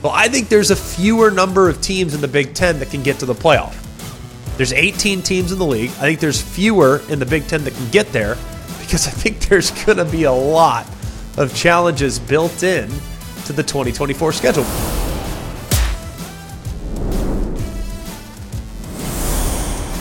Well, 0.00 0.12
I 0.14 0.28
think 0.28 0.48
there's 0.48 0.70
a 0.70 0.76
fewer 0.76 1.28
number 1.28 1.68
of 1.68 1.80
teams 1.80 2.14
in 2.14 2.20
the 2.20 2.28
Big 2.28 2.54
Ten 2.54 2.78
that 2.78 2.90
can 2.90 3.02
get 3.02 3.18
to 3.18 3.26
the 3.26 3.34
playoff. 3.34 3.74
There's 4.56 4.72
18 4.72 5.22
teams 5.22 5.50
in 5.50 5.58
the 5.58 5.66
league. 5.66 5.90
I 5.90 6.02
think 6.02 6.20
there's 6.20 6.40
fewer 6.40 7.02
in 7.08 7.18
the 7.18 7.26
Big 7.26 7.48
Ten 7.48 7.64
that 7.64 7.74
can 7.74 7.90
get 7.90 8.12
there 8.12 8.36
because 8.78 9.08
I 9.08 9.10
think 9.10 9.40
there's 9.48 9.72
going 9.84 9.98
to 9.98 10.04
be 10.04 10.22
a 10.22 10.32
lot 10.32 10.86
of 11.36 11.52
challenges 11.52 12.20
built 12.20 12.62
in 12.62 12.88
to 13.46 13.52
the 13.52 13.64
2024 13.64 14.32
schedule. 14.32 14.62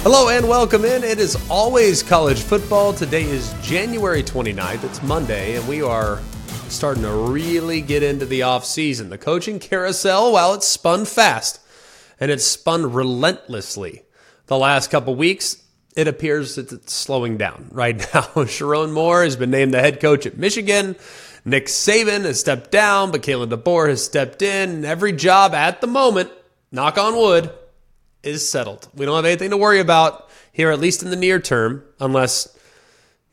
Hello 0.03 0.29
and 0.29 0.47
welcome 0.47 0.85
in. 0.85 1.03
It 1.03 1.17
is 1.17 1.37
always 1.49 2.03
college 2.03 2.41
football. 2.43 2.93
Today 2.93 3.23
is 3.23 3.51
January 3.63 4.21
29th. 4.21 4.83
It's 4.83 5.01
Monday, 5.01 5.55
and 5.55 5.67
we 5.67 5.81
are 5.81 6.19
starting 6.75 7.03
to 7.03 7.11
really 7.11 7.81
get 7.81 8.03
into 8.03 8.25
the 8.25 8.43
off 8.43 8.65
season. 8.65 9.09
The 9.09 9.17
coaching 9.17 9.59
carousel, 9.59 10.33
while 10.33 10.53
it's 10.53 10.67
spun 10.67 11.05
fast 11.05 11.59
and 12.19 12.29
it's 12.31 12.43
spun 12.43 12.91
relentlessly 12.91 14.03
the 14.47 14.57
last 14.57 14.89
couple 14.89 15.15
weeks, 15.15 15.63
it 15.95 16.07
appears 16.07 16.55
that 16.55 16.71
it's 16.71 16.93
slowing 16.93 17.37
down 17.37 17.69
right 17.71 17.97
now. 17.97 18.21
Sherrone 18.45 18.91
Moore 18.91 19.23
has 19.23 19.35
been 19.35 19.51
named 19.51 19.73
the 19.73 19.79
head 19.79 19.99
coach 19.99 20.25
at 20.25 20.37
Michigan. 20.37 20.95
Nick 21.45 21.67
Saban 21.67 22.25
has 22.25 22.39
stepped 22.39 22.71
down, 22.71 23.11
but 23.11 23.21
Kalen 23.21 23.49
DeBoer 23.49 23.87
has 23.89 24.03
stepped 24.03 24.41
in. 24.41 24.83
Every 24.83 25.13
job 25.13 25.53
at 25.53 25.79
the 25.79 25.87
moment, 25.87 26.29
knock 26.71 26.97
on 26.97 27.15
wood, 27.15 27.49
is 28.21 28.47
settled. 28.47 28.89
We 28.93 29.05
don't 29.05 29.15
have 29.15 29.25
anything 29.25 29.51
to 29.51 29.57
worry 29.57 29.79
about 29.79 30.29
here, 30.51 30.71
at 30.71 30.79
least 30.79 31.03
in 31.03 31.09
the 31.09 31.15
near 31.15 31.39
term, 31.39 31.83
unless 31.99 32.56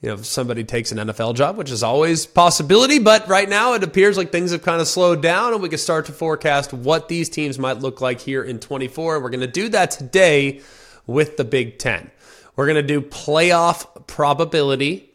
you 0.05 0.11
know 0.11 0.17
if 0.17 0.27
somebody 0.27 0.65
takes 0.65 0.93
an 0.93 0.99
NFL 0.99 1.35
job, 1.35 1.57
which 1.57 1.71
is 1.71 1.83
always 1.83 2.27
possibility. 2.27 2.99
But 2.99 3.27
right 3.27 3.49
now, 3.49 3.73
it 3.73 3.83
appears 3.83 4.19
like 4.19 4.31
things 4.31 4.53
have 4.53 4.61
kind 4.61 4.83
of 4.83 4.87
slowed 4.87 5.23
down, 5.23 5.55
and 5.55 5.63
we 5.63 5.71
can 5.71 5.79
start 5.79 6.05
to 6.07 6.13
forecast 6.13 6.75
what 6.75 7.09
these 7.09 7.31
teams 7.31 7.59
might 7.59 7.79
look 7.79 8.03
like 8.03 8.21
here 8.21 8.45
in 8.45 8.59
24. 8.59 9.15
And 9.15 9.25
we're 9.25 9.31
going 9.31 9.41
to 9.41 9.47
do 9.47 9.71
that 9.71 9.93
today 9.93 10.61
with 11.07 11.39
the 11.39 11.45
Big 11.45 11.79
Ten. 11.79 12.11
We're 12.55 12.67
going 12.67 12.77
to 12.77 12.83
do 12.83 13.01
playoff 13.01 14.07
probability. 14.07 15.11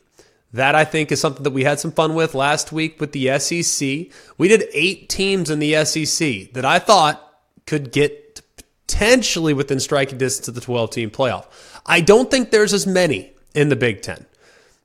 That 0.53 0.73
I 0.73 0.85
think 0.85 1.11
is 1.11 1.21
something 1.21 1.43
that 1.43 1.51
we 1.51 1.63
had 1.63 1.79
some 1.79 1.91
fun 1.91 2.15
with 2.15 2.33
last 2.33 2.71
week 2.71 2.99
with 2.99 3.11
the 3.11 3.37
SEC. 3.37 4.11
We 4.39 4.47
did 4.47 4.63
eight 4.73 5.07
teams 5.07 5.51
in 5.51 5.59
the 5.59 5.85
SEC 5.85 6.51
that 6.53 6.65
I 6.65 6.79
thought 6.79 7.23
could 7.67 7.91
get 7.91 8.41
potentially 8.87 9.53
within 9.53 9.79
striking 9.79 10.17
distance 10.17 10.47
of 10.47 10.55
the 10.55 10.61
12 10.61 10.89
team 10.89 11.11
playoff. 11.11 11.45
I 11.85 12.01
don't 12.01 12.31
think 12.31 12.49
there's 12.49 12.73
as 12.73 12.87
many 12.87 13.33
in 13.53 13.69
the 13.69 13.75
Big 13.75 14.01
Ten. 14.01 14.25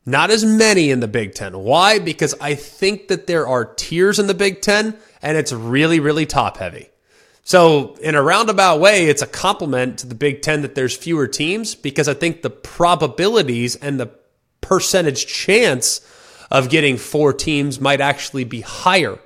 Not 0.06 0.30
as 0.30 0.44
many 0.44 0.90
in 0.90 1.00
the 1.00 1.08
Big 1.08 1.34
Ten. 1.34 1.58
Why? 1.58 1.98
Because 1.98 2.34
I 2.40 2.54
think 2.54 3.08
that 3.08 3.26
there 3.26 3.46
are 3.46 3.64
tiers 3.64 4.18
in 4.18 4.26
the 4.26 4.34
Big 4.34 4.60
Ten 4.60 4.96
and 5.22 5.38
it's 5.38 5.52
really, 5.52 6.00
really 6.00 6.26
top 6.26 6.58
heavy. 6.58 6.90
So, 7.46 7.94
in 7.96 8.14
a 8.14 8.22
roundabout 8.22 8.80
way, 8.80 9.06
it's 9.06 9.20
a 9.20 9.26
compliment 9.26 9.98
to 9.98 10.06
the 10.06 10.14
Big 10.14 10.40
Ten 10.40 10.62
that 10.62 10.74
there's 10.74 10.96
fewer 10.96 11.26
teams 11.26 11.74
because 11.74 12.08
I 12.08 12.14
think 12.14 12.40
the 12.40 12.50
probabilities 12.50 13.76
and 13.76 14.00
the 14.00 14.10
percentage 14.62 15.26
chance 15.26 16.00
of 16.50 16.70
getting 16.70 16.96
four 16.96 17.32
teams 17.32 17.80
might 17.80 18.00
actually 18.00 18.44
be 18.44 18.62
higher 18.62 19.18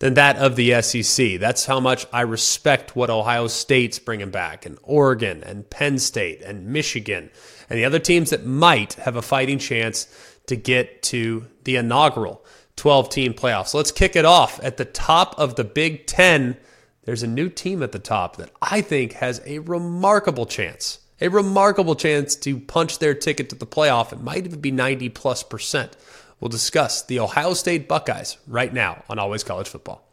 than 0.00 0.14
that 0.14 0.36
of 0.36 0.56
the 0.56 0.82
SEC. 0.82 1.38
That's 1.38 1.64
how 1.64 1.80
much 1.80 2.06
I 2.12 2.22
respect 2.22 2.96
what 2.96 3.08
Ohio 3.08 3.46
State's 3.46 3.98
bringing 3.98 4.30
back, 4.30 4.66
and 4.66 4.76
Oregon, 4.82 5.42
and 5.44 5.68
Penn 5.70 5.98
State, 5.98 6.42
and 6.42 6.66
Michigan, 6.66 7.30
and 7.68 7.78
the 7.78 7.84
other 7.84 7.98
teams 7.98 8.30
that 8.30 8.46
might 8.46 8.94
have 8.94 9.16
a 9.16 9.22
fighting 9.22 9.58
chance 9.58 10.06
to 10.46 10.56
get 10.56 11.02
to 11.02 11.46
the 11.64 11.76
inaugural 11.76 12.44
12 12.76 13.08
team 13.10 13.34
playoffs. 13.34 13.74
let's 13.74 13.92
kick 13.92 14.16
it 14.16 14.24
off 14.24 14.58
at 14.62 14.76
the 14.76 14.84
top 14.84 15.38
of 15.38 15.56
the 15.56 15.64
Big 15.64 16.06
Ten. 16.06 16.56
There's 17.04 17.22
a 17.22 17.28
new 17.28 17.48
team 17.48 17.82
at 17.82 17.92
the 17.92 17.98
top 17.98 18.36
that 18.36 18.50
I 18.60 18.80
think 18.80 19.14
has 19.14 19.40
a 19.44 19.58
remarkable 19.60 20.46
chance, 20.46 20.98
a 21.20 21.28
remarkable 21.28 21.94
chance 21.94 22.34
to 22.36 22.58
punch 22.58 22.98
their 22.98 23.14
ticket 23.14 23.50
to 23.50 23.56
the 23.56 23.66
playoff. 23.66 24.12
It 24.12 24.22
might 24.22 24.46
even 24.46 24.60
be 24.60 24.70
90 24.70 25.10
plus 25.10 25.42
percent. 25.42 25.96
We'll 26.40 26.48
discuss 26.48 27.02
the 27.02 27.20
Ohio 27.20 27.54
State 27.54 27.88
Buckeyes 27.88 28.36
right 28.48 28.72
now 28.72 29.04
on 29.08 29.18
Always 29.18 29.44
College 29.44 29.68
Football. 29.68 30.04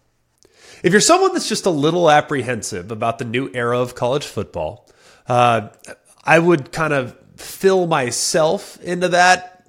If 0.84 0.91
you're 0.91 1.01
someone 1.01 1.34
that's 1.34 1.50
just 1.50 1.66
a 1.66 1.72
little 1.72 2.09
apprehensive 2.09 2.91
about 2.91 3.18
the 3.18 3.25
new 3.25 3.50
era 3.53 3.79
of 3.79 3.95
college 3.95 4.25
football, 4.25 4.88
uh, 5.28 5.69
I 6.24 6.38
would 6.38 6.72
kind 6.72 6.94
of 6.94 7.18
fill 7.41 7.88
myself 7.88 8.81
into 8.81 9.09
that 9.09 9.66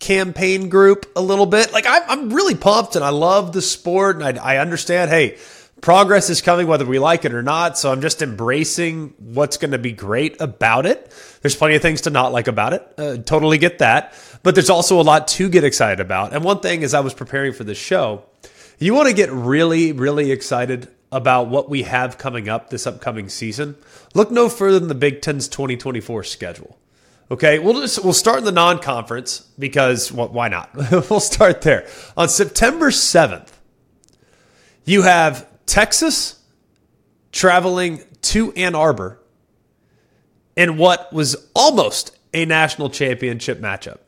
campaign 0.00 0.68
group 0.68 1.10
a 1.14 1.20
little 1.20 1.46
bit. 1.46 1.72
Like 1.72 1.86
I'm, 1.86 2.02
I'm 2.08 2.32
really 2.32 2.54
pumped 2.54 2.96
and 2.96 3.04
I 3.04 3.10
love 3.10 3.52
the 3.52 3.62
sport 3.62 4.16
and 4.20 4.38
I, 4.38 4.54
I 4.54 4.58
understand. 4.58 5.10
Hey, 5.10 5.38
progress 5.80 6.30
is 6.30 6.40
coming 6.40 6.66
whether 6.66 6.86
we 6.86 6.98
like 6.98 7.24
it 7.24 7.34
or 7.34 7.42
not. 7.42 7.78
So 7.78 7.92
I'm 7.92 8.00
just 8.00 8.22
embracing 8.22 9.14
what's 9.18 9.58
going 9.58 9.70
to 9.70 9.78
be 9.78 9.92
great 9.92 10.40
about 10.40 10.86
it. 10.86 11.12
There's 11.42 11.54
plenty 11.54 11.76
of 11.76 11.82
things 11.82 12.02
to 12.02 12.10
not 12.10 12.32
like 12.32 12.48
about 12.48 12.72
it. 12.72 12.94
Uh, 12.98 13.16
totally 13.18 13.58
get 13.58 13.78
that. 13.78 14.14
But 14.42 14.54
there's 14.54 14.70
also 14.70 15.00
a 15.00 15.02
lot 15.02 15.28
to 15.28 15.48
get 15.48 15.64
excited 15.64 16.00
about. 16.00 16.32
And 16.32 16.42
one 16.42 16.60
thing 16.60 16.82
as 16.82 16.94
I 16.94 17.00
was 17.00 17.14
preparing 17.14 17.52
for 17.52 17.64
this 17.64 17.78
show, 17.78 18.24
you 18.78 18.94
want 18.94 19.08
to 19.08 19.14
get 19.14 19.30
really, 19.30 19.92
really 19.92 20.32
excited 20.32 20.88
about 21.12 21.48
what 21.48 21.68
we 21.68 21.82
have 21.82 22.16
coming 22.16 22.48
up 22.48 22.70
this 22.70 22.86
upcoming 22.86 23.28
season. 23.28 23.76
Look 24.14 24.30
no 24.30 24.48
further 24.48 24.78
than 24.78 24.88
the 24.88 24.94
Big 24.94 25.20
Ten's 25.20 25.48
2024 25.48 26.24
schedule. 26.24 26.78
Okay, 27.32 27.60
we'll 27.60 27.80
just 27.80 28.02
we'll 28.02 28.12
start 28.12 28.38
in 28.38 28.44
the 28.44 28.50
non-conference 28.50 29.40
because 29.56 30.10
well, 30.10 30.28
why 30.28 30.48
not? 30.48 30.70
we'll 30.90 31.20
start 31.20 31.62
there. 31.62 31.86
On 32.16 32.28
September 32.28 32.90
7th, 32.90 33.50
you 34.84 35.02
have 35.02 35.46
Texas 35.64 36.42
traveling 37.30 38.02
to 38.22 38.52
Ann 38.54 38.74
Arbor 38.74 39.20
in 40.56 40.76
what 40.76 41.12
was 41.12 41.48
almost 41.54 42.18
a 42.34 42.44
national 42.46 42.90
championship 42.90 43.60
matchup. 43.60 43.98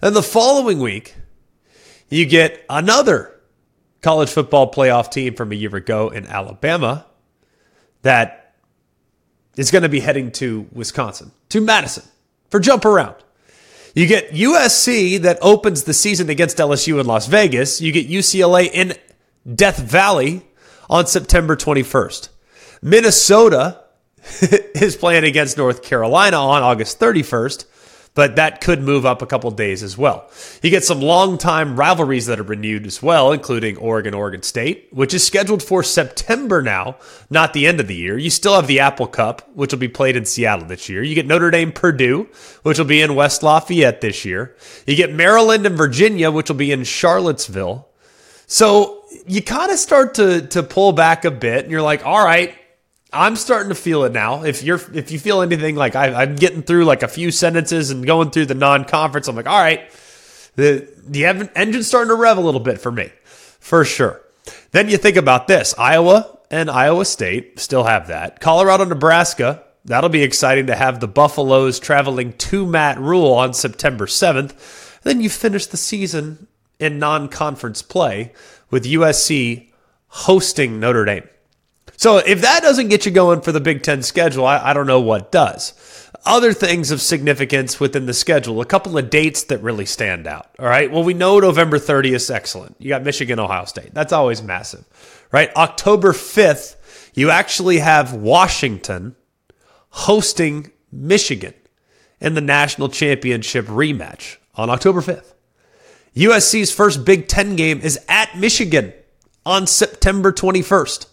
And 0.00 0.14
the 0.14 0.22
following 0.22 0.78
week, 0.78 1.16
you 2.08 2.26
get 2.26 2.64
another 2.70 3.40
college 4.02 4.30
football 4.30 4.70
playoff 4.70 5.10
team 5.10 5.34
from 5.34 5.50
a 5.50 5.56
year 5.56 5.74
ago 5.74 6.10
in 6.10 6.26
Alabama 6.26 7.06
that 8.02 8.54
is 9.56 9.72
going 9.72 9.82
to 9.82 9.88
be 9.88 9.98
heading 9.98 10.30
to 10.32 10.68
Wisconsin, 10.72 11.32
to 11.48 11.60
Madison 11.60 12.04
for 12.50 12.60
jump 12.60 12.84
around. 12.84 13.16
You 13.94 14.06
get 14.06 14.32
USC 14.32 15.18
that 15.22 15.38
opens 15.40 15.84
the 15.84 15.94
season 15.94 16.28
against 16.28 16.58
LSU 16.58 17.00
in 17.00 17.06
Las 17.06 17.26
Vegas. 17.26 17.80
You 17.80 17.92
get 17.92 18.08
UCLA 18.08 18.70
in 18.70 18.94
Death 19.54 19.78
Valley 19.78 20.42
on 20.90 21.06
September 21.06 21.56
21st. 21.56 22.28
Minnesota 22.82 23.82
is 24.74 24.96
playing 24.96 25.24
against 25.24 25.56
North 25.56 25.82
Carolina 25.82 26.36
on 26.36 26.62
August 26.62 27.00
31st 27.00 27.64
but 28.16 28.34
that 28.36 28.62
could 28.62 28.82
move 28.82 29.06
up 29.06 29.20
a 29.20 29.26
couple 29.26 29.50
days 29.52 29.82
as 29.82 29.96
well. 29.96 30.28
You 30.62 30.70
get 30.70 30.84
some 30.84 31.00
long-time 31.00 31.76
rivalries 31.76 32.26
that 32.26 32.40
are 32.40 32.44
renewed 32.44 32.86
as 32.86 33.02
well, 33.02 33.30
including 33.30 33.76
Oregon, 33.76 34.14
Oregon 34.14 34.42
State, 34.42 34.88
which 34.90 35.12
is 35.12 35.24
scheduled 35.24 35.62
for 35.62 35.82
September 35.82 36.62
now, 36.62 36.96
not 37.28 37.52
the 37.52 37.66
end 37.66 37.78
of 37.78 37.88
the 37.88 37.94
year. 37.94 38.16
You 38.16 38.30
still 38.30 38.56
have 38.56 38.66
the 38.66 38.80
Apple 38.80 39.06
Cup, 39.06 39.48
which 39.54 39.70
will 39.70 39.78
be 39.78 39.86
played 39.86 40.16
in 40.16 40.24
Seattle 40.24 40.66
this 40.66 40.88
year. 40.88 41.02
You 41.02 41.14
get 41.14 41.26
Notre 41.26 41.50
Dame, 41.50 41.72
Purdue, 41.72 42.26
which 42.62 42.78
will 42.78 42.86
be 42.86 43.02
in 43.02 43.14
West 43.14 43.42
Lafayette 43.42 44.00
this 44.00 44.24
year. 44.24 44.56
You 44.86 44.96
get 44.96 45.12
Maryland 45.12 45.66
and 45.66 45.76
Virginia, 45.76 46.30
which 46.30 46.48
will 46.48 46.56
be 46.56 46.72
in 46.72 46.84
Charlottesville. 46.84 47.86
So 48.46 49.04
you 49.26 49.42
kind 49.42 49.70
of 49.70 49.78
start 49.78 50.14
to 50.14 50.46
to 50.48 50.62
pull 50.62 50.92
back 50.92 51.26
a 51.26 51.30
bit, 51.30 51.64
and 51.64 51.70
you're 51.70 51.82
like, 51.82 52.06
all 52.06 52.24
right, 52.24 52.54
I'm 53.16 53.36
starting 53.36 53.70
to 53.70 53.74
feel 53.74 54.04
it 54.04 54.12
now. 54.12 54.44
If 54.44 54.62
you're 54.62 54.80
if 54.94 55.10
you 55.10 55.18
feel 55.18 55.42
anything 55.42 55.76
like 55.76 55.96
I, 55.96 56.22
am 56.22 56.36
getting 56.36 56.62
through 56.62 56.84
like 56.84 57.02
a 57.02 57.08
few 57.08 57.30
sentences 57.30 57.90
and 57.90 58.06
going 58.06 58.30
through 58.30 58.46
the 58.46 58.54
non-conference, 58.54 59.28
I'm 59.28 59.36
like, 59.36 59.48
all 59.48 59.60
right, 59.60 59.90
the 60.56 60.88
the 61.06 61.24
engine's 61.24 61.88
starting 61.88 62.08
to 62.08 62.14
rev 62.14 62.38
a 62.38 62.40
little 62.40 62.60
bit 62.60 62.80
for 62.80 62.92
me, 62.92 63.10
for 63.24 63.84
sure. 63.84 64.20
Then 64.72 64.88
you 64.88 64.96
think 64.96 65.16
about 65.16 65.48
this: 65.48 65.74
Iowa 65.78 66.38
and 66.50 66.70
Iowa 66.70 67.04
State 67.04 67.58
still 67.58 67.84
have 67.84 68.08
that. 68.08 68.40
Colorado, 68.40 68.84
Nebraska. 68.84 69.62
That'll 69.84 70.10
be 70.10 70.24
exciting 70.24 70.66
to 70.66 70.74
have 70.74 70.98
the 70.98 71.06
Buffaloes 71.06 71.78
traveling 71.78 72.32
to 72.34 72.66
Matt 72.66 72.98
Rhule 72.98 73.32
on 73.32 73.54
September 73.54 74.06
7th. 74.06 75.00
Then 75.02 75.20
you 75.20 75.30
finish 75.30 75.66
the 75.66 75.76
season 75.76 76.48
in 76.80 76.98
non-conference 76.98 77.82
play 77.82 78.32
with 78.68 78.84
USC 78.84 79.70
hosting 80.08 80.80
Notre 80.80 81.04
Dame. 81.04 81.28
So 81.96 82.18
if 82.18 82.42
that 82.42 82.62
doesn't 82.62 82.88
get 82.88 83.06
you 83.06 83.12
going 83.12 83.40
for 83.40 83.52
the 83.52 83.60
Big 83.60 83.82
Ten 83.82 84.02
schedule, 84.02 84.46
I, 84.46 84.70
I 84.70 84.72
don't 84.72 84.86
know 84.86 85.00
what 85.00 85.32
does. 85.32 85.72
Other 86.24 86.52
things 86.52 86.90
of 86.90 87.00
significance 87.00 87.78
within 87.78 88.06
the 88.06 88.14
schedule, 88.14 88.60
a 88.60 88.66
couple 88.66 88.98
of 88.98 89.10
dates 89.10 89.44
that 89.44 89.62
really 89.62 89.86
stand 89.86 90.26
out. 90.26 90.50
All 90.58 90.66
right. 90.66 90.90
Well, 90.90 91.04
we 91.04 91.14
know 91.14 91.38
November 91.38 91.78
30th 91.78 92.14
is 92.14 92.30
excellent. 92.30 92.76
You 92.78 92.88
got 92.88 93.04
Michigan, 93.04 93.38
Ohio 93.38 93.64
State. 93.64 93.94
That's 93.94 94.12
always 94.12 94.42
massive, 94.42 94.84
right? 95.32 95.54
October 95.56 96.12
5th, 96.12 96.76
you 97.14 97.30
actually 97.30 97.78
have 97.78 98.12
Washington 98.12 99.14
hosting 99.90 100.72
Michigan 100.90 101.54
in 102.20 102.34
the 102.34 102.40
national 102.40 102.88
championship 102.88 103.66
rematch 103.66 104.36
on 104.54 104.68
October 104.68 105.00
5th. 105.00 105.32
USC's 106.16 106.72
first 106.72 107.04
Big 107.04 107.28
Ten 107.28 107.56
game 107.56 107.80
is 107.80 108.00
at 108.08 108.36
Michigan 108.36 108.92
on 109.44 109.66
September 109.66 110.32
21st. 110.32 111.06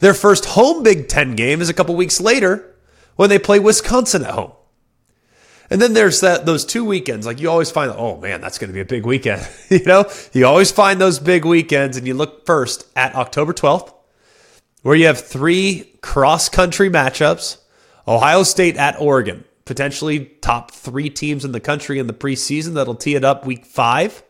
Their 0.00 0.14
first 0.14 0.46
home 0.46 0.82
Big 0.82 1.08
Ten 1.08 1.34
game 1.34 1.60
is 1.60 1.68
a 1.68 1.74
couple 1.74 1.94
weeks 1.96 2.20
later 2.20 2.74
when 3.16 3.30
they 3.30 3.38
play 3.38 3.58
Wisconsin 3.58 4.24
at 4.24 4.32
home. 4.32 4.52
And 5.70 5.80
then 5.80 5.94
there's 5.94 6.20
that 6.20 6.46
those 6.46 6.64
two 6.64 6.84
weekends. 6.84 7.26
Like 7.26 7.40
you 7.40 7.50
always 7.50 7.70
find, 7.70 7.90
oh 7.90 8.20
man, 8.20 8.40
that's 8.40 8.58
going 8.58 8.68
to 8.68 8.74
be 8.74 8.80
a 8.80 8.84
big 8.84 9.06
weekend. 9.06 9.48
you 9.70 9.84
know, 9.84 10.04
you 10.32 10.46
always 10.46 10.70
find 10.70 11.00
those 11.00 11.18
big 11.18 11.44
weekends, 11.44 11.96
and 11.96 12.06
you 12.06 12.14
look 12.14 12.46
first 12.46 12.86
at 12.94 13.14
October 13.14 13.52
12th, 13.52 13.92
where 14.82 14.94
you 14.94 15.06
have 15.06 15.20
three 15.20 15.96
cross 16.02 16.48
country 16.48 16.90
matchups: 16.90 17.58
Ohio 18.06 18.42
State 18.42 18.76
at 18.76 19.00
Oregon, 19.00 19.44
potentially 19.64 20.26
top 20.42 20.70
three 20.70 21.08
teams 21.08 21.44
in 21.44 21.52
the 21.52 21.60
country 21.60 21.98
in 21.98 22.06
the 22.06 22.12
preseason. 22.12 22.74
That'll 22.74 22.94
tee 22.94 23.14
it 23.14 23.24
up 23.24 23.46
week 23.46 23.64
five. 23.64 24.22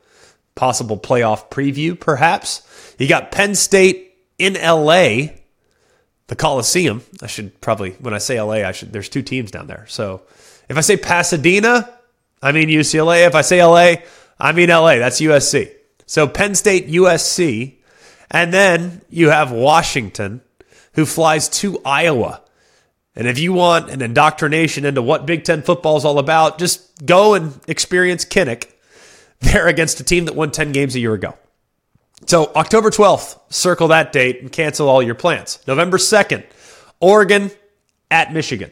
Possible 0.54 0.96
playoff 0.96 1.50
preview, 1.50 1.98
perhaps. 1.98 2.62
You 2.96 3.08
got 3.08 3.32
Penn 3.32 3.56
State 3.56 4.14
in 4.38 4.54
LA, 4.54 5.34
the 6.28 6.36
Coliseum. 6.36 7.02
I 7.22 7.26
should 7.26 7.60
probably, 7.60 7.92
when 7.92 8.14
I 8.14 8.18
say 8.18 8.40
LA, 8.40 8.66
I 8.66 8.72
should. 8.72 8.92
There's 8.92 9.08
two 9.08 9.22
teams 9.22 9.50
down 9.50 9.66
there, 9.66 9.86
so 9.88 10.22
if 10.68 10.76
I 10.76 10.80
say 10.80 10.96
Pasadena, 10.96 11.90
I 12.42 12.52
mean 12.52 12.68
UCLA. 12.68 13.26
If 13.26 13.34
I 13.34 13.42
say 13.42 13.62
LA, 13.62 13.96
I 14.38 14.52
mean 14.52 14.68
LA. 14.68 14.96
That's 14.96 15.20
USC. 15.20 15.72
So 16.06 16.26
Penn 16.26 16.54
State, 16.54 16.88
USC. 16.88 17.76
And 18.30 18.52
then 18.52 19.02
you 19.10 19.30
have 19.30 19.52
Washington, 19.52 20.40
who 20.94 21.06
flies 21.06 21.48
to 21.50 21.80
Iowa. 21.84 22.42
And 23.14 23.28
if 23.28 23.38
you 23.38 23.52
want 23.52 23.90
an 23.90 24.02
indoctrination 24.02 24.84
into 24.84 25.02
what 25.02 25.26
Big 25.26 25.44
Ten 25.44 25.62
football 25.62 25.96
is 25.96 26.04
all 26.04 26.18
about, 26.18 26.58
just 26.58 27.04
go 27.06 27.34
and 27.34 27.60
experience 27.68 28.24
Kinnick 28.24 28.72
there 29.40 29.68
against 29.68 30.00
a 30.00 30.04
team 30.04 30.24
that 30.24 30.34
won 30.34 30.50
10 30.50 30.72
games 30.72 30.96
a 30.96 31.00
year 31.00 31.14
ago. 31.14 31.38
So 32.26 32.52
October 32.54 32.90
12th, 32.90 33.38
circle 33.52 33.88
that 33.88 34.12
date 34.12 34.40
and 34.40 34.50
cancel 34.50 34.88
all 34.88 35.02
your 35.02 35.14
plans. 35.14 35.58
November 35.66 35.98
2nd, 35.98 36.44
Oregon 37.00 37.50
at 38.10 38.32
Michigan. 38.32 38.70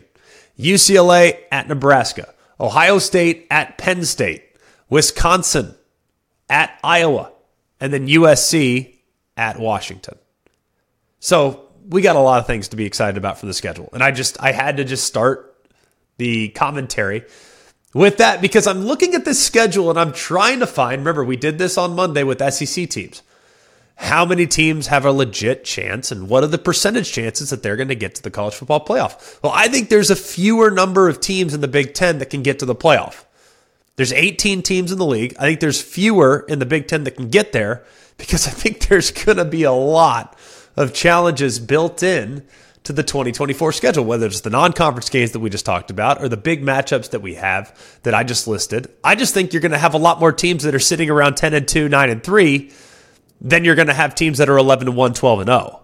UCLA 0.58 1.38
at 1.50 1.69
Nebraska, 1.69 2.32
Ohio 2.60 2.99
State 2.99 3.46
at 3.50 3.78
Penn 3.78 4.04
State, 4.04 4.44
Wisconsin 4.88 5.75
at 6.49 6.78
Iowa, 6.84 7.32
and 7.81 7.93
then 7.93 8.06
USC 8.06 8.99
at 9.37 9.58
Washington. 9.58 10.19
So 11.20 11.69
we 11.88 12.02
got 12.02 12.16
a 12.16 12.20
lot 12.20 12.40
of 12.40 12.46
things 12.46 12.69
to 12.69 12.76
be 12.76 12.84
excited 12.84 13.16
about 13.16 13.38
for 13.38 13.46
the 13.46 13.55
schedule. 13.55 13.88
And 13.93 14.02
I 14.02 14.10
just, 14.10 14.40
I 14.40 14.52
had 14.52 14.76
to 14.76 14.84
just 14.84 15.05
start 15.05 15.48
the 16.19 16.50
commentary 16.50 17.25
with 17.94 18.19
that 18.19 18.40
because 18.40 18.66
I'm 18.66 18.84
looking 18.84 19.14
at 19.14 19.25
this 19.25 19.44
schedule 19.44 19.90
and 19.90 19.98
I'm 19.98 20.12
trying 20.12 20.60
to 20.60 20.66
find, 20.66 21.00
remember, 21.00 21.25
we 21.25 21.37
did 21.37 21.58
this 21.58 21.78
on 21.78 21.96
Monday 21.96 22.22
with 22.22 22.38
SEC 22.52 22.88
teams 22.88 23.22
how 23.97 24.25
many 24.25 24.47
teams 24.47 24.89
have 24.89 25.05
a 25.05 25.12
legit 25.12 25.65
chance 25.65 26.11
and 26.11 26.29
what 26.29 26.43
are 26.43 26.49
the 26.49 26.59
percentage 26.59 27.12
chances 27.12 27.50
that 27.50 27.62
they're 27.62 27.77
going 27.77 27.89
to 27.89 27.94
get 27.94 28.15
to 28.17 28.23
the 28.23 28.31
college 28.31 28.55
football 28.55 28.85
playoff? 28.85 29.41
Well, 29.43 29.53
I 29.55 29.69
think 29.69 29.89
there's 29.89 30.11
a 30.11 30.17
fewer 30.17 30.71
number 30.71 31.09
of 31.09 31.21
teams 31.21 31.55
in 31.55 31.61
the 31.61 31.69
Big 31.69 31.94
Ten 31.94 32.19
that 32.19 32.31
can 32.31 32.43
get 32.43 32.59
to 32.61 32.67
the 32.67 32.75
playoff. 32.75 33.25
There's 33.97 34.12
18 34.12 34.62
teams 34.62 34.91
in 34.91 34.99
the 34.99 35.06
league. 35.06 35.35
I 35.39 35.43
think 35.43 35.61
there's 35.61 35.81
fewer 35.81 36.44
in 36.49 36.59
the 36.59 36.67
Big 36.67 36.89
Ten 36.89 37.05
that 37.05 37.12
can 37.12 37.29
get 37.29 37.53
there 37.53 37.85
because 38.19 38.47
I 38.49 38.50
think 38.50 38.89
there's 38.89 39.11
going 39.11 39.39
to 39.39 39.44
be 39.44 39.65
a 39.65 39.73
lot 39.73 40.39
of 40.77 40.94
challenges 40.94 41.59
built 41.59 42.03
in 42.03 42.47
to 42.85 42.93
the 42.93 43.03
2024 43.03 43.73
schedule, 43.73 44.05
whether 44.05 44.27
it's 44.27 44.41
the 44.41 44.50
non 44.50 44.73
conference 44.73 45.09
games 45.09 45.33
that 45.33 45.41
we 45.41 45.50
just 45.50 45.67
talked 45.67 45.91
about 45.91 46.21
or 46.21 46.29
the 46.29 46.37
big 46.37 46.62
matchups 46.62 47.11
that 47.11 47.23
we 47.23 47.35
have 47.35 47.99
that 48.03 48.15
I 48.15 48.25
just 48.25 48.49
listed. 48.49 48.91
I 49.05 49.15
just 49.15 49.35
think 49.35 49.53
you're 49.53 49.62
going 49.62 49.73
to 49.73 49.79
have 49.79 49.94
a 49.94 49.99
lot 49.99 50.19
more 50.19 50.33
teams 50.33 50.65
that 50.65 50.75
are 50.75 50.81
sitting 50.81 51.09
around 51.09 51.37
10 51.37 51.55
and 51.55 51.69
2, 51.69 51.89
9 51.89 52.11
and 52.11 52.25
3 52.25 52.73
then 53.43 53.65
you're 53.65 53.75
going 53.75 53.89
to 53.89 53.94
have 53.94 54.15
teams 54.15 54.39
that 54.39 54.49
are 54.49 54.56
11 54.56 54.87
and 54.89 54.97
1, 54.97 55.15
12 55.15 55.41
and 55.41 55.49
0. 55.49 55.83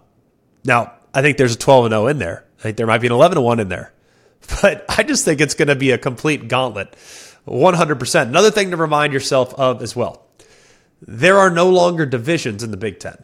Now, 0.65 0.93
I 1.13 1.23
think 1.23 1.37
there's 1.37 1.57
a 1.57 1.59
12 1.59 1.87
and 1.87 1.93
0 1.93 2.07
in 2.07 2.19
there. 2.19 2.45
I 2.61 2.63
think 2.63 2.77
there 2.77 2.87
might 2.87 3.01
be 3.01 3.09
an 3.09 3.13
11 3.13 3.37
and 3.37 3.45
1 3.45 3.61
in 3.61 3.69
there. 3.69 3.93
But 4.63 4.87
I 4.89 5.03
just 5.03 5.25
think 5.25 5.41
it's 5.41 5.55
going 5.55 5.69
to 5.69 5.75
be 5.75 5.91
a 5.91 5.99
complete 5.99 6.47
gauntlet. 6.47 6.95
100%. 7.47 8.23
Another 8.23 8.53
thing 8.53 8.71
to 8.71 8.77
remind 8.77 9.13
yourself 9.13 9.53
of 9.55 9.83
as 9.83 9.97
well. 9.97 10.27
There 11.03 11.39
are 11.39 11.51
no 11.51 11.69
longer 11.69 12.07
divisions 12.07 12.63
in 12.63 12.71
the 12.71 12.77
Big 12.77 13.01
10. 13.01 13.23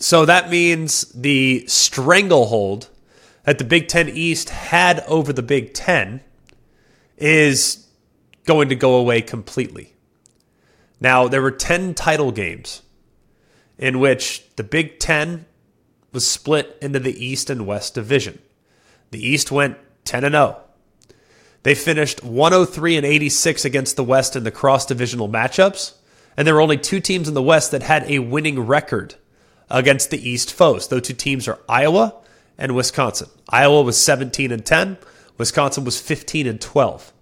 So 0.00 0.24
that 0.24 0.50
means 0.50 1.02
the 1.12 1.64
stranglehold 1.68 2.88
that 3.44 3.58
the 3.58 3.64
Big 3.64 3.86
10 3.86 4.08
East 4.08 4.50
had 4.50 5.00
over 5.06 5.32
the 5.32 5.42
Big 5.42 5.72
10 5.72 6.20
is 7.16 7.86
going 8.44 8.68
to 8.70 8.74
go 8.74 8.96
away 8.96 9.22
completely. 9.22 9.94
Now, 11.00 11.28
there 11.28 11.42
were 11.42 11.50
10 11.50 11.94
title 11.94 12.30
games 12.30 12.82
in 13.78 13.98
which 13.98 14.44
the 14.56 14.62
Big 14.62 14.98
Ten 14.98 15.46
was 16.12 16.28
split 16.28 16.76
into 16.82 16.98
the 16.98 17.24
East 17.24 17.48
and 17.48 17.66
West 17.66 17.94
division. 17.94 18.40
The 19.10 19.26
East 19.26 19.50
went 19.50 19.78
10 20.04 20.24
and 20.24 20.34
0. 20.34 20.60
They 21.62 21.74
finished 21.74 22.22
103 22.22 22.96
and 22.96 23.06
86 23.06 23.64
against 23.64 23.96
the 23.96 24.04
West 24.04 24.36
in 24.36 24.44
the 24.44 24.50
cross 24.50 24.86
divisional 24.86 25.28
matchups, 25.28 25.94
and 26.36 26.46
there 26.46 26.54
were 26.54 26.60
only 26.60 26.78
two 26.78 27.00
teams 27.00 27.28
in 27.28 27.34
the 27.34 27.42
West 27.42 27.70
that 27.70 27.82
had 27.82 28.04
a 28.04 28.18
winning 28.18 28.60
record 28.60 29.14
against 29.70 30.10
the 30.10 30.28
East 30.28 30.52
foes. 30.52 30.88
Those 30.88 31.02
two 31.02 31.14
teams 31.14 31.48
are 31.48 31.58
Iowa 31.68 32.14
and 32.58 32.74
Wisconsin. 32.74 33.28
Iowa 33.48 33.82
was 33.82 34.00
17 34.00 34.52
and 34.52 34.64
10, 34.64 34.98
Wisconsin 35.38 35.84
was 35.84 36.00
15 36.00 36.46
and 36.46 36.60
12. 36.60 37.12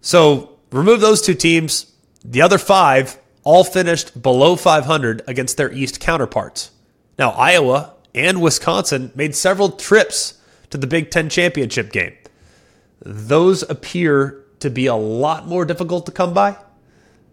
So, 0.00 0.58
remove 0.70 1.00
those 1.00 1.22
two 1.22 1.34
teams, 1.34 1.93
the 2.24 2.42
other 2.42 2.58
five 2.58 3.18
all 3.42 3.62
finished 3.62 4.20
below 4.22 4.56
500 4.56 5.22
against 5.26 5.56
their 5.56 5.70
East 5.70 6.00
counterparts. 6.00 6.70
Now, 7.18 7.30
Iowa 7.30 7.92
and 8.14 8.40
Wisconsin 8.40 9.12
made 9.14 9.34
several 9.34 9.70
trips 9.70 10.40
to 10.70 10.78
the 10.78 10.86
Big 10.86 11.10
Ten 11.10 11.28
championship 11.28 11.92
game. 11.92 12.14
Those 13.00 13.62
appear 13.68 14.42
to 14.60 14.70
be 14.70 14.86
a 14.86 14.94
lot 14.94 15.46
more 15.46 15.64
difficult 15.64 16.06
to 16.06 16.12
come 16.12 16.32
by 16.32 16.56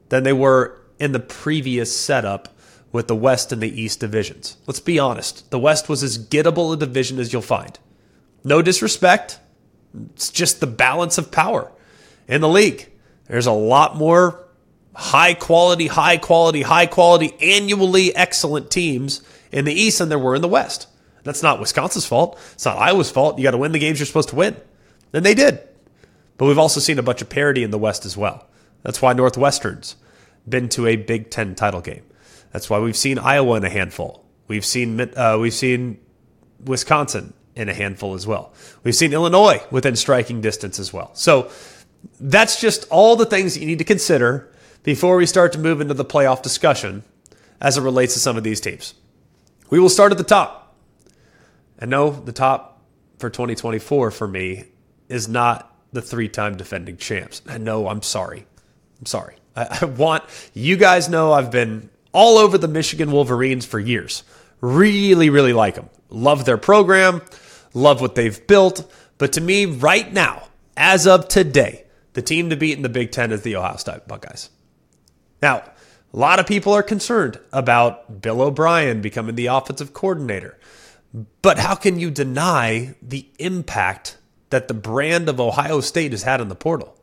than 0.09 0.23
they 0.23 0.33
were 0.33 0.77
in 0.99 1.13
the 1.13 1.19
previous 1.19 1.95
setup 1.95 2.49
with 2.91 3.07
the 3.07 3.15
West 3.15 3.53
and 3.53 3.61
the 3.61 3.81
East 3.81 4.01
divisions. 4.01 4.57
Let's 4.67 4.81
be 4.81 4.99
honest. 4.99 5.49
The 5.49 5.59
West 5.59 5.87
was 5.87 6.03
as 6.03 6.19
gettable 6.19 6.73
a 6.73 6.77
division 6.77 7.19
as 7.19 7.31
you'll 7.31 7.41
find. 7.41 7.79
No 8.43 8.61
disrespect. 8.61 9.39
It's 10.13 10.29
just 10.29 10.59
the 10.59 10.67
balance 10.67 11.17
of 11.17 11.31
power 11.31 11.71
in 12.27 12.41
the 12.41 12.49
league. 12.49 12.89
There's 13.27 13.45
a 13.45 13.51
lot 13.53 13.95
more 13.95 14.45
high 14.95 15.33
quality, 15.33 15.87
high 15.87 16.17
quality, 16.17 16.61
high 16.61 16.85
quality, 16.85 17.35
annually 17.41 18.15
excellent 18.15 18.69
teams 18.69 19.21
in 19.51 19.65
the 19.65 19.73
East 19.73 19.99
than 19.99 20.09
there 20.09 20.19
were 20.19 20.35
in 20.35 20.41
the 20.41 20.47
West. 20.47 20.87
That's 21.23 21.43
not 21.43 21.59
Wisconsin's 21.59 22.05
fault. 22.05 22.39
It's 22.53 22.65
not 22.65 22.77
Iowa's 22.77 23.11
fault. 23.11 23.37
You 23.37 23.43
got 23.43 23.51
to 23.51 23.57
win 23.57 23.71
the 23.71 23.79
games 23.79 23.99
you're 23.99 24.05
supposed 24.05 24.29
to 24.29 24.35
win. 24.35 24.55
And 25.13 25.25
they 25.25 25.33
did. 25.33 25.61
But 26.37 26.47
we've 26.47 26.57
also 26.57 26.79
seen 26.79 26.97
a 26.97 27.03
bunch 27.03 27.21
of 27.21 27.29
parity 27.29 27.63
in 27.63 27.71
the 27.71 27.77
West 27.77 28.05
as 28.05 28.17
well. 28.17 28.47
That's 28.83 29.01
why 29.01 29.13
Northwestern's 29.13 29.95
been 30.47 30.69
to 30.69 30.87
a 30.87 30.95
Big 30.95 31.29
Ten 31.29 31.53
title 31.53 31.81
game. 31.81 32.03
That's 32.51 32.69
why 32.69 32.79
we've 32.79 32.97
seen 32.97 33.19
Iowa 33.19 33.57
in 33.57 33.63
a 33.63 33.69
handful. 33.69 34.25
We've 34.47 34.65
seen 34.65 34.99
uh, 34.99 35.37
we've 35.39 35.53
seen 35.53 35.99
Wisconsin 36.65 37.33
in 37.55 37.69
a 37.69 37.73
handful 37.73 38.15
as 38.15 38.25
well. 38.25 38.53
We've 38.83 38.95
seen 38.95 39.13
Illinois 39.13 39.63
within 39.69 39.95
striking 39.95 40.41
distance 40.41 40.79
as 40.79 40.91
well. 40.91 41.11
So 41.13 41.51
that's 42.19 42.59
just 42.59 42.87
all 42.89 43.15
the 43.15 43.25
things 43.25 43.53
that 43.53 43.59
you 43.59 43.67
need 43.67 43.77
to 43.77 43.85
consider 43.85 44.50
before 44.83 45.17
we 45.17 45.25
start 45.25 45.53
to 45.53 45.59
move 45.59 45.81
into 45.81 45.93
the 45.93 46.05
playoff 46.05 46.41
discussion 46.41 47.03
as 47.59 47.77
it 47.77 47.81
relates 47.81 48.13
to 48.13 48.19
some 48.19 48.37
of 48.37 48.43
these 48.43 48.59
teams. 48.59 48.93
We 49.69 49.79
will 49.79 49.89
start 49.89 50.11
at 50.11 50.17
the 50.17 50.23
top. 50.23 50.75
And 51.77 51.89
no, 51.89 52.11
the 52.11 52.31
top 52.31 52.81
for 53.19 53.29
2024 53.29 54.11
for 54.11 54.27
me 54.27 54.65
is 55.07 55.27
not 55.27 55.73
the 55.93 56.01
three 56.01 56.29
time 56.29 56.57
defending 56.57 56.97
champs. 56.97 57.41
And 57.47 57.63
no, 57.63 57.87
I'm 57.87 58.01
sorry. 58.01 58.45
I'm 58.99 59.05
sorry. 59.05 59.35
I, 59.55 59.79
I 59.81 59.85
want 59.85 60.23
you 60.53 60.77
guys 60.77 61.09
know 61.09 61.33
I've 61.33 61.51
been 61.51 61.89
all 62.11 62.37
over 62.37 62.57
the 62.57 62.67
Michigan 62.67 63.11
Wolverines 63.11 63.65
for 63.65 63.79
years. 63.79 64.23
Really, 64.59 65.29
really 65.29 65.53
like 65.53 65.75
them. 65.75 65.89
Love 66.09 66.45
their 66.45 66.57
program, 66.57 67.21
love 67.73 68.01
what 68.01 68.15
they've 68.15 68.45
built. 68.47 68.91
But 69.17 69.33
to 69.33 69.41
me, 69.41 69.65
right 69.65 70.11
now, 70.11 70.47
as 70.75 71.07
of 71.07 71.27
today, 71.27 71.85
the 72.13 72.21
team 72.21 72.49
to 72.49 72.55
beat 72.55 72.75
in 72.75 72.81
the 72.81 72.89
Big 72.89 73.11
Ten 73.11 73.31
is 73.31 73.43
the 73.43 73.55
Ohio 73.55 73.77
State 73.77 74.07
Buckeyes. 74.07 74.49
Now, 75.41 75.63
a 76.13 76.17
lot 76.17 76.39
of 76.39 76.45
people 76.45 76.73
are 76.73 76.83
concerned 76.83 77.39
about 77.51 78.21
Bill 78.21 78.41
O'Brien 78.41 79.01
becoming 79.01 79.35
the 79.35 79.47
offensive 79.47 79.93
coordinator. 79.93 80.57
But 81.41 81.59
how 81.59 81.75
can 81.75 81.99
you 81.99 82.11
deny 82.11 82.95
the 83.01 83.27
impact 83.39 84.17
that 84.49 84.67
the 84.67 84.73
brand 84.73 85.29
of 85.29 85.39
Ohio 85.39 85.81
State 85.81 86.11
has 86.11 86.23
had 86.23 86.41
in 86.41 86.47
the 86.47 86.55
portal? 86.55 86.97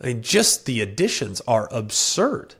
I 0.00 0.08
mean, 0.08 0.22
just 0.22 0.66
the 0.66 0.80
additions 0.80 1.40
are 1.46 1.68
absurd. 1.72 2.54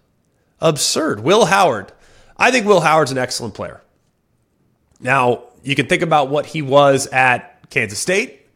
Absurd. 0.60 1.20
Will 1.20 1.46
Howard. 1.46 1.92
I 2.36 2.50
think 2.50 2.66
Will 2.66 2.80
Howard's 2.80 3.12
an 3.12 3.18
excellent 3.18 3.54
player. 3.54 3.80
Now, 5.00 5.44
you 5.62 5.74
can 5.74 5.86
think 5.86 6.02
about 6.02 6.30
what 6.30 6.46
he 6.46 6.62
was 6.62 7.06
at 7.08 7.70
Kansas 7.70 7.98
State 7.98 8.46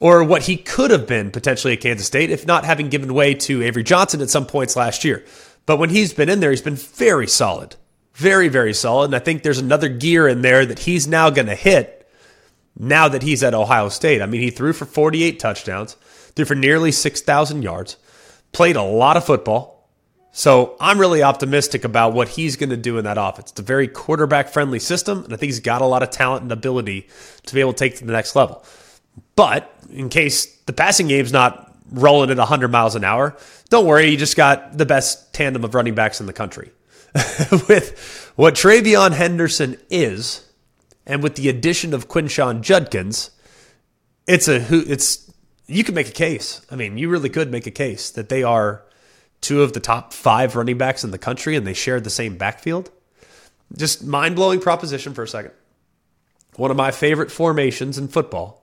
or 0.00 0.24
what 0.24 0.42
he 0.42 0.56
could 0.56 0.90
have 0.90 1.06
been 1.06 1.30
potentially 1.30 1.74
at 1.74 1.80
Kansas 1.80 2.06
State 2.06 2.30
if 2.30 2.46
not 2.46 2.64
having 2.64 2.88
given 2.88 3.12
way 3.12 3.34
to 3.34 3.62
Avery 3.62 3.82
Johnson 3.82 4.20
at 4.20 4.30
some 4.30 4.46
points 4.46 4.76
last 4.76 5.04
year. 5.04 5.24
But 5.66 5.78
when 5.78 5.90
he's 5.90 6.12
been 6.12 6.28
in 6.28 6.40
there, 6.40 6.50
he's 6.50 6.62
been 6.62 6.76
very 6.76 7.26
solid. 7.26 7.76
Very, 8.14 8.48
very 8.48 8.74
solid. 8.74 9.06
And 9.06 9.16
I 9.16 9.20
think 9.20 9.42
there's 9.42 9.58
another 9.58 9.88
gear 9.88 10.28
in 10.28 10.42
there 10.42 10.66
that 10.66 10.80
he's 10.80 11.06
now 11.06 11.30
going 11.30 11.46
to 11.46 11.54
hit 11.54 12.08
now 12.78 13.08
that 13.08 13.22
he's 13.22 13.42
at 13.42 13.54
Ohio 13.54 13.88
State. 13.88 14.22
I 14.22 14.26
mean, 14.26 14.40
he 14.40 14.50
threw 14.50 14.72
for 14.72 14.84
48 14.84 15.38
touchdowns, 15.38 15.94
threw 16.34 16.44
for 16.44 16.54
nearly 16.54 16.92
6,000 16.92 17.62
yards, 17.62 17.96
played 18.52 18.76
a 18.76 18.82
lot 18.82 19.16
of 19.16 19.24
football. 19.24 19.88
So 20.34 20.76
I'm 20.80 20.98
really 20.98 21.22
optimistic 21.22 21.84
about 21.84 22.14
what 22.14 22.28
he's 22.28 22.56
going 22.56 22.70
to 22.70 22.76
do 22.76 22.96
in 22.96 23.04
that 23.04 23.18
offense. 23.18 23.50
It's 23.50 23.60
a 23.60 23.64
very 23.64 23.86
quarterback 23.86 24.48
friendly 24.48 24.78
system, 24.78 25.24
and 25.24 25.34
I 25.34 25.36
think 25.36 25.48
he's 25.48 25.60
got 25.60 25.82
a 25.82 25.86
lot 25.86 26.02
of 26.02 26.10
talent 26.10 26.42
and 26.42 26.52
ability 26.52 27.08
to 27.44 27.54
be 27.54 27.60
able 27.60 27.74
to 27.74 27.78
take 27.78 27.96
to 27.98 28.06
the 28.06 28.12
next 28.12 28.34
level. 28.34 28.64
But 29.36 29.74
in 29.90 30.08
case 30.08 30.56
the 30.62 30.72
passing 30.72 31.08
game's 31.08 31.32
not 31.32 31.71
rolling 31.92 32.30
at 32.30 32.38
100 32.38 32.68
miles 32.68 32.94
an 32.94 33.04
hour, 33.04 33.36
don't 33.68 33.86
worry, 33.86 34.10
you 34.10 34.16
just 34.16 34.36
got 34.36 34.76
the 34.76 34.86
best 34.86 35.32
tandem 35.32 35.64
of 35.64 35.74
running 35.74 35.94
backs 35.94 36.20
in 36.20 36.26
the 36.26 36.32
country. 36.32 36.70
with 37.68 38.32
what 38.36 38.54
TreVeyon 38.54 39.12
Henderson 39.12 39.76
is, 39.90 40.48
and 41.06 41.22
with 41.22 41.34
the 41.34 41.48
addition 41.48 41.94
of 41.94 42.08
Quinshon 42.08 42.62
Judkins, 42.62 43.30
it's 44.26 44.48
a 44.48 44.60
who 44.60 44.84
it's 44.86 45.30
you 45.66 45.84
could 45.84 45.94
make 45.94 46.08
a 46.08 46.12
case. 46.12 46.64
I 46.70 46.76
mean, 46.76 46.98
you 46.98 47.08
really 47.08 47.28
could 47.28 47.50
make 47.50 47.66
a 47.66 47.70
case 47.70 48.10
that 48.10 48.28
they 48.28 48.42
are 48.42 48.84
two 49.40 49.62
of 49.62 49.72
the 49.72 49.80
top 49.80 50.12
five 50.12 50.54
running 50.56 50.78
backs 50.78 51.04
in 51.04 51.10
the 51.10 51.18
country 51.18 51.56
and 51.56 51.66
they 51.66 51.74
share 51.74 52.00
the 52.00 52.10
same 52.10 52.36
backfield. 52.36 52.90
Just 53.76 54.04
mind 54.04 54.36
blowing 54.36 54.60
proposition 54.60 55.14
for 55.14 55.22
a 55.22 55.28
second. 55.28 55.52
One 56.56 56.70
of 56.70 56.76
my 56.76 56.90
favorite 56.90 57.30
formations 57.30 57.98
in 57.98 58.08
football, 58.08 58.61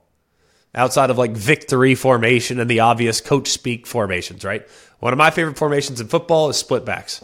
outside 0.74 1.10
of 1.10 1.18
like 1.18 1.32
victory 1.32 1.94
formation 1.94 2.60
and 2.60 2.70
the 2.70 2.80
obvious 2.80 3.20
coach 3.20 3.48
speak 3.48 3.86
formations, 3.86 4.44
right? 4.44 4.66
One 5.00 5.12
of 5.12 5.18
my 5.18 5.30
favorite 5.30 5.58
formations 5.58 6.00
in 6.00 6.08
football 6.08 6.48
is 6.48 6.56
split 6.56 6.84
backs. 6.84 7.22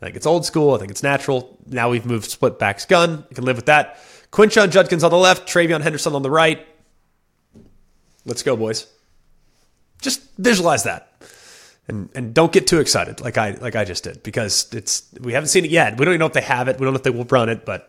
I 0.00 0.06
think 0.06 0.16
it's 0.16 0.26
old 0.26 0.44
school. 0.44 0.74
I 0.74 0.78
think 0.78 0.90
it's 0.90 1.02
natural. 1.02 1.58
Now 1.66 1.90
we've 1.90 2.04
moved 2.04 2.30
split 2.30 2.58
backs 2.58 2.84
gun. 2.84 3.24
You 3.30 3.34
can 3.34 3.44
live 3.44 3.56
with 3.56 3.66
that. 3.66 3.98
Quinshon 4.30 4.70
Judkins 4.70 5.02
on 5.02 5.10
the 5.10 5.16
left, 5.16 5.48
TreVeyon 5.48 5.82
Henderson 5.82 6.14
on 6.14 6.22
the 6.22 6.30
right. 6.30 6.66
Let's 8.26 8.42
go, 8.42 8.56
boys. 8.56 8.86
Just 10.02 10.20
visualize 10.36 10.84
that. 10.84 11.12
And 11.88 12.10
and 12.14 12.34
don't 12.34 12.52
get 12.52 12.66
too 12.66 12.80
excited 12.80 13.20
like 13.20 13.38
I 13.38 13.52
like 13.52 13.76
I 13.76 13.84
just 13.84 14.02
did 14.02 14.24
because 14.24 14.68
it's 14.74 15.04
we 15.20 15.32
haven't 15.32 15.48
seen 15.48 15.64
it 15.64 15.70
yet. 15.70 15.96
We 15.96 16.04
don't 16.04 16.12
even 16.14 16.18
know 16.18 16.26
if 16.26 16.32
they 16.32 16.40
have 16.40 16.66
it. 16.66 16.78
We 16.80 16.84
don't 16.84 16.92
know 16.92 16.98
if 16.98 17.04
they 17.04 17.10
will 17.10 17.24
run 17.24 17.48
it, 17.48 17.64
but 17.64 17.88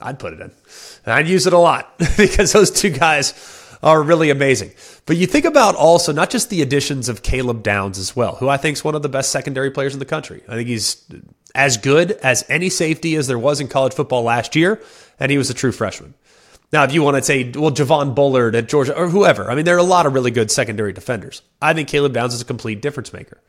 I'd 0.00 0.18
put 0.18 0.34
it 0.34 0.40
in. 0.40 0.52
And 1.06 1.14
I'd 1.14 1.26
use 1.26 1.46
it 1.46 1.54
a 1.54 1.58
lot 1.58 1.98
because 2.18 2.52
those 2.52 2.70
two 2.70 2.90
guys 2.90 3.32
are 3.82 4.02
really 4.02 4.30
amazing. 4.30 4.72
But 5.06 5.16
you 5.16 5.26
think 5.26 5.44
about 5.44 5.74
also 5.74 6.12
not 6.12 6.30
just 6.30 6.50
the 6.50 6.62
additions 6.62 7.08
of 7.08 7.22
Caleb 7.22 7.62
Downs 7.62 7.98
as 7.98 8.14
well, 8.14 8.36
who 8.36 8.48
I 8.48 8.56
think 8.56 8.76
is 8.76 8.84
one 8.84 8.94
of 8.94 9.02
the 9.02 9.08
best 9.08 9.30
secondary 9.30 9.70
players 9.70 9.94
in 9.94 9.98
the 9.98 10.04
country. 10.04 10.42
I 10.48 10.54
think 10.54 10.68
he's 10.68 11.04
as 11.54 11.76
good 11.76 12.12
as 12.12 12.44
any 12.48 12.68
safety 12.68 13.16
as 13.16 13.26
there 13.26 13.38
was 13.38 13.60
in 13.60 13.68
college 13.68 13.94
football 13.94 14.22
last 14.22 14.54
year, 14.54 14.82
and 15.18 15.30
he 15.30 15.38
was 15.38 15.50
a 15.50 15.54
true 15.54 15.72
freshman. 15.72 16.14
Now, 16.72 16.84
if 16.84 16.92
you 16.92 17.02
want 17.02 17.16
to 17.16 17.22
say, 17.22 17.50
well, 17.50 17.72
Javon 17.72 18.14
Bullard 18.14 18.54
at 18.54 18.68
Georgia 18.68 18.96
or 18.96 19.08
whoever, 19.08 19.50
I 19.50 19.56
mean, 19.56 19.64
there 19.64 19.74
are 19.74 19.78
a 19.78 19.82
lot 19.82 20.06
of 20.06 20.14
really 20.14 20.30
good 20.30 20.50
secondary 20.50 20.92
defenders. 20.92 21.42
I 21.60 21.74
think 21.74 21.88
Caleb 21.88 22.12
Downs 22.12 22.34
is 22.34 22.40
a 22.40 22.44
complete 22.44 22.80
difference 22.80 23.12
maker. 23.12 23.40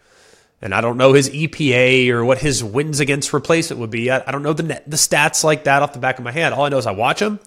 And 0.64 0.74
I 0.74 0.82
don't 0.82 0.98
know 0.98 1.14
his 1.14 1.30
EPA 1.30 2.10
or 2.10 2.24
what 2.24 2.40
his 2.40 2.64
wins 2.64 3.00
against 3.00 3.34
replacement 3.34 3.80
would 3.80 3.90
be. 3.90 4.12
I, 4.12 4.24
I 4.26 4.32
don't 4.32 4.44
know 4.44 4.54
the 4.54 4.64
net, 4.64 4.90
the 4.90 4.98
stats 4.98 5.44
like 5.44 5.64
that 5.64 5.82
off 5.82 5.94
the 5.94 6.00
back 6.00 6.20
of 6.20 6.24
my 6.24 6.32
head. 6.32 6.54
All 6.54 6.66
I 6.66 6.70
know 6.70 6.78
is 6.78 6.86
I 6.86 6.92
watch 6.92 7.20
him 7.20 7.40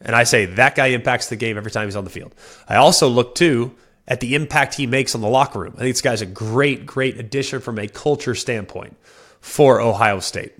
and 0.00 0.16
I 0.16 0.24
say 0.24 0.46
that 0.46 0.74
guy 0.74 0.88
impacts 0.88 1.28
the 1.28 1.36
game 1.36 1.56
every 1.56 1.70
time 1.70 1.86
he's 1.86 1.96
on 1.96 2.04
the 2.04 2.10
field. 2.10 2.34
I 2.68 2.76
also 2.76 3.08
look 3.08 3.34
too 3.34 3.74
at 4.08 4.20
the 4.20 4.34
impact 4.34 4.74
he 4.74 4.86
makes 4.86 5.14
on 5.14 5.20
the 5.20 5.28
locker 5.28 5.60
room. 5.60 5.74
I 5.76 5.80
think 5.80 5.94
this 5.94 6.02
guy's 6.02 6.22
a 6.22 6.26
great, 6.26 6.86
great 6.86 7.18
addition 7.18 7.60
from 7.60 7.78
a 7.78 7.86
culture 7.86 8.34
standpoint 8.34 8.96
for 9.40 9.80
Ohio 9.80 10.20
State. 10.20 10.52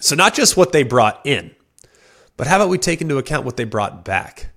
So, 0.00 0.14
not 0.14 0.34
just 0.34 0.56
what 0.56 0.72
they 0.72 0.82
brought 0.82 1.20
in, 1.24 1.54
but 2.36 2.46
how 2.46 2.56
about 2.56 2.70
we 2.70 2.78
take 2.78 3.00
into 3.00 3.18
account 3.18 3.44
what 3.44 3.56
they 3.56 3.64
brought 3.64 4.04
back? 4.04 4.50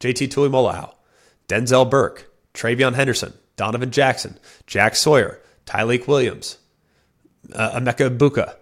JT 0.00 0.28
Tuimoloau, 0.28 0.94
Denzel 1.48 1.88
Burke, 1.88 2.30
TreVeyon 2.54 2.94
Henderson, 2.94 3.34
Donovan 3.56 3.90
Jackson, 3.90 4.38
Jack 4.66 4.94
Sawyer, 4.94 5.40
Tyleik 5.66 6.06
Williams, 6.06 6.58
uh, 7.52 7.78
Emeka 7.78 8.10
Egbuka. 8.16 8.54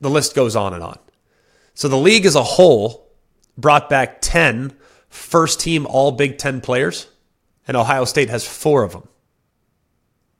The 0.00 0.10
list 0.10 0.34
goes 0.34 0.54
on 0.54 0.74
and 0.74 0.82
on. 0.82 0.98
So 1.74 1.88
the 1.88 1.96
league 1.96 2.26
as 2.26 2.36
a 2.36 2.42
whole 2.42 3.07
brought 3.58 3.90
back 3.90 4.22
10 4.22 4.72
first 5.10 5.60
team 5.60 5.86
All 5.86 6.12
Big 6.12 6.38
Ten 6.38 6.60
players, 6.60 7.08
and 7.66 7.76
Ohio 7.76 8.04
State 8.04 8.30
has 8.30 8.46
four 8.46 8.82
of 8.82 8.92
them. 8.92 9.08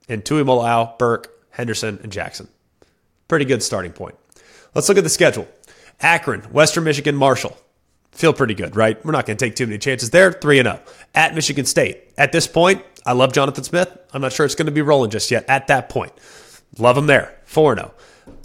And 0.08 0.24
Tuimoloau, 0.24 0.98
Burke, 0.98 1.30
Henderson, 1.50 1.98
and 2.02 2.10
Jackson. 2.10 2.48
Pretty 3.26 3.44
good 3.44 3.62
starting 3.62 3.92
point. 3.92 4.14
Let's 4.74 4.88
look 4.88 4.96
at 4.96 5.04
the 5.04 5.10
schedule. 5.10 5.46
Akron, 6.00 6.40
Western 6.44 6.84
Michigan, 6.84 7.16
Marshall. 7.16 7.58
Feel 8.12 8.32
pretty 8.32 8.54
good, 8.54 8.74
right? 8.74 9.04
We're 9.04 9.12
not 9.12 9.26
going 9.26 9.36
to 9.36 9.44
take 9.44 9.54
too 9.54 9.66
many 9.66 9.78
chances 9.78 10.10
there. 10.10 10.32
3 10.32 10.62
0. 10.62 10.80
At 11.14 11.34
Michigan 11.34 11.66
State. 11.66 12.12
At 12.16 12.32
this 12.32 12.46
point, 12.46 12.82
I 13.04 13.12
love 13.12 13.32
Jonathan 13.32 13.64
Smith. 13.64 13.96
I'm 14.12 14.22
not 14.22 14.32
sure 14.32 14.46
it's 14.46 14.54
going 14.54 14.66
to 14.66 14.72
be 14.72 14.82
rolling 14.82 15.10
just 15.10 15.30
yet 15.30 15.44
at 15.48 15.66
that 15.66 15.88
point. 15.88 16.12
Love 16.78 16.96
him 16.96 17.06
there. 17.06 17.38
4 17.44 17.76
0. 17.76 17.94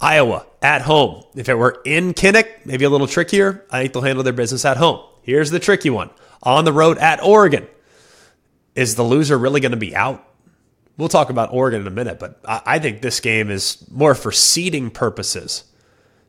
Iowa 0.00 0.46
at 0.62 0.82
home. 0.82 1.24
If 1.34 1.48
it 1.48 1.54
were 1.54 1.80
in 1.84 2.14
Kinnick, 2.14 2.64
maybe 2.64 2.84
a 2.84 2.90
little 2.90 3.06
trickier. 3.06 3.64
I 3.70 3.82
think 3.82 3.92
they'll 3.92 4.02
handle 4.02 4.24
their 4.24 4.32
business 4.32 4.64
at 4.64 4.76
home. 4.76 5.00
Here's 5.22 5.50
the 5.50 5.58
tricky 5.58 5.90
one 5.90 6.10
on 6.42 6.64
the 6.64 6.72
road 6.72 6.98
at 6.98 7.22
Oregon. 7.22 7.66
Is 8.74 8.96
the 8.96 9.02
loser 9.02 9.38
really 9.38 9.60
going 9.60 9.72
to 9.72 9.76
be 9.76 9.94
out? 9.94 10.28
We'll 10.96 11.08
talk 11.08 11.30
about 11.30 11.52
Oregon 11.52 11.80
in 11.80 11.86
a 11.86 11.90
minute, 11.90 12.18
but 12.18 12.40
I 12.44 12.78
think 12.78 13.02
this 13.02 13.20
game 13.20 13.50
is 13.50 13.84
more 13.90 14.14
for 14.14 14.30
seeding 14.30 14.90
purposes 14.90 15.64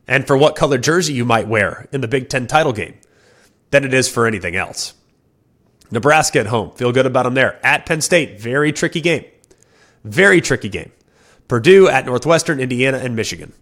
and 0.08 0.26
for 0.26 0.36
what 0.36 0.56
color 0.56 0.78
jersey 0.78 1.12
you 1.12 1.24
might 1.24 1.46
wear 1.46 1.88
in 1.92 2.00
the 2.00 2.08
Big 2.08 2.28
Ten 2.28 2.46
title 2.46 2.72
game 2.72 2.94
than 3.70 3.84
it 3.84 3.94
is 3.94 4.08
for 4.08 4.26
anything 4.26 4.56
else. 4.56 4.94
Nebraska 5.90 6.40
at 6.40 6.46
home. 6.46 6.72
Feel 6.72 6.90
good 6.90 7.06
about 7.06 7.24
them 7.24 7.34
there. 7.34 7.64
At 7.64 7.86
Penn 7.86 8.00
State, 8.00 8.40
very 8.40 8.72
tricky 8.72 9.00
game. 9.00 9.24
Very 10.02 10.40
tricky 10.40 10.68
game. 10.68 10.90
Purdue 11.48 11.88
at 11.88 12.06
Northwestern, 12.06 12.60
Indiana, 12.60 12.98
and 12.98 13.16
Michigan. 13.16 13.52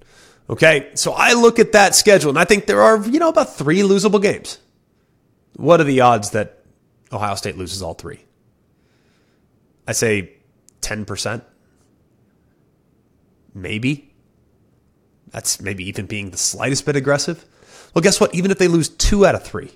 Okay, 0.48 0.90
so 0.94 1.12
I 1.12 1.32
look 1.32 1.58
at 1.58 1.72
that 1.72 1.94
schedule 1.94 2.30
and 2.30 2.38
I 2.38 2.44
think 2.44 2.66
there 2.66 2.82
are, 2.82 3.02
you 3.06 3.18
know, 3.18 3.28
about 3.28 3.56
three 3.56 3.80
losable 3.80 4.20
games. 4.20 4.58
What 5.56 5.80
are 5.80 5.84
the 5.84 6.00
odds 6.00 6.30
that 6.30 6.64
Ohio 7.12 7.34
State 7.34 7.56
loses 7.56 7.82
all 7.82 7.94
three? 7.94 8.20
I 9.86 9.92
say 9.92 10.32
10%. 10.82 11.42
Maybe. 13.54 14.12
That's 15.30 15.60
maybe 15.60 15.88
even 15.88 16.06
being 16.06 16.30
the 16.30 16.36
slightest 16.36 16.84
bit 16.84 16.96
aggressive. 16.96 17.44
Well, 17.94 18.02
guess 18.02 18.20
what? 18.20 18.34
Even 18.34 18.50
if 18.50 18.58
they 18.58 18.68
lose 18.68 18.88
two 18.88 19.24
out 19.24 19.34
of 19.34 19.44
three, 19.44 19.70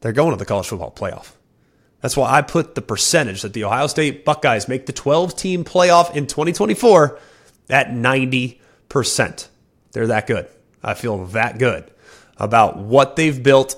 they're 0.00 0.12
going 0.12 0.30
to 0.30 0.36
the 0.36 0.44
college 0.44 0.68
football 0.68 0.90
playoff. 0.90 1.32
That's 2.00 2.16
why 2.16 2.32
I 2.32 2.42
put 2.42 2.74
the 2.74 2.82
percentage 2.82 3.42
that 3.42 3.52
the 3.52 3.64
Ohio 3.64 3.86
State 3.86 4.24
Buckeyes 4.24 4.68
make 4.68 4.86
the 4.86 4.92
12 4.92 5.36
team 5.36 5.64
playoff 5.64 6.14
in 6.14 6.26
2024 6.26 7.18
at 7.68 7.88
90%. 7.88 9.48
They're 9.92 10.06
that 10.06 10.26
good. 10.26 10.48
I 10.82 10.94
feel 10.94 11.26
that 11.26 11.58
good 11.58 11.90
about 12.38 12.78
what 12.78 13.16
they've 13.16 13.42
built 13.42 13.76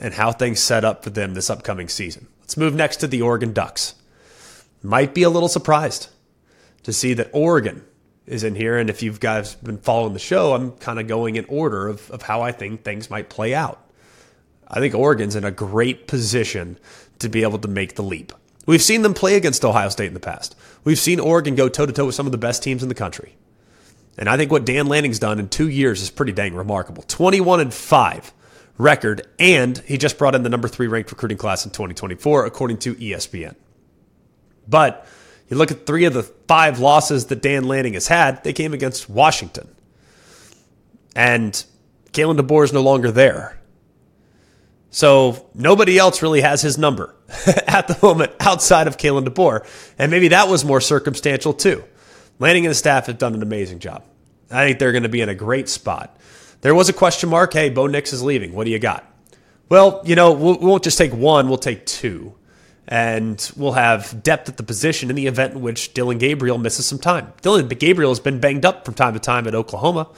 and 0.00 0.14
how 0.14 0.30
things 0.30 0.60
set 0.60 0.84
up 0.84 1.02
for 1.02 1.10
them 1.10 1.34
this 1.34 1.50
upcoming 1.50 1.88
season. 1.88 2.28
Let's 2.40 2.56
move 2.56 2.74
next 2.74 2.98
to 2.98 3.06
the 3.06 3.22
Oregon 3.22 3.52
Ducks. 3.52 3.94
Might 4.82 5.14
be 5.14 5.22
a 5.22 5.30
little 5.30 5.48
surprised 5.48 6.08
to 6.84 6.92
see 6.92 7.14
that 7.14 7.30
Oregon 7.32 7.84
is 8.26 8.44
in 8.44 8.54
here. 8.54 8.78
And 8.78 8.88
if 8.88 9.02
you've 9.02 9.20
guys 9.20 9.54
been 9.56 9.78
following 9.78 10.12
the 10.12 10.18
show, 10.18 10.54
I'm 10.54 10.72
kind 10.72 11.00
of 11.00 11.08
going 11.08 11.36
in 11.36 11.44
order 11.46 11.88
of, 11.88 12.10
of 12.10 12.22
how 12.22 12.42
I 12.42 12.52
think 12.52 12.84
things 12.84 13.10
might 13.10 13.28
play 13.28 13.54
out. 13.54 13.80
I 14.68 14.80
think 14.80 14.94
Oregon's 14.94 15.36
in 15.36 15.44
a 15.44 15.50
great 15.50 16.06
position 16.06 16.78
to 17.18 17.28
be 17.28 17.42
able 17.42 17.58
to 17.58 17.68
make 17.68 17.94
the 17.94 18.02
leap. 18.02 18.32
We've 18.66 18.82
seen 18.82 19.02
them 19.02 19.14
play 19.14 19.36
against 19.36 19.64
Ohio 19.64 19.88
State 19.88 20.08
in 20.08 20.14
the 20.14 20.20
past. 20.20 20.56
We've 20.84 20.98
seen 20.98 21.20
Oregon 21.20 21.54
go 21.54 21.68
toe 21.68 21.86
to 21.86 21.92
toe 21.92 22.06
with 22.06 22.14
some 22.14 22.26
of 22.26 22.32
the 22.32 22.38
best 22.38 22.62
teams 22.62 22.82
in 22.82 22.88
the 22.88 22.94
country. 22.94 23.36
And 24.16 24.28
I 24.28 24.36
think 24.36 24.50
what 24.50 24.64
Dan 24.64 24.86
Lanning's 24.86 25.18
done 25.18 25.38
in 25.38 25.48
two 25.48 25.68
years 25.68 26.00
is 26.00 26.10
pretty 26.10 26.32
dang 26.32 26.54
remarkable. 26.54 27.02
21 27.02 27.60
and 27.60 27.74
5 27.74 28.32
record, 28.78 29.26
and 29.38 29.78
he 29.78 29.98
just 29.98 30.18
brought 30.18 30.34
in 30.34 30.42
the 30.42 30.48
number 30.48 30.68
three 30.68 30.86
ranked 30.86 31.10
recruiting 31.10 31.38
class 31.38 31.64
in 31.64 31.70
2024, 31.70 32.46
according 32.46 32.78
to 32.78 32.94
ESPN. 32.94 33.54
But 34.68 35.06
you 35.48 35.56
look 35.56 35.70
at 35.70 35.86
three 35.86 36.04
of 36.04 36.14
the 36.14 36.22
five 36.22 36.78
losses 36.78 37.26
that 37.26 37.42
Dan 37.42 37.64
Lanning 37.64 37.94
has 37.94 38.08
had, 38.08 38.42
they 38.44 38.52
came 38.52 38.72
against 38.72 39.08
Washington. 39.08 39.68
And 41.14 41.52
Kalen 42.12 42.38
DeBoer 42.38 42.64
is 42.64 42.72
no 42.72 42.82
longer 42.82 43.10
there. 43.10 43.60
So 44.94 45.50
nobody 45.54 45.98
else 45.98 46.22
really 46.22 46.40
has 46.42 46.62
his 46.62 46.78
number 46.78 47.16
at 47.66 47.88
the 47.88 47.98
moment 48.00 48.30
outside 48.38 48.86
of 48.86 48.96
Kalen 48.96 49.26
DeBoer. 49.26 49.66
And 49.98 50.08
maybe 50.08 50.28
that 50.28 50.46
was 50.46 50.64
more 50.64 50.80
circumstantial 50.80 51.52
too. 51.52 51.82
Lanning 52.38 52.64
and 52.64 52.70
his 52.70 52.78
staff 52.78 53.06
have 53.06 53.18
done 53.18 53.34
an 53.34 53.42
amazing 53.42 53.80
job. 53.80 54.04
I 54.52 54.64
think 54.64 54.78
they're 54.78 54.92
going 54.92 55.02
to 55.02 55.08
be 55.08 55.20
in 55.20 55.28
a 55.28 55.34
great 55.34 55.68
spot. 55.68 56.16
There 56.60 56.76
was 56.76 56.88
a 56.88 56.92
question 56.92 57.28
mark. 57.28 57.52
Hey, 57.54 57.70
Bo 57.70 57.88
Nix 57.88 58.12
is 58.12 58.22
leaving. 58.22 58.52
What 58.52 58.66
do 58.66 58.70
you 58.70 58.78
got? 58.78 59.04
Well, 59.68 60.00
you 60.04 60.14
know, 60.14 60.30
we 60.30 60.64
won't 60.64 60.84
just 60.84 60.96
take 60.96 61.12
one, 61.12 61.48
we'll 61.48 61.58
take 61.58 61.86
two. 61.86 62.32
And 62.86 63.50
we'll 63.56 63.72
have 63.72 64.22
depth 64.22 64.48
at 64.48 64.58
the 64.58 64.62
position 64.62 65.10
in 65.10 65.16
the 65.16 65.26
event 65.26 65.54
in 65.54 65.60
which 65.60 65.92
Dillon 65.92 66.18
Gabriel 66.18 66.58
misses 66.58 66.86
some 66.86 67.00
time. 67.00 67.32
Dillon 67.42 67.66
Gabriel 67.66 68.12
has 68.12 68.20
been 68.20 68.38
banged 68.38 68.64
up 68.64 68.84
from 68.84 68.94
time 68.94 69.14
to 69.14 69.18
time 69.18 69.48
at 69.48 69.56
Oklahoma. 69.56 70.08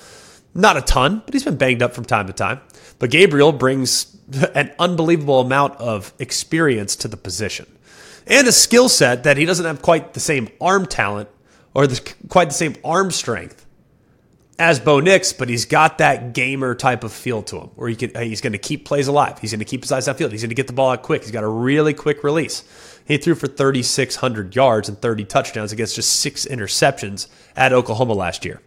Not 0.54 0.76
a 0.76 0.82
ton, 0.82 1.22
but 1.24 1.32
he's 1.32 1.44
been 1.44 1.56
banged 1.56 1.82
up 1.82 1.94
from 1.94 2.04
time 2.04 2.26
to 2.26 2.34
time. 2.34 2.60
But 2.98 3.10
Gabriel 3.10 3.52
brings 3.52 4.16
an 4.54 4.72
unbelievable 4.78 5.40
amount 5.40 5.76
of 5.80 6.12
experience 6.18 6.96
to 6.96 7.08
the 7.08 7.16
position 7.16 7.66
and 8.26 8.46
a 8.48 8.52
skill 8.52 8.88
set 8.88 9.24
that 9.24 9.36
he 9.36 9.44
doesn't 9.44 9.64
have 9.64 9.82
quite 9.82 10.14
the 10.14 10.20
same 10.20 10.48
arm 10.60 10.86
talent 10.86 11.28
or 11.74 11.86
the, 11.86 12.14
quite 12.28 12.48
the 12.48 12.54
same 12.54 12.74
arm 12.84 13.10
strength 13.10 13.64
as 14.58 14.80
Bo 14.80 15.00
Nix, 15.00 15.34
but 15.34 15.50
he's 15.50 15.66
got 15.66 15.98
that 15.98 16.32
gamer 16.32 16.74
type 16.74 17.04
of 17.04 17.12
feel 17.12 17.42
to 17.42 17.60
him 17.60 17.68
where 17.74 17.88
he 17.88 17.94
can, 17.94 18.22
he's 18.22 18.40
going 18.40 18.54
to 18.54 18.58
keep 18.58 18.86
plays 18.86 19.06
alive. 19.06 19.38
He's 19.38 19.52
going 19.52 19.58
to 19.58 19.66
keep 19.66 19.82
his 19.82 19.92
eyes 19.92 20.08
downfield. 20.08 20.32
He's 20.32 20.42
going 20.42 20.48
to 20.48 20.54
get 20.54 20.66
the 20.66 20.72
ball 20.72 20.92
out 20.92 21.02
quick. 21.02 21.22
He's 21.22 21.30
got 21.30 21.44
a 21.44 21.48
really 21.48 21.92
quick 21.92 22.24
release. 22.24 22.64
He 23.04 23.18
threw 23.18 23.34
for 23.34 23.46
3,600 23.46 24.56
yards 24.56 24.88
and 24.88 25.00
30 25.00 25.24
touchdowns 25.26 25.72
against 25.72 25.94
just 25.94 26.20
six 26.20 26.46
interceptions 26.46 27.28
at 27.54 27.72
Oklahoma 27.72 28.14
last 28.14 28.44
year. 28.44 28.60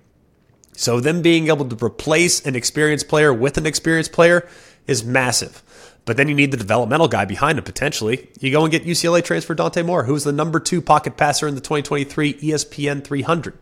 So, 0.80 1.02
them 1.02 1.22
being 1.22 1.50
able 1.50 1.66
to 1.66 1.86
replace 1.86 2.46
an 2.46 2.56
experienced 2.56 3.10
player 3.10 3.34
with 3.34 3.58
an 3.58 3.66
experienced 3.66 4.14
player 4.14 4.48
is 4.88 5.04
massive. 5.04 5.62
But 6.06 6.16
then 6.16 6.30
you 6.30 6.34
need 6.34 6.52
the 6.52 6.58
developmental 6.58 7.10
guy 7.10 7.26
behind 7.26 7.58
him 7.58 7.66
potentially. 7.66 8.30
You 8.40 8.50
go 8.50 8.64
and 8.64 8.72
get 8.72 8.86
UCLA 8.86 9.22
transfer 9.22 9.54
Dante 9.54 9.82
Moore, 9.82 10.06
who's 10.06 10.24
the 10.24 10.32
number 10.32 10.58
two 10.58 10.82
pocket 10.82 11.18
passer 11.18 11.50
in 11.50 11.56
the 11.56 11.60
2023 11.60 12.36
ESPN 12.36 13.04
300. 13.04 13.58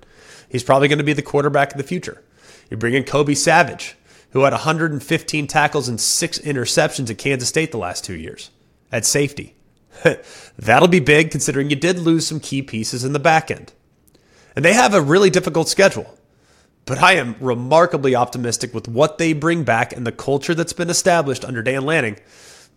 He's 0.47 0.61
probably 0.63 0.87
going 0.89 0.99
to 0.99 1.03
be 1.03 1.13
the 1.13 1.23
quarterback 1.23 1.71
of 1.71 1.79
the 1.79 1.83
future. 1.83 2.23
You 2.69 2.77
bring 2.77 2.93
in 2.93 3.03
Kobe 3.03 3.33
Savage, 3.33 3.95
who 4.29 4.43
had 4.43 4.53
115 4.53 5.47
tackles 5.47 5.89
and 5.89 5.99
six 5.99 6.37
interceptions 6.37 7.09
at 7.09 7.17
Kansas 7.17 7.49
State 7.49 7.71
the 7.71 7.79
last 7.79 8.05
two 8.05 8.15
years 8.15 8.51
at 8.91 9.07
safety. 9.07 9.55
That'll 10.59 10.87
be 10.87 10.99
big 10.99 11.31
considering 11.31 11.71
you 11.71 11.75
did 11.75 11.97
lose 11.97 12.27
some 12.27 12.39
key 12.39 12.61
pieces 12.61 13.03
in 13.03 13.13
the 13.13 13.19
back 13.19 13.49
end. 13.49 13.73
And 14.55 14.63
they 14.63 14.73
have 14.73 14.93
a 14.93 15.01
really 15.01 15.31
difficult 15.31 15.67
schedule. 15.67 16.16
But 16.87 16.99
I 16.99 17.13
am 17.17 17.35
remarkably 17.41 18.15
optimistic 18.15 18.73
with 18.73 18.87
what 18.87 19.17
they 19.17 19.33
bring 19.33 19.63
back 19.63 19.91
and 19.91 20.07
the 20.07 20.11
culture 20.11 20.55
that's 20.55 20.73
been 20.73 20.89
established 20.89 21.43
under 21.43 21.61
Dan 21.61 21.83
Lanning. 21.83 22.17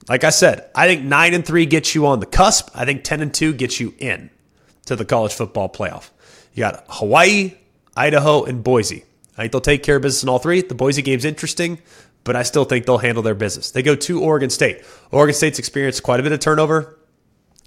Like 0.09 0.25
I 0.25 0.31
said, 0.31 0.69
I 0.75 0.88
think 0.88 1.05
9 1.05 1.33
and 1.33 1.47
3 1.47 1.64
gets 1.67 1.95
you 1.95 2.07
on 2.07 2.19
the 2.19 2.26
cusp. 2.26 2.69
I 2.75 2.85
think 2.85 3.05
10 3.05 3.21
and 3.21 3.33
2 3.33 3.55
gets 3.55 3.79
you 3.79 3.95
in 3.99 4.31
to 4.87 4.97
the 4.97 5.05
college 5.05 5.33
football 5.33 5.69
playoff. 5.69 6.11
You 6.55 6.62
got 6.62 6.85
Hawaii, 6.88 7.55
Idaho, 7.97 8.43
and 8.43 8.64
Boise. 8.64 9.05
I 9.37 9.43
think 9.43 9.52
they'll 9.52 9.61
take 9.61 9.85
care 9.85 9.97
of 9.97 10.02
business 10.02 10.25
in 10.25 10.29
all 10.29 10.40
three. 10.40 10.61
The 10.61 10.75
Boise 10.75 11.02
game's 11.02 11.25
interesting, 11.25 11.79
but 12.25 12.35
I 12.35 12.43
still 12.43 12.64
think 12.64 12.87
they'll 12.87 12.99
handle 12.99 13.23
their 13.23 13.37
business. 13.37 13.71
They 13.71 13.83
go 13.83 13.95
to 13.95 14.21
Oregon 14.21 14.50
State. 14.50 14.85
Oregon 15.12 15.35
State's 15.35 15.61
experienced 15.61 16.02
quite 16.02 16.19
a 16.19 16.25
bit 16.25 16.33
of 16.33 16.40
turnover. 16.40 16.99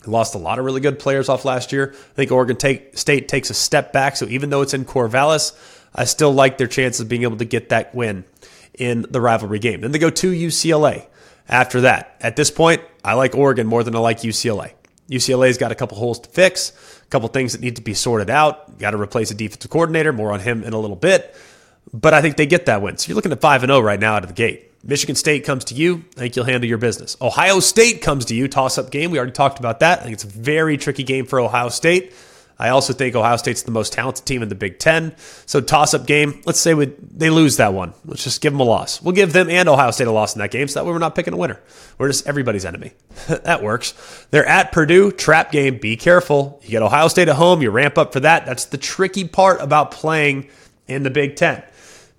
Lost 0.06 0.36
a 0.36 0.38
lot 0.38 0.60
of 0.60 0.66
really 0.66 0.82
good 0.82 1.00
players 1.00 1.30
off 1.30 1.46
last 1.46 1.72
year. 1.72 1.94
I 1.94 2.16
think 2.16 2.32
Oregon 2.32 2.58
take, 2.58 2.98
State 2.98 3.30
takes 3.30 3.50
a 3.50 3.54
step 3.54 3.94
back. 3.94 4.18
So 4.18 4.26
even 4.28 4.50
though 4.50 4.62
it's 4.62 4.74
in 4.74 4.84
Corvallis, 4.84 5.54
I 5.96 6.06
still 6.06 6.34
like 6.34 6.58
their 6.58 6.68
chances 6.68 7.02
of 7.02 7.10
being 7.10 7.24
able 7.24 7.38
to 7.38 7.46
get 7.46 7.70
that 7.70 7.94
win 7.94 8.26
in 8.74 9.06
the 9.10 9.22
rivalry 9.22 9.60
game. 9.60 9.82
Then 9.82 9.92
they 9.92 10.00
go 10.00 10.10
to 10.10 10.32
UCLA 10.32 11.08
after 11.48 11.82
that. 11.82 12.16
At 12.22 12.36
this 12.36 12.50
point, 12.50 12.82
I 13.04 13.14
like 13.14 13.36
Oregon 13.36 13.68
more 13.68 13.84
than 13.84 13.96
I 13.96 14.00
like 14.00 14.20
UCLA. 14.20 14.74
UCLA's 15.10 15.58
got 15.58 15.72
a 15.72 15.76
couple 15.76 15.98
holes 15.98 16.20
to 16.22 16.30
fix, 16.30 16.72
a 17.04 17.10
couple 17.10 17.28
things 17.28 17.52
that 17.52 17.62
need 17.62 17.76
to 17.76 17.82
be 17.82 17.94
sorted 17.94 18.30
out. 18.30 18.80
Got 18.80 18.92
to 18.92 18.98
replace 18.98 19.32
a 19.32 19.36
defensive 19.36 19.70
coordinator. 19.70 20.14
More 20.14 20.32
on 20.32 20.40
him 20.40 20.64
in 20.64 20.74
a 20.74 20.80
little 20.80 20.96
bit. 20.96 21.36
But 21.94 22.14
I 22.14 22.22
think 22.22 22.38
they 22.38 22.46
get 22.46 22.66
that 22.68 22.82
win. 22.82 22.98
So 22.98 23.10
you're 23.10 23.16
looking 23.16 23.32
at 23.32 23.42
5 23.42 23.64
and 23.64 23.70
0 23.70 23.82
right 23.82 24.00
now 24.00 24.16
out 24.16 24.24
of 24.24 24.30
the 24.30 24.36
gate. 24.36 24.72
Michigan 24.84 25.16
State 25.16 25.46
comes 25.46 25.66
to 25.66 25.76
you. 25.76 26.04
I 26.18 26.22
think 26.22 26.36
you'll 26.36 26.46
handle 26.46 26.68
your 26.68 26.78
business. 26.78 27.16
Ohio 27.22 27.60
State 27.60 28.02
comes 28.02 28.26
to 28.26 28.36
you. 28.36 28.48
Toss 28.48 28.78
up 28.78 28.90
game. 28.92 29.12
We 29.12 29.18
already 29.18 29.32
talked 29.32 29.60
about 29.60 29.80
that. 29.80 30.00
I 30.00 30.04
think 30.04 30.14
it's 30.14 30.24
a 30.24 30.28
very 30.28 30.78
tricky 30.78 31.04
game 31.04 31.26
for 31.26 31.40
Ohio 31.40 31.70
State. 31.70 32.14
I 32.60 32.70
also 32.70 32.94
think 32.94 33.16
Ohio 33.16 33.38
State's 33.38 33.64
the 33.64 33.72
most 33.72 33.94
talented 33.94 34.26
team 34.26 34.42
in 34.42 34.50
the 34.50 34.56
Big 34.56 34.80
Ten. 34.80 35.16
So 35.46 35.60
toss 35.60 35.94
up 35.94 36.06
game. 36.06 36.42
Let's 36.46 36.60
say 36.60 36.74
we, 36.74 36.94
they 37.00 37.30
lose 37.30 37.58
that 37.58 37.74
one. 37.74 37.94
Let's 38.06 38.24
just 38.24 38.42
give 38.42 38.54
them 38.54 38.60
a 38.60 38.64
loss. 38.66 39.02
We'll 39.02 39.16
give 39.16 39.34
them 39.34 39.50
and 39.50 39.68
Ohio 39.68 39.92
State 39.92 40.08
a 40.08 40.12
loss 40.12 40.36
in 40.36 40.40
that 40.40 40.52
game. 40.52 40.68
So 40.68 40.80
that 40.80 40.86
way 40.86 40.92
we're 40.92 41.00
not 41.00 41.16
picking 41.16 41.34
a 41.34 41.38
winner. 41.38 41.60
We're 41.98 42.10
just 42.10 42.28
everybody's 42.28 42.66
enemy. 42.66 42.94
that 43.28 43.64
works. 43.64 43.94
They're 44.32 44.46
at 44.46 44.72
Purdue. 44.72 45.12
Trap 45.12 45.52
game. 45.52 45.78
Be 45.78 45.98
careful. 45.98 46.60
You 46.64 46.70
get 46.70 46.82
Ohio 46.82 47.08
State 47.08 47.28
at 47.28 47.36
home. 47.36 47.62
You 47.62 47.72
ramp 47.72 47.98
up 47.98 48.14
for 48.14 48.20
that. 48.22 48.46
That's 48.46 48.66
the 48.66 48.78
tricky 48.78 49.28
part 49.28 49.62
about 49.62 49.92
playing 49.92 50.50
in 50.88 51.04
the 51.04 51.10
Big 51.10 51.36
Ten 51.36 51.64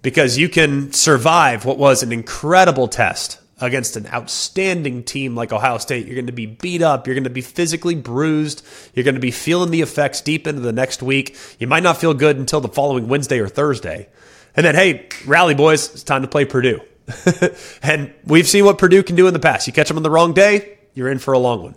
because 0.03 0.37
you 0.37 0.49
can 0.49 0.93
survive 0.93 1.65
what 1.65 1.79
was 1.79 2.03
an 2.03 2.13
incredible 2.13 2.89
test 2.89 3.41
against 3.61 3.97
an 3.97 4.07
outstanding 4.09 5.05
team 5.05 5.35
like 5.35 5.53
Ohio 5.53 5.79
State. 5.79 6.07
You're 6.07 6.17
going 6.17 6.27
to 6.27 6.33
be 6.33 6.47
beat 6.47 6.83
up. 6.83 7.07
You're 7.07 7.15
going 7.15 7.25
to 7.25 7.31
be 7.31 7.41
physically 7.41 7.95
bruised. 7.95 8.67
You're 8.95 9.05
going 9.05 9.15
to 9.15 9.21
be 9.21 9.31
feeling 9.31 9.71
the 9.71 9.81
effects 9.81 10.21
deep 10.21 10.47
into 10.47 10.61
the 10.61 10.73
next 10.73 11.03
week. 11.03 11.37
You 11.59 11.67
might 11.67 11.83
not 11.83 11.99
feel 11.99 12.15
good 12.15 12.37
until 12.37 12.61
the 12.61 12.69
following 12.69 13.09
Wednesday 13.09 13.39
or 13.39 13.49
Thursday. 13.49 14.09
And 14.57 14.65
then, 14.65 14.75
hey, 14.75 15.09
rally, 15.27 15.55
boys, 15.55 15.93
it's 15.93 16.03
time 16.03 16.23
to 16.23 16.29
play 16.29 16.45
Purdue. 16.45 16.81
and 17.83 18.13
we've 18.25 18.49
seen 18.49 18.65
what 18.65 18.79
Purdue 18.79 19.03
can 19.03 19.17
do 19.17 19.27
in 19.27 19.35
the 19.35 19.41
past. 19.41 19.67
You 19.67 19.73
catch 19.73 19.89
them 19.89 19.97
on 19.97 20.03
the 20.03 20.11
wrong 20.11 20.33
day, 20.33 20.79
you're 20.95 21.11
in 21.11 21.19
for 21.19 21.35
a 21.35 21.39
long 21.39 21.63
one. 21.63 21.75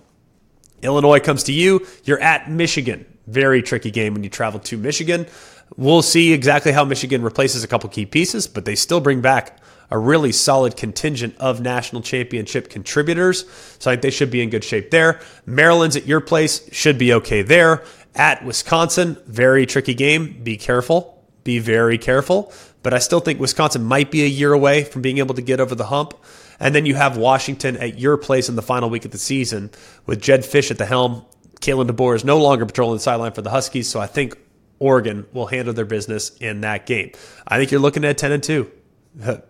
Illinois 0.82 1.20
comes 1.20 1.44
to 1.44 1.54
you, 1.54 1.86
you're 2.04 2.22
at 2.22 2.50
Michigan. 2.50 3.06
Very 3.26 3.62
tricky 3.62 3.92
game 3.92 4.13
when 4.13 4.24
you 4.24 4.30
travel 4.30 4.60
to 4.62 4.78
Michigan. 4.78 5.28
We'll 5.76 6.02
see 6.02 6.32
exactly 6.32 6.72
how 6.72 6.86
Michigan 6.86 7.24
replaces 7.24 7.63
a 7.63 7.68
couple 7.68 7.90
key 7.90 8.06
pieces, 8.06 8.48
but 8.48 8.63
they 8.63 8.76
still 8.76 9.02
bring 9.02 9.20
back 9.22 9.60
a 9.89 9.97
really 9.97 10.32
solid 10.32 10.76
contingent 10.76 11.36
of 11.38 11.62
national 11.62 12.02
championship 12.02 12.69
contributors. 12.69 13.45
So 13.80 13.89
I 13.89 13.93
think 13.93 14.02
they 14.04 14.10
should 14.12 14.32
be 14.32 14.41
in 14.41 14.50
good 14.50 14.63
shape 14.63 14.91
there. 14.91 15.21
Maryland's 15.45 15.95
at 15.95 16.06
your 16.06 16.21
place, 16.21 16.67
should 16.73 16.97
be 16.97 17.13
okay 17.13 17.41
there. 17.41 17.84
At 18.15 18.43
Wisconsin, 18.43 19.17
very 19.28 19.65
tricky 19.65 19.93
game. 19.93 20.41
Be 20.43 20.58
careful. 20.58 21.23
Be 21.43 21.60
very 21.60 21.97
careful. 21.97 22.52
But 22.84 22.93
I 22.93 23.00
still 23.00 23.19
think 23.19 23.39
Wisconsin 23.39 23.84
might 23.84 24.12
be 24.12 24.23
a 24.23 24.28
year 24.28 24.54
away 24.54 24.84
from 24.84 25.02
being 25.02 25.19
able 25.19 25.36
to 25.36 25.41
get 25.41 25.60
over 25.60 25.76
the 25.76 25.86
hump. 25.86 26.13
And 26.60 26.73
then 26.73 26.86
you 26.86 26.95
have 26.95 27.17
Washington 27.17 27.78
at 27.78 28.00
your 28.00 28.17
place 28.17 28.50
in 28.50 28.56
the 28.56 28.62
final 28.62 28.89
week 28.89 29.06
of 29.06 29.12
the 29.12 29.17
season 29.17 29.71
with 30.06 30.21
Jedd 30.21 30.41
Fisch 30.41 30.71
at 30.71 30.78
the 30.78 30.86
helm. 30.86 31.26
Kalen 31.62 31.89
DeBoer 31.89 32.15
is 32.15 32.23
no 32.23 32.39
longer 32.39 32.65
patrolling 32.65 32.97
the 32.97 33.02
sideline 33.02 33.32
for 33.32 33.41
the 33.41 33.50
Huskies, 33.50 33.89
so 33.89 34.00
I 34.00 34.08
think 34.08 34.38
Oregon 34.80 35.26
will 35.34 35.47
handle 35.47 35.73
their 35.73 35.86
business 35.86 36.36
in 36.38 36.62
that 36.62 36.86
game. 36.86 37.12
I 37.47 37.58
think 37.58 37.71
you're 37.71 37.82
looking 37.82 38.06
at 38.06 38.17
10 38.17 38.32
and 38.32 38.43
2. 38.43 38.71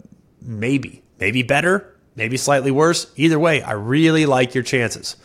maybe, 0.41 1.03
maybe 1.19 1.43
better, 1.43 1.95
maybe 2.15 2.37
slightly 2.37 2.71
worse. 2.71 3.11
Either 3.15 3.39
way, 3.39 3.61
I 3.61 3.73
really 3.73 4.25
like 4.25 4.53
your 4.53 4.63
chances. 4.63 5.15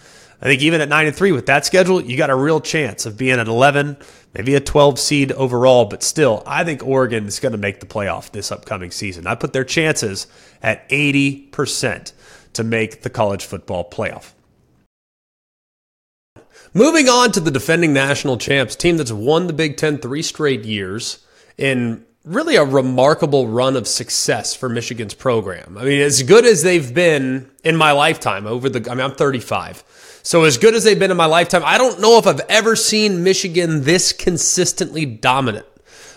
I 0.40 0.46
think 0.46 0.62
even 0.62 0.80
at 0.80 0.88
9 0.88 1.06
and 1.06 1.14
3 1.14 1.30
with 1.30 1.46
that 1.46 1.64
schedule, 1.64 2.02
you 2.02 2.16
got 2.16 2.28
a 2.28 2.34
real 2.34 2.60
chance 2.60 3.06
of 3.06 3.16
being 3.16 3.38
at 3.38 3.46
11, 3.46 3.96
maybe 4.34 4.56
a 4.56 4.60
12 4.60 4.98
seed 4.98 5.30
overall, 5.32 5.84
but 5.84 6.02
still, 6.02 6.42
I 6.44 6.64
think 6.64 6.84
Oregon 6.84 7.26
is 7.26 7.38
going 7.38 7.52
to 7.52 7.58
make 7.58 7.78
the 7.78 7.86
playoff 7.86 8.32
this 8.32 8.50
upcoming 8.50 8.90
season. 8.90 9.28
I 9.28 9.36
put 9.36 9.52
their 9.52 9.64
chances 9.64 10.26
at 10.60 10.88
80% 10.88 12.12
to 12.54 12.64
make 12.64 13.02
the 13.02 13.10
college 13.10 13.44
football 13.44 13.88
playoff. 13.88 14.32
Moving 16.74 17.08
on 17.08 17.30
to 17.32 17.40
the 17.40 17.50
defending 17.50 17.92
national 17.92 18.38
champs, 18.38 18.74
team 18.74 18.96
that's 18.96 19.12
won 19.12 19.46
the 19.46 19.52
Big 19.52 19.76
Ten 19.76 19.98
three 19.98 20.22
straight 20.22 20.64
years 20.64 21.24
in 21.56 22.04
really 22.24 22.56
a 22.56 22.64
remarkable 22.64 23.48
run 23.48 23.76
of 23.76 23.88
success 23.88 24.54
for 24.54 24.68
Michigan's 24.68 25.14
program. 25.14 25.76
I 25.76 25.84
mean, 25.84 26.00
as 26.00 26.22
good 26.22 26.44
as 26.44 26.62
they've 26.62 26.92
been 26.94 27.50
in 27.64 27.76
my 27.76 27.92
lifetime 27.92 28.46
over 28.46 28.68
the, 28.68 28.90
I 28.90 28.94
mean, 28.94 29.04
I'm 29.04 29.14
35. 29.14 29.82
So 30.22 30.44
as 30.44 30.56
good 30.56 30.74
as 30.74 30.84
they've 30.84 30.98
been 30.98 31.10
in 31.10 31.16
my 31.16 31.26
lifetime, 31.26 31.62
I 31.64 31.78
don't 31.78 32.00
know 32.00 32.18
if 32.18 32.26
I've 32.26 32.40
ever 32.48 32.76
seen 32.76 33.24
Michigan 33.24 33.82
this 33.82 34.12
consistently 34.12 35.04
dominant. 35.04 35.66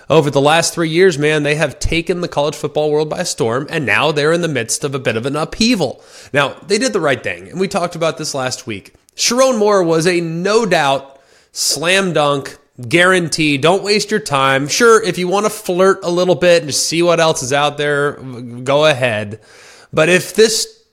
Over 0.08 0.30
the 0.30 0.42
last 0.42 0.76
three 0.76 0.90
years, 0.90 1.18
man, 1.18 1.42
they 1.42 1.56
have 1.56 1.80
taken 1.80 2.22
the 2.22 2.28
college 2.28 2.54
football 2.54 2.92
world 2.92 3.10
by 3.10 3.24
storm, 3.24 3.66
and 3.72 3.88
now 3.88 4.12
they're 4.12 4.34
in 4.34 4.42
the 4.42 4.48
midst 4.48 4.84
of 4.84 4.94
a 4.94 5.00
bit 5.00 5.18
of 5.18 5.26
an 5.26 5.36
upheaval. 5.36 6.04
Now, 6.32 6.50
they 6.68 6.78
did 6.78 6.94
the 6.94 7.00
right 7.00 7.24
thing, 7.24 7.50
and 7.50 7.60
we 7.60 7.68
talked 7.68 7.96
about 7.96 8.20
this 8.20 8.36
last 8.36 8.68
week. 8.68 8.94
Sherrone 9.16 9.58
Moore 9.58 9.84
was 9.84 10.06
a 10.06 10.22
no 10.22 10.68
doubt 10.68 11.20
slam 11.52 12.14
dunk 12.14 12.60
guarantee. 12.88 13.58
Don't 13.58 13.84
waste 13.84 14.12
your 14.12 14.20
time. 14.20 14.68
Sure, 14.68 15.02
if 15.02 15.18
you 15.18 15.28
want 15.28 15.46
to 15.46 15.50
flirt 15.50 16.04
a 16.04 16.10
little 16.10 16.36
bit 16.36 16.64
and 16.64 16.74
see 16.74 17.02
what 17.02 17.20
else 17.20 17.42
is 17.42 17.54
out 17.54 17.78
there, 17.78 18.14
go 18.14 18.86
ahead. 18.86 19.42
But 19.94 20.10
if 20.10 20.34
this 20.34 20.84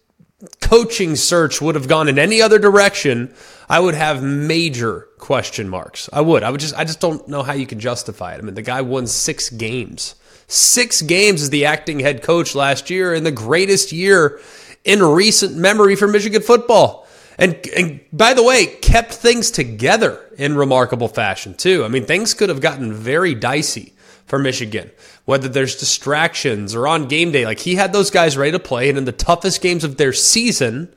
coaching 0.60 1.16
search 1.16 1.60
would 1.60 1.74
have 1.74 1.88
gone 1.88 2.08
in 2.08 2.18
any 2.18 2.42
other 2.42 2.58
direction, 2.58 3.34
I 3.68 3.80
would 3.80 3.94
have 3.94 4.22
major 4.22 5.08
question 5.18 5.68
marks. 5.68 6.08
I 6.12 6.20
would. 6.20 6.42
I 6.42 6.50
would 6.50 6.60
just 6.60 6.76
I 6.76 6.84
just 6.84 7.00
don't 7.00 7.26
know 7.28 7.42
how 7.42 7.52
you 7.52 7.66
can 7.66 7.80
justify 7.80 8.34
it. 8.34 8.38
I 8.38 8.42
mean, 8.42 8.54
the 8.54 8.62
guy 8.62 8.80
won 8.82 9.06
6 9.06 9.50
games. 9.50 10.14
6 10.48 11.02
games 11.02 11.42
as 11.42 11.50
the 11.50 11.64
acting 11.64 12.00
head 12.00 12.22
coach 12.22 12.54
last 12.54 12.90
year 12.90 13.14
in 13.14 13.24
the 13.24 13.30
greatest 13.30 13.92
year 13.92 14.40
in 14.84 15.02
recent 15.02 15.56
memory 15.56 15.96
for 15.96 16.08
Michigan 16.08 16.42
football. 16.42 17.01
And, 17.38 17.56
and 17.76 18.00
by 18.12 18.34
the 18.34 18.42
way, 18.42 18.66
kept 18.66 19.12
things 19.12 19.50
together 19.50 20.20
in 20.36 20.56
remarkable 20.56 21.08
fashion, 21.08 21.54
too. 21.54 21.84
I 21.84 21.88
mean, 21.88 22.04
things 22.04 22.34
could 22.34 22.48
have 22.48 22.60
gotten 22.60 22.92
very 22.92 23.34
dicey 23.34 23.94
for 24.26 24.38
Michigan, 24.38 24.90
whether 25.24 25.48
there's 25.48 25.76
distractions 25.76 26.74
or 26.74 26.86
on 26.86 27.06
game 27.06 27.32
day. 27.32 27.44
Like 27.44 27.60
he 27.60 27.74
had 27.74 27.92
those 27.92 28.10
guys 28.10 28.36
ready 28.36 28.52
to 28.52 28.58
play, 28.58 28.88
and 28.88 28.98
in 28.98 29.04
the 29.04 29.12
toughest 29.12 29.60
games 29.60 29.84
of 29.84 29.96
their 29.96 30.12
season, 30.12 30.94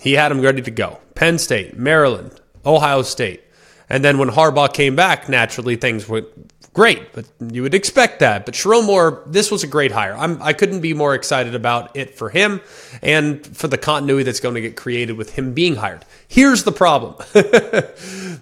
he 0.00 0.12
had 0.12 0.30
them 0.30 0.40
ready 0.40 0.62
to 0.62 0.70
go. 0.70 0.98
Penn 1.14 1.38
State, 1.38 1.76
Maryland, 1.76 2.40
Ohio 2.64 3.02
State. 3.02 3.42
And 3.88 4.04
then 4.04 4.18
when 4.18 4.28
Harbaugh 4.28 4.72
came 4.72 4.94
back, 4.94 5.28
naturally 5.28 5.76
things 5.76 6.08
went 6.08 6.26
great, 6.72 7.12
but 7.12 7.26
you 7.40 7.62
would 7.62 7.74
expect 7.74 8.20
that. 8.20 8.44
But 8.44 8.54
Sherrone 8.54 8.86
Moore, 8.86 9.22
this 9.26 9.50
was 9.50 9.64
a 9.64 9.66
great 9.66 9.92
hire. 9.92 10.14
I'm, 10.16 10.40
I 10.42 10.52
couldn't 10.52 10.80
be 10.80 10.94
more 10.94 11.14
excited 11.14 11.54
about 11.54 11.96
it 11.96 12.16
for 12.16 12.28
him 12.28 12.60
and 13.02 13.44
for 13.46 13.66
the 13.68 13.78
continuity 13.78 14.24
that's 14.24 14.40
going 14.40 14.54
to 14.54 14.60
get 14.60 14.76
created 14.76 15.16
with 15.16 15.34
him 15.34 15.52
being 15.52 15.76
hired. 15.76 16.04
Here's 16.28 16.64
the 16.64 16.72
problem. 16.72 17.16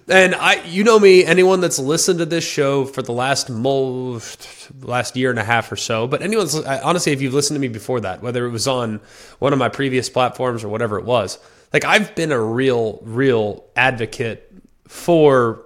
and 0.09 0.35
I, 0.35 0.63
you 0.67 0.85
know 0.85 0.99
me, 0.99 1.25
anyone 1.25 1.61
that's 1.61 1.79
listened 1.79 2.19
to 2.19 2.27
this 2.27 2.45
show 2.45 2.85
for 2.85 3.03
the 3.03 3.13
last 3.13 3.49
most, 3.49 4.71
last 4.83 5.17
year 5.17 5.31
and 5.31 5.39
a 5.39 5.45
half 5.45 5.73
or 5.73 5.77
so, 5.77 6.07
but 6.07 6.21
anyone's, 6.21 6.55
honestly, 6.55 7.13
if 7.13 7.23
you've 7.23 7.35
listened 7.35 7.57
to 7.57 7.61
me 7.61 7.69
before 7.69 8.01
that, 8.01 8.23
whether 8.23 8.47
it 8.47 8.51
was 8.51 8.69
on 8.69 9.01
one 9.39 9.53
of 9.53 9.59
my 9.59 9.69
previous 9.69 10.09
platforms 10.11 10.65
or 10.65 10.69
whatever 10.69 10.99
it 10.99 11.05
was, 11.05 11.39
like 11.73 11.85
I've 11.85 12.15
been 12.15 12.33
a 12.33 12.41
real, 12.41 12.99
real 13.03 13.65
advocate 13.77 14.53
for 14.87 15.65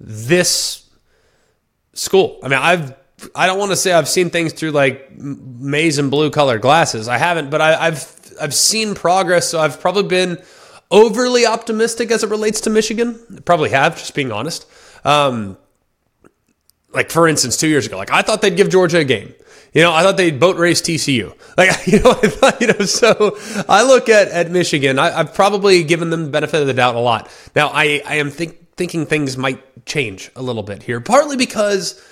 this 0.00 0.81
school. 1.94 2.38
I 2.42 2.48
mean, 2.48 2.58
I've 2.60 2.94
I 3.34 3.46
don't 3.46 3.58
want 3.58 3.70
to 3.70 3.76
say 3.76 3.92
I've 3.92 4.08
seen 4.08 4.30
things 4.30 4.52
through 4.52 4.72
like 4.72 5.16
maize 5.16 5.98
and 5.98 6.10
blue 6.10 6.30
colored 6.30 6.60
glasses. 6.60 7.08
I 7.08 7.18
haven't, 7.18 7.50
but 7.50 7.60
I, 7.60 7.84
have 7.84 8.34
I've 8.40 8.54
seen 8.54 8.94
progress. 8.94 9.48
So 9.48 9.60
I've 9.60 9.80
probably 9.80 10.04
been 10.04 10.42
overly 10.90 11.46
optimistic 11.46 12.10
as 12.10 12.24
it 12.24 12.30
relates 12.30 12.62
to 12.62 12.70
Michigan. 12.70 13.42
Probably 13.44 13.70
have, 13.70 13.96
just 13.96 14.14
being 14.14 14.32
honest. 14.32 14.66
Um, 15.04 15.56
like 16.92 17.10
for 17.10 17.28
instance, 17.28 17.56
two 17.56 17.68
years 17.68 17.86
ago, 17.86 17.96
like 17.96 18.10
I 18.10 18.22
thought 18.22 18.42
they'd 18.42 18.56
give 18.56 18.68
Georgia 18.68 18.98
a 18.98 19.04
game. 19.04 19.34
You 19.72 19.80
know, 19.80 19.92
I 19.92 20.02
thought 20.02 20.18
they'd 20.18 20.38
boat 20.38 20.56
race 20.56 20.82
TCU. 20.82 21.34
Like, 21.56 21.86
you 21.86 22.00
know, 22.00 22.12
I 22.12 22.28
thought, 22.28 22.60
you 22.62 22.66
know, 22.68 22.86
so 22.86 23.36
I 23.68 23.82
look 23.82 24.08
at, 24.08 24.28
at 24.28 24.50
Michigan, 24.50 24.98
I, 24.98 25.10
have 25.10 25.34
probably 25.34 25.84
given 25.84 26.08
them 26.08 26.24
the 26.24 26.30
benefit 26.30 26.62
of 26.62 26.66
the 26.66 26.72
doubt 26.72 26.94
a 26.94 26.98
lot. 26.98 27.30
Now, 27.54 27.68
I, 27.68 28.00
I 28.06 28.14
am 28.14 28.30
think, 28.30 28.56
thinking 28.76 29.06
things 29.06 29.36
might 29.36 29.86
change 29.86 30.30
a 30.36 30.42
little 30.42 30.62
bit 30.62 30.84
here, 30.84 31.00
partly 31.00 31.36
because 31.36 32.02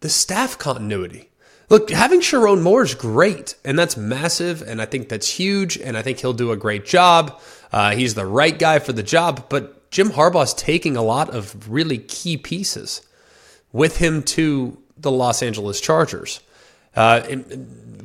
the 0.00 0.08
staff 0.08 0.58
continuity. 0.58 1.30
Look, 1.70 1.90
having 1.90 2.20
Sherrone 2.20 2.62
Moore 2.62 2.82
is 2.82 2.94
great, 2.94 3.56
and 3.64 3.78
that's 3.78 3.96
massive, 3.96 4.62
and 4.62 4.82
I 4.82 4.84
think 4.84 5.08
that's 5.08 5.28
huge, 5.28 5.78
and 5.78 5.96
I 5.96 6.02
think 6.02 6.20
he'll 6.20 6.34
do 6.34 6.52
a 6.52 6.56
great 6.56 6.84
job. 6.84 7.40
Uh, 7.72 7.94
he's 7.94 8.14
the 8.14 8.26
right 8.26 8.58
guy 8.58 8.78
for 8.78 8.92
the 8.92 9.02
job, 9.02 9.46
but 9.48 9.90
Jim 9.90 10.10
Harbaugh's 10.10 10.54
taking 10.54 10.96
a 10.96 11.02
lot 11.02 11.30
of 11.30 11.70
really 11.70 11.98
key 11.98 12.36
pieces 12.36 13.02
with 13.72 13.96
him 13.96 14.22
to 14.22 14.76
the 14.96 15.10
Los 15.10 15.42
Angeles 15.42 15.80
Chargers. 15.80 16.40
Uh, 16.94 17.22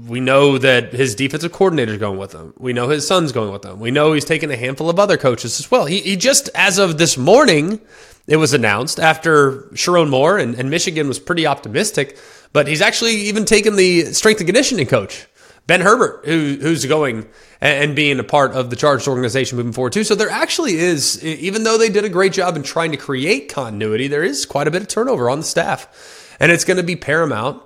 we 0.07 0.19
know 0.19 0.57
that 0.57 0.93
his 0.93 1.15
defensive 1.15 1.51
coordinator 1.51 1.93
is 1.93 1.97
going 1.97 2.17
with 2.17 2.33
him. 2.33 2.53
We 2.57 2.73
know 2.73 2.89
his 2.89 3.07
son's 3.07 3.31
going 3.31 3.51
with 3.51 3.65
him. 3.65 3.79
We 3.79 3.91
know 3.91 4.13
he's 4.13 4.25
taken 4.25 4.51
a 4.51 4.55
handful 4.55 4.89
of 4.89 4.99
other 4.99 5.17
coaches 5.17 5.59
as 5.59 5.69
well. 5.69 5.85
He, 5.85 5.99
he 6.01 6.15
just, 6.15 6.49
as 6.55 6.77
of 6.77 6.97
this 6.97 7.17
morning, 7.17 7.81
it 8.27 8.37
was 8.37 8.53
announced 8.53 8.99
after 8.99 9.63
Sherrone 9.73 10.09
Moore 10.09 10.37
and, 10.37 10.55
and 10.55 10.69
Michigan 10.69 11.07
was 11.07 11.19
pretty 11.19 11.45
optimistic, 11.47 12.17
but 12.53 12.67
he's 12.67 12.81
actually 12.81 13.13
even 13.13 13.45
taken 13.45 13.75
the 13.75 14.05
strength 14.13 14.39
and 14.39 14.47
conditioning 14.47 14.85
coach, 14.85 15.27
Ben 15.67 15.81
Herbert, 15.81 16.25
who, 16.25 16.57
who's 16.61 16.85
going 16.85 17.27
and, 17.59 17.95
being 17.95 18.19
a 18.19 18.23
part 18.23 18.53
of 18.53 18.69
the 18.69 18.75
Chargers 18.75 19.07
organization 19.07 19.57
moving 19.57 19.73
forward 19.73 19.93
too. 19.93 20.03
So 20.03 20.15
there 20.15 20.29
actually 20.29 20.77
is, 20.77 21.23
even 21.23 21.63
though 21.63 21.77
they 21.77 21.89
did 21.89 22.05
a 22.05 22.09
great 22.09 22.33
job 22.33 22.55
in 22.55 22.63
trying 22.63 22.91
to 22.91 22.97
create 22.97 23.51
continuity, 23.51 24.07
there 24.07 24.23
is 24.23 24.45
quite 24.45 24.67
a 24.67 24.71
bit 24.71 24.81
of 24.81 24.87
turnover 24.87 25.29
on 25.29 25.39
the 25.39 25.45
staff. 25.45 26.37
And 26.39 26.51
it's 26.51 26.63
going 26.63 26.77
to 26.77 26.83
be 26.83 26.95
paramount 26.95 27.61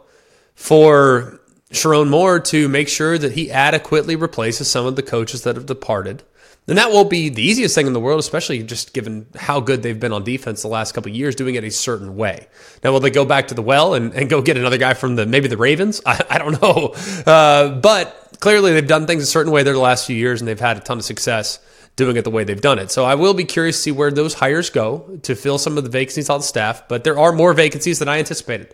for 0.56 1.40
Sherrone 1.74 2.10
Moore 2.10 2.40
to 2.40 2.70
make 2.70 2.88
sure 2.88 3.18
that 3.18 3.34
he 3.34 3.52
adequately 3.52 4.16
replaces 4.16 4.70
some 4.70 4.86
of 4.86 4.96
the 4.96 5.04
coaches 5.04 5.44
that 5.44 5.56
have 5.56 5.66
departed. 5.66 6.24
And 6.68 6.78
that 6.78 6.92
won't 6.92 7.10
be 7.10 7.28
the 7.28 7.42
easiest 7.42 7.76
thing 7.76 7.88
in 7.88 7.94
the 7.94 8.00
world, 8.00 8.20
especially 8.20 8.64
just 8.64 8.94
given 8.94 9.26
how 9.36 9.60
good 9.60 9.84
they've 9.84 10.00
been 10.00 10.14
on 10.14 10.24
defense 10.24 10.62
the 10.62 10.70
last 10.70 10.94
couple 10.94 11.12
years, 11.12 11.36
doing 11.36 11.56
it 11.56 11.64
a 11.64 11.72
certain 11.72 12.16
way. 12.16 12.48
Now, 12.84 12.94
will 12.94 13.02
they 13.02 13.10
go 13.10 13.26
back 13.26 13.50
to 13.50 13.54
the 13.54 13.62
well 13.62 13.96
and, 13.96 14.14
and 14.14 14.30
go 14.30 14.42
get 14.42 14.56
another 14.56 14.78
guy 14.78 14.94
from 14.94 15.18
the 15.18 15.26
maybe 15.26 15.50
the 15.50 15.58
Ravens? 15.58 16.00
I, 16.06 16.24
I 16.30 16.38
don't 16.38 16.62
know. 16.62 16.94
Uh, 17.26 17.70
but 17.80 18.38
clearly, 18.40 18.72
they've 18.72 18.88
done 18.88 19.08
things 19.08 19.24
a 19.24 19.28
certain 19.28 19.52
way 19.52 19.64
there 19.64 19.74
the 19.74 19.80
last 19.80 20.08
few 20.08 20.16
years, 20.16 20.40
and 20.40 20.48
they've 20.48 20.60
had 20.60 20.78
a 20.78 20.80
ton 20.80 21.00
of 21.00 21.04
success 21.04 21.60
doing 21.96 22.16
it 22.16 22.24
the 22.24 22.32
way 22.32 22.44
they've 22.46 22.62
done 22.62 22.80
it. 22.80 22.92
So 22.92 23.04
I 23.04 23.16
will 23.16 23.34
be 23.34 23.44
curious 23.44 23.76
to 23.78 23.82
see 23.82 23.92
where 23.92 24.10
those 24.10 24.36
hires 24.36 24.70
go 24.70 25.20
to 25.24 25.36
fill 25.36 25.58
some 25.58 25.78
of 25.78 25.84
the 25.84 25.90
vacancies 25.90 26.30
on 26.30 26.40
the 26.40 26.46
staff. 26.46 26.88
But 26.88 27.04
there 27.04 27.20
are 27.20 27.34
more 27.34 27.54
vacancies 27.54 28.00
than 28.00 28.08
I 28.08 28.20
anticipated 28.20 28.74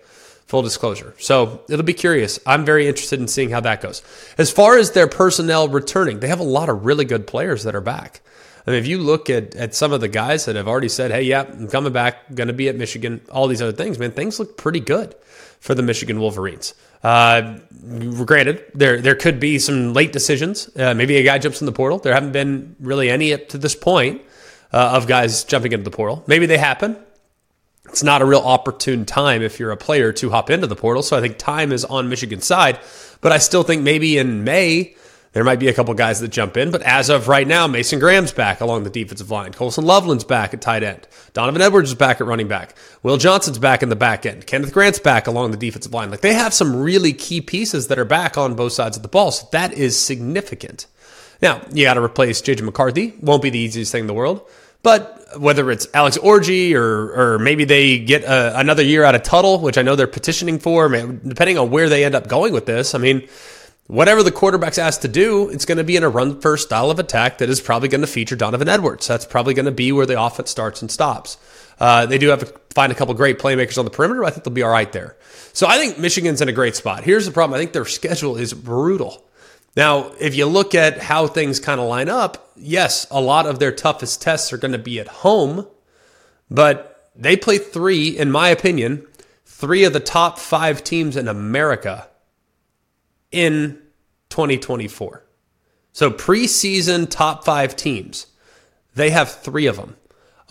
full 0.49 0.63
disclosure. 0.63 1.13
So 1.19 1.61
it'll 1.69 1.85
be 1.85 1.93
curious. 1.93 2.39
I'm 2.43 2.65
very 2.65 2.87
interested 2.87 3.19
in 3.19 3.27
seeing 3.27 3.51
how 3.51 3.59
that 3.61 3.81
goes. 3.81 4.01
As 4.35 4.51
far 4.51 4.79
as 4.79 4.91
their 4.91 5.05
personnel 5.07 5.69
returning, 5.69 6.21
they 6.21 6.27
have 6.27 6.39
a 6.39 6.43
lot 6.43 6.69
of 6.69 6.85
really 6.85 7.05
good 7.05 7.27
players 7.27 7.63
that 7.63 7.75
are 7.75 7.81
back. 7.81 8.21
I 8.65 8.71
mean, 8.71 8.79
if 8.79 8.87
you 8.87 8.97
look 8.97 9.29
at, 9.29 9.55
at 9.55 9.75
some 9.75 9.93
of 9.93 10.01
the 10.01 10.07
guys 10.07 10.45
that 10.45 10.55
have 10.55 10.67
already 10.67 10.89
said, 10.89 11.11
hey, 11.11 11.21
yeah, 11.21 11.43
I'm 11.43 11.67
coming 11.67 11.93
back, 11.93 12.33
going 12.33 12.47
to 12.47 12.53
be 12.53 12.67
at 12.67 12.75
Michigan, 12.75 13.21
all 13.31 13.47
these 13.47 13.61
other 13.61 13.73
things, 13.73 13.99
man, 13.99 14.11
things 14.11 14.39
look 14.39 14.57
pretty 14.57 14.79
good 14.79 15.13
for 15.59 15.75
the 15.75 15.83
Michigan 15.83 16.19
Wolverines. 16.19 16.73
Uh, 17.03 17.59
granted, 18.25 18.65
there 18.73 18.99
there 18.99 19.15
could 19.15 19.39
be 19.39 19.59
some 19.59 19.93
late 19.93 20.11
decisions. 20.11 20.69
Uh, 20.75 20.93
maybe 20.93 21.15
a 21.17 21.23
guy 21.23 21.37
jumps 21.37 21.61
in 21.61 21.65
the 21.65 21.71
portal. 21.71 21.99
There 21.99 22.13
haven't 22.13 22.33
been 22.33 22.75
really 22.79 23.09
any 23.09 23.33
up 23.33 23.47
to 23.49 23.57
this 23.57 23.75
point 23.75 24.21
uh, 24.73 24.93
of 24.95 25.07
guys 25.07 25.43
jumping 25.43 25.71
into 25.71 25.83
the 25.83 25.95
portal. 25.95 26.23
Maybe 26.27 26.45
they 26.45 26.57
happen 26.57 26.97
it's 27.89 28.03
not 28.03 28.21
a 28.21 28.25
real 28.25 28.39
opportune 28.39 29.05
time 29.05 29.41
if 29.41 29.59
you're 29.59 29.71
a 29.71 29.77
player 29.77 30.13
to 30.13 30.29
hop 30.29 30.49
into 30.49 30.67
the 30.67 30.75
portal. 30.75 31.03
So 31.03 31.17
I 31.17 31.21
think 31.21 31.37
time 31.37 31.71
is 31.71 31.85
on 31.85 32.09
Michigan's 32.09 32.45
side. 32.45 32.79
But 33.21 33.31
I 33.31 33.37
still 33.37 33.63
think 33.63 33.81
maybe 33.81 34.17
in 34.17 34.43
May, 34.43 34.95
there 35.33 35.43
might 35.43 35.59
be 35.59 35.67
a 35.67 35.73
couple 35.73 35.93
guys 35.93 36.19
that 36.21 36.29
jump 36.29 36.57
in. 36.57 36.71
But 36.71 36.81
as 36.83 37.09
of 37.09 37.27
right 37.27 37.47
now, 37.47 37.67
Mason 37.67 37.99
Graham's 37.99 38.31
back 38.31 38.61
along 38.61 38.83
the 38.83 38.89
defensive 38.89 39.29
line. 39.29 39.51
Colston 39.51 39.85
Loveland's 39.85 40.23
back 40.23 40.53
at 40.53 40.61
tight 40.61 40.83
end. 40.83 41.07
Donovan 41.33 41.61
Edwards 41.61 41.89
is 41.89 41.95
back 41.95 42.21
at 42.21 42.27
running 42.27 42.47
back. 42.47 42.75
Will 43.03 43.17
Johnson's 43.17 43.59
back 43.59 43.83
in 43.83 43.89
the 43.89 43.95
back 43.95 44.25
end. 44.25 44.47
Kenneth 44.47 44.73
Grant's 44.73 44.99
back 44.99 45.27
along 45.27 45.51
the 45.51 45.57
defensive 45.57 45.93
line. 45.93 46.09
Like 46.09 46.21
they 46.21 46.33
have 46.33 46.53
some 46.53 46.75
really 46.75 47.13
key 47.13 47.41
pieces 47.41 47.87
that 47.87 47.99
are 47.99 48.05
back 48.05 48.37
on 48.37 48.55
both 48.55 48.73
sides 48.73 48.97
of 48.97 49.03
the 49.03 49.09
ball. 49.09 49.31
So 49.31 49.47
that 49.51 49.73
is 49.73 49.99
significant. 49.99 50.87
Now, 51.41 51.61
you 51.71 51.85
got 51.85 51.93
to 51.93 52.03
replace 52.03 52.41
JJ 52.41 52.61
McCarthy. 52.61 53.13
Won't 53.21 53.41
be 53.41 53.49
the 53.49 53.59
easiest 53.59 53.91
thing 53.91 54.01
in 54.01 54.07
the 54.07 54.13
world. 54.13 54.47
But 54.81 55.37
whether 55.37 55.69
it's 55.71 55.87
Alex 55.93 56.17
Orji 56.17 56.73
or 56.73 57.33
or 57.35 57.39
maybe 57.39 57.65
they 57.65 57.99
get 57.99 58.23
a, 58.23 58.57
another 58.57 58.83
year 58.83 59.03
out 59.03 59.15
of 59.15 59.23
Tuttle, 59.23 59.59
which 59.59 59.77
I 59.77 59.81
know 59.81 59.95
they're 59.95 60.07
petitioning 60.07 60.59
for, 60.59 60.89
depending 60.89 61.57
on 61.57 61.69
where 61.69 61.89
they 61.89 62.05
end 62.05 62.15
up 62.15 62.27
going 62.27 62.53
with 62.53 62.65
this. 62.65 62.95
I 62.95 62.97
mean, 62.97 63.27
whatever 63.87 64.23
the 64.23 64.31
quarterback's 64.31 64.77
asked 64.77 65.01
to 65.01 65.07
do, 65.07 65.49
it's 65.49 65.65
going 65.65 65.79
to 65.79 65.83
be 65.83 65.97
in 65.97 66.03
a 66.03 66.09
run 66.09 66.39
first 66.39 66.67
style 66.67 66.89
of 66.91 66.99
attack 66.99 67.39
that 67.39 67.49
is 67.49 67.59
probably 67.59 67.89
going 67.89 68.01
to 68.01 68.07
feature 68.07 68.35
Donovan 68.35 68.69
Edwards. 68.69 69.07
That's 69.07 69.25
probably 69.25 69.53
going 69.53 69.65
to 69.65 69.71
be 69.71 69.91
where 69.91 70.05
the 70.05 70.21
offense 70.21 70.49
starts 70.49 70.81
and 70.81 70.89
stops. 70.89 71.37
Uh, 71.79 72.05
they 72.05 72.17
do 72.17 72.29
have 72.29 72.39
to 72.39 72.53
find 72.73 72.91
a 72.91 72.95
couple 72.95 73.13
great 73.13 73.39
playmakers 73.39 73.77
on 73.77 73.85
the 73.85 73.91
perimeter. 73.91 74.23
I 74.23 74.31
think 74.31 74.43
they'll 74.43 74.53
be 74.53 74.63
all 74.63 74.71
right 74.71 74.91
there. 74.91 75.17
So 75.53 75.67
I 75.67 75.77
think 75.77 75.97
Michigan's 75.97 76.41
in 76.41 76.49
a 76.49 76.53
great 76.53 76.75
spot. 76.75 77.03
Here's 77.03 77.25
the 77.25 77.31
problem. 77.31 77.55
I 77.55 77.59
think 77.59 77.73
their 77.73 77.85
schedule 77.85 78.37
is 78.37 78.53
brutal. 78.53 79.23
Now, 79.79 80.11
if 80.19 80.35
you 80.35 80.45
look 80.45 80.75
at 80.75 81.03
how 81.03 81.25
things 81.25 81.57
kind 81.57 81.79
of 81.79 81.87
line 81.87 82.09
up, 82.09 82.51
yes, 82.57 83.07
a 83.09 83.21
lot 83.21 83.45
of 83.45 83.59
their 83.59 83.71
toughest 83.71 84.21
tests 84.21 84.51
are 84.51 84.57
going 84.57 84.73
to 84.73 84.77
be 84.77 84.99
at 84.99 85.07
home, 85.07 85.65
but 86.51 87.09
they 87.15 87.37
play 87.37 87.59
three, 87.59 88.09
in 88.09 88.29
my 88.29 88.49
opinion, 88.49 89.07
three 89.45 89.85
of 89.85 89.93
the 89.93 90.01
top 90.01 90.37
five 90.37 90.83
teams 90.83 91.15
in 91.15 91.29
America 91.29 92.09
in 93.31 93.81
2024. 94.27 95.23
So 95.93 96.11
preseason 96.11 97.09
top 97.09 97.45
five 97.45 97.77
teams, 97.77 98.27
they 98.95 99.11
have 99.11 99.31
three 99.31 99.65
of 99.65 99.77
them 99.77 99.95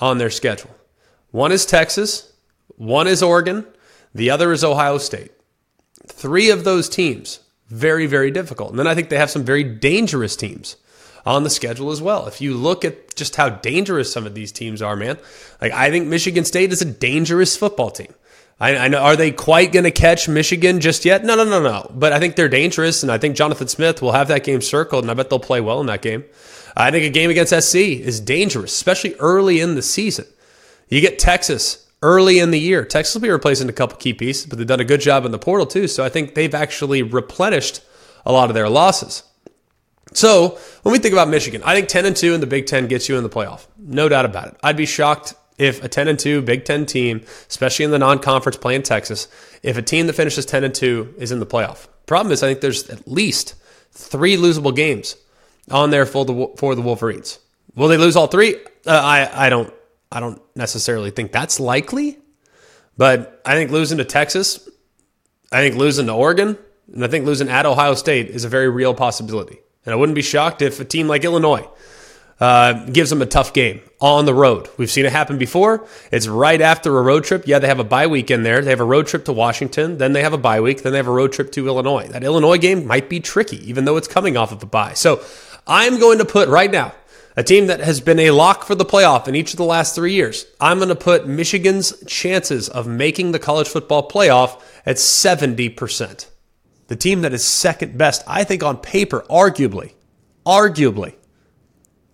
on 0.01 0.17
their 0.17 0.31
schedule. 0.31 0.75
One 1.33 1.53
is 1.53 1.67
Texas, 1.67 2.33
one 2.77 3.07
is 3.07 3.23
Oregon, 3.23 3.67
the 4.15 4.31
other 4.31 4.53
is 4.53 4.65
Ohio 4.65 4.97
State. 4.97 5.33
Three 6.07 6.49
of 6.49 6.65
those 6.65 6.89
teams 6.89 7.41
very, 7.69 8.07
very 8.07 8.31
difficult. 8.31 8.71
And 8.71 8.79
then 8.79 8.87
I 8.87 8.95
think 8.95 9.09
they 9.09 9.19
have 9.19 9.31
some 9.31 9.45
very 9.45 9.65
dangerous 9.65 10.37
teams 10.37 10.77
on 11.27 11.43
the 11.43 11.51
schedule 11.51 11.91
as 11.91 12.01
well. 12.01 12.27
If 12.27 12.41
you 12.41 12.55
look 12.55 12.85
at 12.85 13.15
just 13.15 13.37
how 13.37 13.51
dangerous 13.51 14.13
some 14.13 14.27
of 14.27 14.35
these 14.35 14.53
teams 14.53 14.81
are, 14.81 14.97
man, 14.97 15.19
like 15.61 15.73
I 15.73 15.91
think 15.91 16.07
Michigan 16.07 16.45
State 16.45 16.73
is 16.73 16.83
a 16.83 16.87
dangerous 16.87 17.57
football 17.57 17.91
team. 17.91 18.15
I, 18.61 18.77
I 18.77 18.89
know, 18.89 18.99
are 18.99 19.15
they 19.15 19.31
quite 19.31 19.71
going 19.71 19.85
to 19.85 19.91
catch 19.91 20.29
Michigan 20.29 20.81
just 20.81 21.05
yet? 21.05 21.25
No, 21.25 21.37
no, 21.37 21.45
no, 21.45 21.63
no. 21.63 21.91
But 21.95 22.13
I 22.13 22.19
think 22.19 22.35
they're 22.35 22.49
dangerous, 22.49 23.03
and 23.03 23.13
I 23.13 23.19
think 23.19 23.37
Jonathan 23.37 23.69
Smith 23.69 24.03
will 24.03 24.13
have 24.13 24.29
that 24.29 24.43
game 24.43 24.61
circled, 24.61 25.05
and 25.05 25.11
I 25.11 25.15
bet 25.15 25.31
they'll 25.31 25.39
play 25.39 25.61
well 25.61 25.81
in 25.81 25.87
that 25.87 26.03
game. 26.03 26.25
I 26.77 26.91
think 26.91 27.05
a 27.05 27.11
game 27.11 27.31
against 27.31 27.53
SC 27.53 27.77
is 27.77 28.21
dangerous, 28.21 28.73
especially 28.73 29.15
early 29.17 29.61
in 29.61 29.75
the 29.75 29.83
season. 29.83 30.27
You 30.89 31.01
get 31.01 31.19
Texas 31.19 31.88
early 32.03 32.39
in 32.39 32.51
the 32.51 32.61
year. 32.61 32.85
Texas 32.85 33.15
will 33.15 33.23
be 33.23 33.31
replacing 33.31 33.69
a 33.69 33.73
couple 33.73 33.97
key 33.97 34.15
pieces, 34.15 34.47
but 34.47 34.59
they've 34.59 34.67
done 34.67 34.81
a 34.81 34.85
good 34.85 35.01
job 35.01 35.25
in 35.25 35.33
the 35.33 35.39
portal 35.39 35.67
too. 35.67 35.89
So 35.89 36.05
I 36.05 36.09
think 36.09 36.35
they've 36.35 36.55
actually 36.55 37.03
replenished 37.03 37.81
a 38.25 38.33
lot 38.33 38.51
of 38.51 38.55
their 38.55 38.69
losses. 38.69 39.23
So 40.15 40.59
when 40.83 40.93
we 40.93 40.99
think 40.99 41.13
about 41.13 41.29
Michigan, 41.29 41.63
I 41.65 41.75
think 41.75 41.89
10 41.89 42.07
and 42.07 42.17
2 42.17 42.35
in 42.35 42.41
the 42.41 42.47
Big 42.47 42.67
Ten 42.67 42.87
gets 42.87 43.09
you 43.09 43.17
in 43.17 43.23
the 43.23 43.29
playoff. 43.29 43.67
No 43.79 44.09
doubt 44.09 44.25
about 44.25 44.49
it. 44.49 44.57
I'd 44.63 44.77
be 44.77 44.87
shocked 44.87 45.35
if 45.59 45.83
a 45.83 45.89
10 45.89 46.09
and 46.09 46.19
2 46.19 46.43
Big 46.43 46.65
Ten 46.65 46.87
team, 46.87 47.25
especially 47.49 47.85
in 47.85 47.91
the 47.91 47.99
non 47.99 48.19
conference 48.19 48.57
play 48.57 48.75
in 48.75 48.83
Texas, 48.83 49.29
if 49.63 49.77
a 49.77 49.83
team 49.83 50.07
that 50.07 50.15
finishes 50.15 50.47
10 50.47 50.65
and 50.65 50.75
2 50.75 51.17
is 51.19 51.33
in 51.33 51.41
the 51.41 51.47
playoff. 51.47 51.89
Problem 52.07 52.33
is, 52.33 52.43
I 52.43 52.49
think 52.49 52.61
there's 52.61 52.89
at 52.89 53.07
least 53.07 53.55
three 53.93 54.37
losable 54.37 54.75
games 54.75 55.17
on 55.71 55.91
there 55.91 56.07
for 56.07 56.25
the, 56.25 56.55
for 56.57 56.75
the 56.75 56.81
Wolverines. 56.81 57.39
Will 57.75 57.89
they 57.89 57.97
lose 57.97 58.17
all 58.17 58.29
three? 58.29 58.57
Uh, 58.87 58.91
I, 58.91 59.47
I 59.47 59.51
don't 59.51 59.73
I 60.11 60.21
don't 60.21 60.41
necessarily 60.57 61.11
think 61.11 61.33
that's 61.33 61.61
likely, 61.61 62.19
But 62.97 63.41
I 63.45 63.55
think 63.55 63.71
losing 63.71 63.99
to 63.99 64.05
Texas, 64.05 64.69
I 65.53 65.61
think 65.61 65.77
losing 65.77 66.07
to 66.07 66.13
Oregon, 66.13 66.59
and 66.93 67.05
I 67.05 67.09
think 67.09 67.27
losing 67.27 67.49
at 67.49 67.67
Ohio 67.67 67.95
State 67.95 68.29
is 68.29 68.45
a 68.45 68.49
very 68.49 68.69
real 68.69 68.95
possibility. 68.95 69.59
And 69.85 69.93
I 69.93 69.97
wouldn't 69.97 70.17
be 70.17 70.23
shocked 70.23 70.63
if 70.63 70.81
a 70.81 70.85
team 70.85 71.07
like 71.09 71.25
Illinois 71.25 71.67
uh, 72.41 72.87
gives 72.87 73.11
them 73.11 73.23
a 73.23 73.27
tough 73.27 73.53
game 73.53 73.81
on 74.01 74.25
the 74.25 74.35
road. 74.35 74.69
We've 74.77 74.91
seen 74.91 75.07
it 75.07 75.13
happen 75.13 75.39
before. 75.39 75.87
It's 76.11 76.27
right 76.29 76.61
after 76.61 76.97
a 76.99 77.03
road 77.03 77.25
trip. 77.25 77.47
Yeah, 77.47 77.59
they 77.59 77.69
have 77.69 77.81
a 77.81 77.85
bye 77.85 78.07
week 78.07 78.31
in 78.31 78.43
there. 78.43 78.61
They 78.63 78.71
have 78.71 78.81
a 78.81 78.85
road 78.85 79.07
trip 79.07 79.25
to 79.27 79.33
Washington. 79.33 79.99
Then 79.99 80.13
they 80.13 80.23
have 80.23 80.33
a 80.33 80.39
bye 80.39 80.61
week. 80.61 80.83
Then 80.83 80.93
they 80.93 80.99
have 80.99 81.09
a 81.09 81.13
road 81.13 81.33
trip 81.33 81.53
to 81.53 81.67
Illinois. 81.67 82.07
That 82.09 82.25
Illinois 82.25 82.59
game 82.59 82.87
might 82.87 83.09
be 83.09 83.21
tricky, 83.21 83.69
even 83.69 83.85
though 83.85 83.97
it's 83.97 84.09
coming 84.09 84.37
off 84.37 84.53
of 84.53 84.63
a 84.63 84.67
bye. 84.67 84.95
So 84.95 85.23
I'm 85.67 85.99
going 85.99 86.19
to 86.19 86.25
put 86.25 86.49
right 86.49 86.71
now 86.71 86.95
a 87.39 87.43
team 87.45 87.69
that 87.69 87.79
has 87.79 88.01
been 88.01 88.19
a 88.19 88.33
lock 88.33 88.65
for 88.65 88.75
the 88.75 88.85
playoff 88.85 89.29
in 89.29 89.37
each 89.37 89.53
of 89.53 89.59
the 89.59 89.65
last 89.65 89.95
three 89.95 90.13
years. 90.13 90.45
I'm 90.61 90.79
going 90.79 90.89
to 90.89 90.97
put 90.97 91.29
Michigan's 91.29 91.95
chances 92.05 92.69
of 92.69 92.89
making 92.89 93.31
the 93.31 93.39
college 93.39 93.69
football 93.69 94.11
playoff 94.11 94.61
at 94.85 94.97
70%. 94.97 96.27
The 96.89 96.97
team 96.97 97.23
that 97.23 97.33
is 97.33 97.45
second 97.45 97.97
best, 97.97 98.25
I 98.27 98.43
think, 98.43 98.65
on 98.65 98.79
paper, 98.79 99.25
arguably, 99.31 99.93
arguably, 100.45 101.15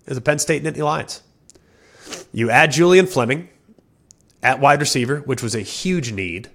is 0.05 0.17
the 0.17 0.21
Penn 0.21 0.39
State 0.39 0.63
Nittany 0.63 0.85
Lions. 0.85 1.23
You 2.31 2.51
add 2.51 2.73
Julian 2.73 3.07
Fleming 3.07 3.49
at 4.43 4.61
wide 4.61 4.81
receiver, 4.81 5.21
which 5.21 5.43
was 5.43 5.55
a 5.55 5.61
huge 5.61 6.13
need 6.13 6.51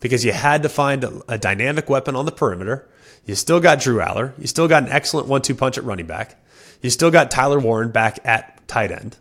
because 0.00 0.24
you 0.24 0.32
had 0.32 0.62
to 0.62 0.70
find 0.70 1.04
a, 1.04 1.20
a 1.28 1.36
dynamic 1.36 1.90
weapon 1.90 2.16
on 2.16 2.24
the 2.24 2.32
perimeter. 2.32 2.88
You 3.26 3.34
still 3.34 3.60
got 3.60 3.80
Drew 3.80 3.98
Allar. 3.98 4.32
You 4.38 4.46
still 4.46 4.66
got 4.66 4.84
an 4.84 4.88
excellent 4.88 5.28
one 5.28 5.42
two 5.42 5.54
punch 5.54 5.76
at 5.76 5.84
running 5.84 6.06
back. 6.06 6.42
You 6.84 6.90
still 6.90 7.10
got 7.10 7.30
Tyler 7.30 7.58
Warren 7.58 7.92
back 7.92 8.18
at 8.24 8.68
tight 8.68 8.92
end. 8.92 9.16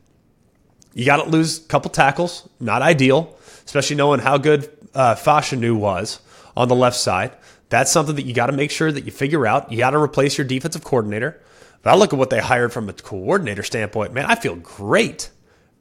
You 0.94 1.06
got 1.06 1.24
to 1.24 1.30
lose 1.30 1.64
a 1.64 1.68
couple 1.70 1.90
tackles. 1.90 2.50
Not 2.60 2.82
ideal, 2.82 3.38
especially 3.64 3.96
knowing 3.96 4.20
how 4.20 4.38
good 4.38 4.70
uh, 4.94 5.16
Fashanu 5.16 5.74
was 5.78 6.20
on 6.58 6.68
the 6.68 6.76
left 6.76 6.98
side. 6.98 7.32
That's 7.70 7.90
something 7.90 8.18
that 8.18 8.26
you 8.26 8.34
got 8.34 8.48
to 8.48 8.52
make 8.52 8.70
sure 8.70 8.92
that 8.92 9.06
you 9.06 9.14
figure 9.14 9.48
out. 9.48 9.72
You 9.72 9.78
got 9.78 9.92
to 9.92 9.98
replace 9.98 10.38
your 10.38 10.46
defensive 10.46 10.84
coordinator. 10.84 11.40
But 11.84 11.92
I 11.92 11.96
look 11.96 12.12
at 12.12 12.20
what 12.20 12.32
they 12.32 12.42
hired 12.42 12.74
from 12.74 12.90
a 12.90 12.94
coordinator 12.94 13.64
standpoint, 13.64 14.12
man, 14.12 14.26
I 14.26 14.36
feel 14.36 14.58
great, 14.58 15.30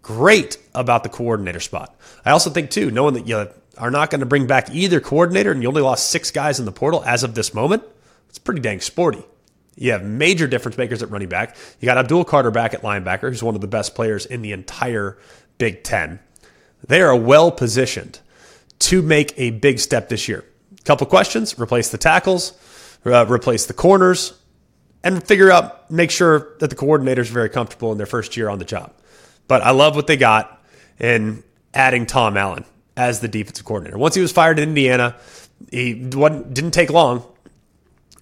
great 0.03 0.59
about 0.77 1.03
the 1.03 1.09
coordinator 1.09 1.59
spot. 1.59 1.99
I 2.25 2.31
also 2.31 2.49
think, 2.51 2.71
too, 2.71 2.93
knowing 2.93 3.15
that 3.15 3.27
you 3.27 3.49
are 3.77 3.91
not 3.91 4.11
going 4.11 4.21
to 4.21 4.27
bring 4.27 4.47
back 4.47 4.73
either 4.73 5.01
coordinator 5.01 5.51
and 5.51 5.61
you 5.61 5.69
only 5.69 5.83
lost 5.83 6.11
six 6.11 6.31
guys 6.31 6.61
in 6.61 6.65
the 6.65 6.71
portal 6.71 7.03
as 7.05 7.25
of 7.25 7.35
this 7.35 7.53
moment, 7.53 7.83
it's 8.29 8.39
pretty 8.39 8.61
dang 8.61 8.81
sporty. 8.81 9.25
You 9.77 9.93
have 9.93 10.05
major 10.05 10.47
difference 10.47 10.77
makers 10.77 11.03
at 11.03 11.11
running 11.11 11.29
back. 11.29 11.57
You 11.81 11.87
got 11.87 11.99
Abdul 11.99 12.25
Carter 12.25 12.51
back 12.51 12.75
at 12.75 12.83
linebacker, 12.83 13.31
who's 13.31 13.43
one 13.43 13.55
of 13.55 13.61
the 13.61 13.67
best 13.67 13.95
players 13.95 14.27
in 14.27 14.43
the 14.43 14.53
entire 14.53 15.19
Big 15.59 15.83
Ten. 15.83 16.21
They 16.87 17.01
are 17.01 17.17
well 17.17 17.51
positioned 17.51 18.21
to 18.81 19.03
make 19.03 19.33
a 19.37 19.51
big 19.51 19.79
step 19.79 20.09
this 20.09 20.29
year. 20.29 20.45
Couple 20.85 21.07
questions: 21.07 21.59
replace 21.59 21.91
the 21.91 21.99
tackles, 21.99 22.53
uh, 23.07 23.25
replace 23.27 23.67
the 23.67 23.73
corners, 23.73 24.35
and 25.05 25.25
figure 25.27 25.51
out, 25.51 25.91
make 25.91 26.11
sure 26.11 26.57
that 26.59 26.71
the 26.71 26.77
coordinators 26.77 27.31
are 27.31 27.35
very 27.35 27.49
comfortable 27.49 27.93
in 27.93 27.99
their 27.99 28.07
first 28.07 28.37
year 28.37 28.49
on 28.49 28.59
the 28.59 28.65
job. 28.65 28.93
But 29.49 29.63
I 29.63 29.71
love 29.71 29.97
what 29.97 30.07
they 30.07 30.17
got 30.17 30.63
in 30.99 31.43
adding 31.75 32.07
Tom 32.07 32.37
Allen 32.37 32.65
as 32.97 33.21
the 33.21 33.29
defensive 33.29 33.65
coordinator. 33.65 33.97
Once 33.99 34.15
he 34.15 34.21
was 34.21 34.33
fired 34.33 34.59
in 34.59 34.69
Indiana, 34.69 35.17
he 35.71 35.95
didn't 35.95 36.73
take 36.73 36.91
long. 36.91 37.25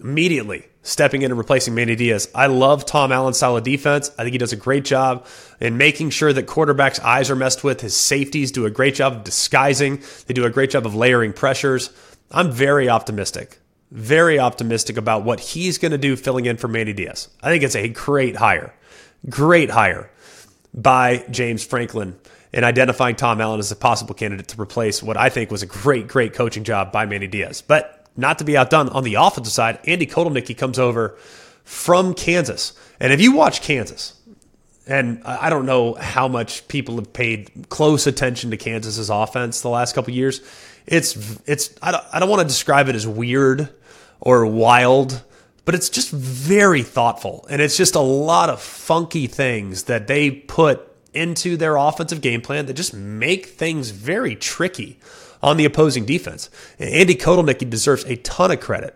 Immediately 0.01 0.65
stepping 0.83 1.21
in 1.21 1.31
and 1.31 1.37
replacing 1.37 1.75
Manny 1.75 1.95
Diaz. 1.95 2.29
I 2.33 2.47
love 2.47 2.85
Tom 2.85 3.11
Allen's 3.11 3.37
style 3.37 3.55
of 3.55 3.63
defense. 3.63 4.09
I 4.17 4.23
think 4.23 4.33
he 4.33 4.39
does 4.39 4.53
a 4.53 4.57
great 4.57 4.83
job 4.83 5.27
in 5.59 5.77
making 5.77 6.09
sure 6.09 6.33
that 6.33 6.47
quarterbacks' 6.47 6.99
eyes 6.99 7.29
are 7.29 7.35
messed 7.35 7.63
with. 7.63 7.81
His 7.81 7.95
safeties 7.95 8.51
do 8.51 8.65
a 8.65 8.71
great 8.71 8.95
job 8.95 9.13
of 9.13 9.23
disguising. 9.23 10.01
They 10.25 10.33
do 10.33 10.45
a 10.45 10.49
great 10.49 10.71
job 10.71 10.85
of 10.85 10.95
layering 10.95 11.33
pressures. 11.33 11.91
I'm 12.31 12.51
very 12.51 12.89
optimistic 12.89 13.59
very 13.91 14.39
optimistic 14.39 14.97
about 14.97 15.23
what 15.23 15.39
he's 15.39 15.77
going 15.77 15.91
to 15.91 15.97
do 15.97 16.15
filling 16.15 16.45
in 16.45 16.57
for 16.57 16.67
Manny 16.67 16.93
Diaz. 16.93 17.27
I 17.43 17.49
think 17.49 17.63
it's 17.63 17.75
a 17.75 17.89
great 17.89 18.37
hire, 18.37 18.73
great 19.29 19.69
hire 19.69 20.09
by 20.73 21.25
James 21.29 21.63
Franklin 21.63 22.17
in 22.53 22.63
identifying 22.63 23.17
Tom 23.17 23.41
Allen 23.41 23.59
as 23.59 23.71
a 23.71 23.75
possible 23.75 24.15
candidate 24.15 24.47
to 24.49 24.61
replace 24.61 25.03
what 25.03 25.17
I 25.17 25.29
think 25.29 25.51
was 25.51 25.61
a 25.61 25.67
great, 25.67 26.07
great 26.07 26.33
coaching 26.33 26.63
job 26.63 26.91
by 26.91 27.05
Manny 27.05 27.27
Diaz. 27.27 27.61
But 27.61 28.00
not 28.15 28.39
to 28.39 28.43
be 28.43 28.57
outdone 28.57 28.89
on 28.89 29.03
the 29.03 29.15
offensive 29.15 29.53
side, 29.53 29.79
Andy 29.85 30.05
Kotelnicki 30.05 30.57
comes 30.57 30.77
over 30.79 31.17
from 31.63 32.13
Kansas. 32.13 32.73
And 32.99 33.13
if 33.13 33.21
you 33.21 33.31
watch 33.33 33.61
Kansas, 33.61 34.21
and 34.87 35.21
I 35.23 35.49
don't 35.49 35.65
know 35.65 35.93
how 35.93 36.27
much 36.27 36.67
people 36.67 36.95
have 36.95 37.13
paid 37.13 37.69
close 37.69 38.07
attention 38.07 38.51
to 38.51 38.57
Kansas's 38.57 39.09
offense 39.09 39.61
the 39.61 39.69
last 39.69 39.93
couple 39.93 40.13
years. 40.13 40.41
It's 40.87 41.39
it's 41.45 41.73
I 41.81 41.91
don't, 41.91 42.03
I 42.11 42.19
don't 42.19 42.29
want 42.29 42.41
to 42.41 42.47
describe 42.47 42.89
it 42.89 42.95
as 42.95 43.07
weird 43.07 43.69
or 44.19 44.45
wild, 44.45 45.23
but 45.65 45.75
it's 45.75 45.89
just 45.89 46.11
very 46.11 46.81
thoughtful. 46.81 47.45
And 47.49 47.61
it's 47.61 47.77
just 47.77 47.95
a 47.95 47.99
lot 47.99 48.49
of 48.49 48.61
funky 48.61 49.27
things 49.27 49.83
that 49.83 50.07
they 50.07 50.31
put 50.31 50.87
into 51.13 51.57
their 51.57 51.75
offensive 51.75 52.21
game 52.21 52.41
plan 52.41 52.65
that 52.65 52.73
just 52.73 52.93
make 52.93 53.47
things 53.47 53.91
very 53.91 54.35
tricky 54.35 54.99
on 55.41 55.57
the 55.57 55.65
opposing 55.65 56.05
defense. 56.05 56.49
And 56.79 56.89
Andy 56.89 57.15
Kotelnicki 57.15 57.69
deserves 57.69 58.03
a 58.05 58.15
ton 58.17 58.51
of 58.51 58.59
credit 58.59 58.95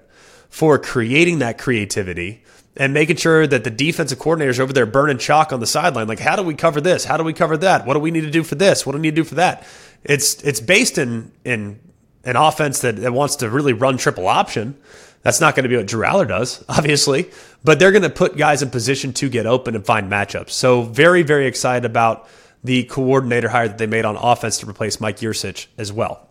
for 0.50 0.78
creating 0.80 1.40
that 1.40 1.58
creativity 1.58 2.44
and 2.78 2.94
making 2.94 3.16
sure 3.16 3.48
that 3.48 3.64
the 3.64 3.70
defensive 3.70 4.20
coordinators 4.20 4.60
over 4.60 4.74
there 4.74 4.86
burning 4.86 5.18
chalk 5.18 5.54
on 5.54 5.60
the 5.60 5.68
sideline. 5.68 6.08
Like, 6.08 6.20
how 6.20 6.36
do 6.36 6.44
we 6.44 6.56
cover 6.56 6.82
this? 6.82 7.06
How 7.06 7.18
do 7.18 7.24
we 7.24 7.34
cover 7.34 7.58
that? 7.58 7.86
What 7.86 7.94
do 7.94 8.00
we 8.00 8.12
need 8.12 8.22
to 8.22 8.32
do 8.32 8.44
for 8.44 8.56
this? 8.56 8.86
What 8.86 8.94
do 8.94 8.98
we 8.98 9.04
need 9.04 9.16
to 9.16 9.22
do 9.22 9.24
for 9.24 9.36
that? 9.36 9.66
It's 10.04 10.42
it's 10.44 10.60
based 10.60 10.98
in 10.98 11.32
in 11.44 11.80
an 12.26 12.36
offense 12.36 12.82
that, 12.82 12.98
that 12.98 13.14
wants 13.14 13.38
to 13.38 13.50
really 13.50 13.74
run 13.74 13.98
triple 13.98 14.28
option. 14.28 14.78
That's 15.22 15.42
not 15.42 15.56
going 15.56 15.64
to 15.64 15.70
be 15.70 15.78
what 15.78 15.88
Drew 15.88 16.06
Allar 16.06 16.28
does, 16.28 16.64
obviously, 16.70 17.32
but 17.64 17.80
they're 17.80 17.92
going 17.92 18.04
to 18.04 18.10
put 18.10 18.38
guys 18.38 18.62
in 18.62 18.70
position 18.70 19.14
to 19.14 19.30
get 19.30 19.46
open 19.46 19.76
and 19.76 19.86
find 19.86 20.12
matchups. 20.12 20.52
So 20.52 20.84
very, 20.84 21.24
very 21.24 21.48
excited 21.48 21.86
about 21.86 22.28
the 22.64 22.84
coordinator 22.86 23.50
hire 23.50 23.68
that 23.68 23.78
they 23.78 23.88
made 23.88 24.06
on 24.06 24.16
offense 24.16 24.60
to 24.60 24.70
replace 24.70 25.00
Mike 25.00 25.18
Yurcich 25.18 25.68
as 25.78 25.94
well. 25.94 26.28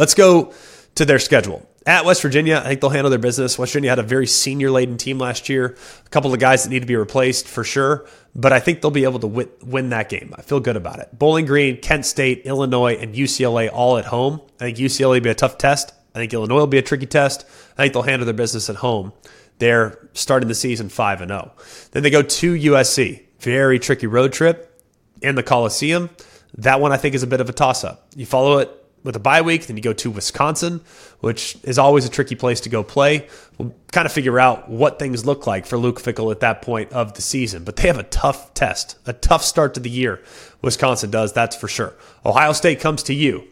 Let's 0.00 0.14
go 0.14 0.54
to 0.94 1.04
their 1.04 1.18
schedule. 1.18 1.68
At 1.84 2.06
West 2.06 2.22
Virginia, 2.22 2.62
I 2.64 2.68
think 2.68 2.80
they'll 2.80 2.88
handle 2.88 3.10
their 3.10 3.18
business. 3.18 3.58
West 3.58 3.74
Virginia 3.74 3.90
had 3.90 3.98
a 3.98 4.02
very 4.02 4.26
senior 4.26 4.70
laden 4.70 4.96
team 4.96 5.18
last 5.18 5.50
year, 5.50 5.76
a 6.06 6.08
couple 6.08 6.32
of 6.32 6.40
guys 6.40 6.64
that 6.64 6.70
need 6.70 6.80
to 6.80 6.86
be 6.86 6.96
replaced 6.96 7.46
for 7.46 7.64
sure, 7.64 8.06
but 8.34 8.50
I 8.50 8.60
think 8.60 8.80
they'll 8.80 8.90
be 8.90 9.04
able 9.04 9.18
to 9.20 9.26
win 9.62 9.90
that 9.90 10.08
game. 10.08 10.32
I 10.38 10.40
feel 10.40 10.58
good 10.58 10.76
about 10.76 11.00
it. 11.00 11.10
Bowling 11.18 11.44
Green, 11.44 11.76
Kent 11.76 12.06
State, 12.06 12.46
Illinois, 12.46 12.94
and 12.94 13.14
UCLA 13.14 13.68
all 13.70 13.98
at 13.98 14.06
home. 14.06 14.40
I 14.58 14.64
think 14.64 14.78
UCLA 14.78 15.16
will 15.16 15.20
be 15.20 15.28
a 15.28 15.34
tough 15.34 15.58
test. 15.58 15.92
I 16.14 16.18
think 16.18 16.32
Illinois 16.32 16.60
will 16.60 16.66
be 16.66 16.78
a 16.78 16.82
tricky 16.82 17.04
test. 17.04 17.44
I 17.76 17.82
think 17.82 17.92
they'll 17.92 18.00
handle 18.00 18.24
their 18.24 18.32
business 18.32 18.70
at 18.70 18.76
home. 18.76 19.12
They're 19.58 20.08
starting 20.14 20.48
the 20.48 20.54
season 20.54 20.88
5 20.88 21.20
and 21.20 21.28
0. 21.28 21.52
Then 21.90 22.02
they 22.02 22.10
go 22.10 22.22
to 22.22 22.54
USC. 22.54 23.20
Very 23.40 23.78
tricky 23.78 24.06
road 24.06 24.32
trip 24.32 24.82
in 25.20 25.34
the 25.34 25.42
Coliseum. 25.42 26.08
That 26.56 26.80
one 26.80 26.90
I 26.90 26.96
think 26.96 27.14
is 27.14 27.22
a 27.22 27.26
bit 27.26 27.42
of 27.42 27.50
a 27.50 27.52
toss 27.52 27.84
up. 27.84 28.08
You 28.16 28.24
follow 28.24 28.60
it 28.60 28.70
with 29.02 29.16
a 29.16 29.20
bye 29.20 29.42
week, 29.42 29.66
then 29.66 29.76
you 29.76 29.82
go 29.82 29.92
to 29.94 30.10
Wisconsin, 30.10 30.80
which 31.20 31.56
is 31.62 31.78
always 31.78 32.04
a 32.04 32.10
tricky 32.10 32.34
place 32.34 32.60
to 32.60 32.68
go 32.68 32.82
play. 32.82 33.28
We'll 33.58 33.74
kind 33.92 34.06
of 34.06 34.12
figure 34.12 34.38
out 34.38 34.68
what 34.68 34.98
things 34.98 35.24
look 35.24 35.46
like 35.46 35.66
for 35.66 35.78
Luke 35.78 36.00
Fickell 36.00 36.30
at 36.30 36.40
that 36.40 36.62
point 36.62 36.92
of 36.92 37.14
the 37.14 37.22
season. 37.22 37.64
But 37.64 37.76
they 37.76 37.88
have 37.88 37.98
a 37.98 38.04
tough 38.04 38.52
test, 38.54 38.98
a 39.06 39.12
tough 39.12 39.42
start 39.42 39.74
to 39.74 39.80
the 39.80 39.90
year. 39.90 40.22
Wisconsin 40.62 41.10
does, 41.10 41.32
that's 41.32 41.56
for 41.56 41.68
sure. 41.68 41.94
Ohio 42.24 42.52
State 42.52 42.80
comes 42.80 43.02
to 43.04 43.14
you. 43.14 43.44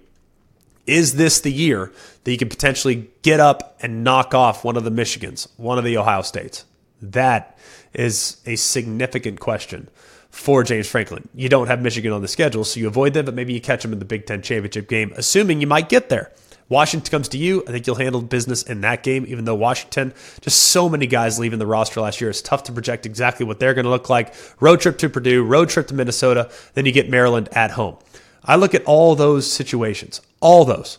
Is 0.87 1.17
this 1.17 1.41
the 1.41 1.53
year 1.53 1.93
that 2.25 2.33
you 2.33 2.39
can 2.39 2.49
potentially 2.49 3.11
get 3.23 3.41
up 3.41 3.77
and 3.81 4.03
knock 4.03 4.35
off 4.35 4.65
one 4.65 4.77
of 4.77 4.85
the 4.85 4.91
Michigans, 4.91 5.49
one 5.57 5.79
of 5.79 5.85
the 5.85 5.97
Ohio 5.99 6.23
States? 6.23 6.65
That 7.01 7.59
is 7.93 8.39
a 8.47 8.57
significant 8.57 9.41
question 9.41 9.89
for 10.31 10.62
James 10.62 10.88
Franklin. 10.88 11.29
You 11.35 11.49
don't 11.49 11.67
have 11.69 11.83
Michigan 11.83 12.12
on 12.12 12.23
the 12.23 12.29
schedule, 12.29 12.64
so 12.64 12.81
you 12.81 12.87
avoid 12.87 13.14
them, 13.14 13.25
but 13.25 13.35
maybe 13.35 13.53
you 13.53 13.61
catch 13.61 13.83
them 13.83 13.93
in 13.93 13.99
the 13.99 14.05
Big 14.05 14.27
Ten 14.27 14.43
championship 14.43 14.88
game, 14.88 15.12
assuming 15.17 15.61
you 15.61 15.67
might 15.67 15.88
get 15.88 16.09
there. 16.09 16.33
Washington 16.69 17.11
comes 17.11 17.29
to 17.29 17.38
you. 17.38 17.64
I 17.67 17.73
think 17.73 17.87
you'll 17.87 17.97
handle 17.97 18.21
business 18.21 18.62
in 18.62 18.83
that 18.83 19.03
game, 19.03 19.25
even 19.27 19.47
though 19.47 19.55
Washington, 19.55 20.12
just 20.41 20.64
so 20.64 20.88
many 20.88 21.07
guys 21.07 21.38
leaving 21.38 21.59
the 21.59 21.67
roster 21.67 22.01
last 22.01 22.21
year. 22.21 22.29
It's 22.29 22.43
tough 22.43 22.64
to 22.64 22.73
project 22.73 23.07
exactly 23.07 23.47
what 23.47 23.59
they're 23.59 23.73
going 23.73 23.87
to 23.87 23.91
look 23.91 24.11
like. 24.11 24.35
Road 24.61 24.81
trip 24.81 24.99
to 24.99 25.09
Purdue, 25.09 25.43
road 25.43 25.71
trip 25.71 25.87
to 25.88 25.95
Minnesota, 25.95 26.51
then 26.75 26.85
you 26.85 26.93
get 26.93 27.09
Maryland 27.09 27.49
at 27.53 27.71
home. 27.73 27.97
I 28.45 28.57
look 28.57 28.75
at 28.75 28.85
all 28.85 29.14
those 29.14 29.51
situations, 29.51 30.21
all 30.41 30.64
those. 30.64 30.99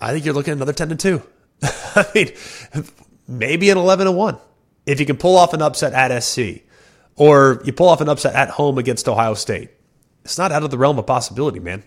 I 0.00 0.12
think 0.12 0.24
you're 0.24 0.34
looking 0.34 0.52
at 0.52 0.58
another 0.58 0.72
10 0.72 0.90
to 0.90 0.96
2. 0.96 1.22
I 1.62 2.06
mean, 2.14 2.32
maybe 3.26 3.70
an 3.70 3.78
11 3.78 4.04
to 4.04 4.12
1. 4.12 4.38
If 4.86 5.00
you 5.00 5.06
can 5.06 5.16
pull 5.16 5.36
off 5.36 5.54
an 5.54 5.62
upset 5.62 5.92
at 5.92 6.22
SC 6.22 6.62
or 7.18 7.60
you 7.64 7.72
pull 7.72 7.88
off 7.88 8.00
an 8.00 8.08
upset 8.08 8.34
at 8.34 8.48
home 8.50 8.78
against 8.78 9.08
Ohio 9.08 9.34
State, 9.34 9.70
it's 10.24 10.38
not 10.38 10.52
out 10.52 10.62
of 10.62 10.70
the 10.70 10.78
realm 10.78 10.98
of 10.98 11.06
possibility, 11.06 11.58
man. 11.58 11.82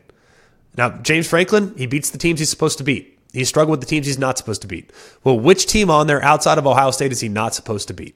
Now, 0.77 0.89
James 0.89 1.27
Franklin, 1.27 1.73
he 1.77 1.85
beats 1.85 2.11
the 2.11 2.17
teams 2.17 2.39
he's 2.39 2.49
supposed 2.49 2.77
to 2.77 2.83
beat. 2.83 3.17
He 3.33 3.45
struggled 3.45 3.71
with 3.71 3.79
the 3.79 3.85
teams 3.85 4.05
he's 4.05 4.19
not 4.19 4.37
supposed 4.37 4.61
to 4.61 4.67
beat. 4.67 4.91
Well, 5.23 5.39
which 5.39 5.65
team 5.65 5.89
on 5.89 6.07
there 6.07 6.21
outside 6.21 6.57
of 6.57 6.67
Ohio 6.67 6.91
State 6.91 7.11
is 7.11 7.21
he 7.21 7.29
not 7.29 7.55
supposed 7.55 7.87
to 7.87 7.93
beat? 7.93 8.15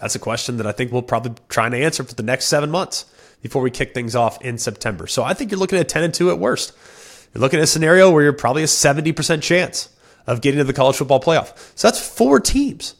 That's 0.00 0.16
a 0.16 0.18
question 0.18 0.56
that 0.56 0.66
I 0.66 0.72
think 0.72 0.90
we'll 0.90 1.02
probably 1.02 1.34
try 1.48 1.66
and 1.66 1.74
answer 1.76 2.02
for 2.02 2.14
the 2.14 2.24
next 2.24 2.46
seven 2.46 2.70
months 2.70 3.04
before 3.40 3.62
we 3.62 3.70
kick 3.70 3.94
things 3.94 4.16
off 4.16 4.42
in 4.42 4.58
September. 4.58 5.06
So 5.06 5.22
I 5.22 5.32
think 5.32 5.52
you're 5.52 5.60
looking 5.60 5.78
at 5.78 5.88
10 5.88 6.02
and 6.02 6.12
2 6.12 6.30
at 6.30 6.38
worst. 6.40 6.72
You're 7.32 7.40
looking 7.40 7.60
at 7.60 7.64
a 7.64 7.68
scenario 7.68 8.10
where 8.10 8.24
you're 8.24 8.32
probably 8.32 8.64
a 8.64 8.66
70% 8.66 9.42
chance 9.42 9.88
of 10.26 10.40
getting 10.40 10.58
to 10.58 10.64
the 10.64 10.72
college 10.72 10.96
football 10.96 11.20
playoff. 11.20 11.56
So 11.76 11.86
that's 11.88 12.04
four 12.04 12.40
teams. 12.40 12.94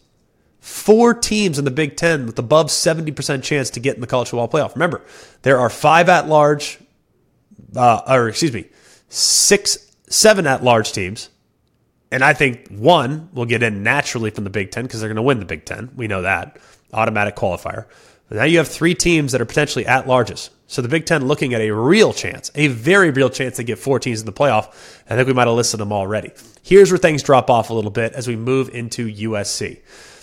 Four 0.63 1.13
teams 1.13 1.59
in 1.59 1.65
the 1.65 1.73
Big 1.73 1.97
Ten 1.97 2.25
with 2.25 2.39
above 2.39 2.69
70% 2.69 3.43
chance 3.43 3.69
to 3.71 3.81
get 3.81 3.97
in 3.97 4.01
the 4.01 4.07
college 4.07 4.29
football 4.29 4.49
playoff. 4.49 4.77
Remember, 4.77 5.03
there 5.43 5.59
are 5.59 5.69
five 5.69 6.09
at 6.09 6.29
large, 6.29 6.79
uh, 7.75 8.03
or 8.07 8.29
excuse 8.29 8.53
me, 8.53 8.67
six, 9.09 9.91
seven 10.09 10.47
at 10.47 10.63
large 10.63 10.93
teams. 10.93 11.31
And 12.13 12.23
I 12.23 12.33
think 12.33 12.69
one 12.69 13.29
will 13.33 13.45
get 13.45 13.65
in 13.65 13.83
naturally 13.83 14.31
from 14.31 14.45
the 14.45 14.51
Big 14.51 14.71
Ten 14.71 14.85
because 14.85 15.01
they're 15.01 15.09
going 15.09 15.17
to 15.17 15.23
win 15.23 15.41
the 15.41 15.45
Big 15.45 15.65
Ten. 15.65 15.91
We 15.97 16.07
know 16.07 16.23
that. 16.23 16.59
Automatic 16.93 17.35
qualifier. 17.35 17.87
But 18.29 18.37
now 18.37 18.45
you 18.45 18.59
have 18.59 18.69
three 18.69 18.95
teams 18.95 19.33
that 19.33 19.41
are 19.41 19.45
potentially 19.45 19.85
at 19.85 20.07
larges. 20.07 20.51
So 20.69 20.81
the 20.81 20.87
Big 20.89 21.07
Ten 21.07 21.27
looking 21.27 21.55
at 21.55 21.61
a 21.61 21.73
real 21.73 22.13
chance, 22.13 22.53
a 22.55 22.69
very 22.69 23.11
real 23.11 23.31
chance 23.31 23.57
to 23.57 23.65
get 23.65 23.81
four 23.81 23.99
teams 23.99 24.21
in 24.21 24.27
the 24.27 24.33
playoff. 24.33 24.69
I 25.11 25.17
think 25.17 25.27
we 25.27 25.35
might 25.35 25.49
have 25.49 25.57
listed 25.57 25.81
them 25.81 25.93
already. 25.93 26.31
Here's 26.63 26.93
where 26.93 26.99
things 26.99 27.25
drop 27.25 27.51
off 27.51 27.71
a 27.71 27.75
little 27.75 27.91
bit 27.91 28.13
as 28.13 28.29
we 28.29 28.37
move 28.37 28.69
into 28.69 29.13
USC. 29.13 29.81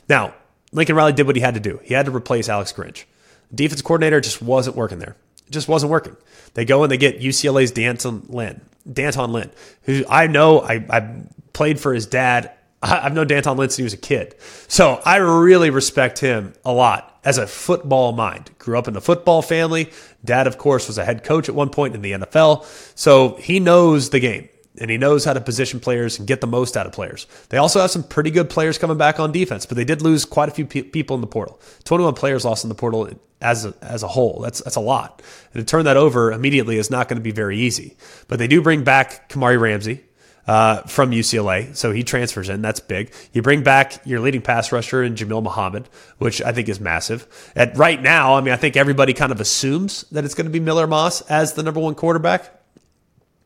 Now, 0.09 0.33
Lincoln 0.71 0.95
Riley 0.95 1.13
did 1.13 1.27
what 1.27 1.35
he 1.35 1.41
had 1.41 1.53
to 1.53 1.59
do. 1.59 1.79
He 1.83 1.93
had 1.93 2.07
to 2.07 2.11
replace 2.11 2.49
Alex 2.49 2.73
Grinch. 2.73 3.05
Defense 3.53 3.81
coordinator 3.81 4.19
just 4.19 4.41
wasn't 4.41 4.75
working 4.75 4.99
there. 4.99 5.15
It 5.47 5.51
just 5.51 5.67
wasn't 5.67 5.91
working. 5.91 6.17
They 6.55 6.65
go 6.65 6.83
and 6.83 6.91
they 6.91 6.97
get 6.97 7.21
UCLA's 7.21 7.71
D'Anton 7.71 8.25
Lynn, 8.27 8.61
D'Anton 8.91 9.31
Lynn, 9.31 9.51
who 9.83 10.03
I 10.09 10.27
know 10.27 10.59
I, 10.59 10.85
I 10.89 11.21
played 11.53 11.79
for 11.79 11.93
his 11.93 12.05
dad. 12.05 12.51
I've 12.81 13.13
known 13.13 13.27
D'Anton 13.27 13.57
Lynn 13.57 13.69
since 13.69 13.77
he 13.77 13.83
was 13.83 13.93
a 13.93 13.97
kid. 13.97 14.35
So 14.67 15.01
I 15.05 15.17
really 15.17 15.69
respect 15.69 16.19
him 16.19 16.53
a 16.63 16.71
lot 16.71 17.19
as 17.23 17.37
a 17.37 17.47
football 17.47 18.11
mind. 18.11 18.51
Grew 18.59 18.77
up 18.77 18.87
in 18.87 18.95
a 18.95 19.01
football 19.01 19.41
family. 19.41 19.91
Dad, 20.23 20.47
of 20.47 20.57
course, 20.57 20.87
was 20.87 20.97
a 20.97 21.05
head 21.05 21.23
coach 21.23 21.49
at 21.49 21.55
one 21.55 21.69
point 21.69 21.95
in 21.95 22.01
the 22.01 22.11
NFL. 22.11 22.65
So 22.97 23.35
he 23.35 23.59
knows 23.59 24.11
the 24.11 24.19
game 24.19 24.49
and 24.79 24.89
he 24.89 24.97
knows 24.97 25.25
how 25.25 25.33
to 25.33 25.41
position 25.41 25.79
players 25.79 26.19
and 26.19 26.27
get 26.27 26.41
the 26.41 26.47
most 26.47 26.77
out 26.77 26.85
of 26.85 26.91
players. 26.91 27.27
They 27.49 27.57
also 27.57 27.81
have 27.81 27.91
some 27.91 28.03
pretty 28.03 28.31
good 28.31 28.49
players 28.49 28.77
coming 28.77 28.97
back 28.97 29.19
on 29.19 29.31
defense, 29.31 29.65
but 29.65 29.75
they 29.77 29.85
did 29.85 30.01
lose 30.01 30.25
quite 30.25 30.49
a 30.49 30.51
few 30.51 30.65
pe- 30.65 30.83
people 30.83 31.15
in 31.15 31.21
the 31.21 31.27
portal. 31.27 31.59
21 31.83 32.13
players 32.13 32.45
lost 32.45 32.63
in 32.63 32.69
the 32.69 32.75
portal 32.75 33.09
as 33.41 33.65
a, 33.65 33.73
as 33.81 34.03
a 34.03 34.07
whole. 34.07 34.39
That's 34.41 34.61
that's 34.61 34.75
a 34.75 34.81
lot. 34.81 35.21
And 35.53 35.65
to 35.65 35.69
turn 35.69 35.85
that 35.85 35.97
over 35.97 36.31
immediately 36.31 36.77
is 36.77 36.89
not 36.89 37.07
going 37.07 37.17
to 37.17 37.23
be 37.23 37.31
very 37.31 37.57
easy. 37.57 37.97
But 38.27 38.39
they 38.39 38.47
do 38.47 38.61
bring 38.61 38.83
back 38.83 39.29
Kamari 39.29 39.59
Ramsey, 39.59 40.03
uh, 40.49 40.81
from 40.87 41.11
UCLA. 41.11 41.75
So 41.75 41.91
he 41.91 42.03
transfers 42.03 42.49
in. 42.49 42.63
That's 42.63 42.79
big. 42.79 43.13
You 43.33 43.43
bring 43.43 43.61
back 43.61 44.03
your 44.03 44.19
leading 44.19 44.41
pass 44.41 44.71
rusher 44.71 45.03
in 45.03 45.13
Jamil 45.13 45.43
Muhammad, 45.43 45.87
which 46.17 46.41
I 46.41 46.51
think 46.53 46.69
is 46.69 46.79
massive. 46.79 47.27
At 47.55 47.77
right 47.77 48.01
now, 48.01 48.33
I 48.33 48.41
mean, 48.41 48.51
I 48.51 48.57
think 48.57 48.75
everybody 48.75 49.13
kind 49.13 49.31
of 49.31 49.39
assumes 49.39 50.05
that 50.11 50.25
it's 50.25 50.33
going 50.33 50.47
to 50.47 50.51
be 50.51 50.59
Miller 50.59 50.87
Moss 50.87 51.21
as 51.29 51.53
the 51.53 51.61
number 51.61 51.79
one 51.79 51.93
quarterback, 51.93 52.49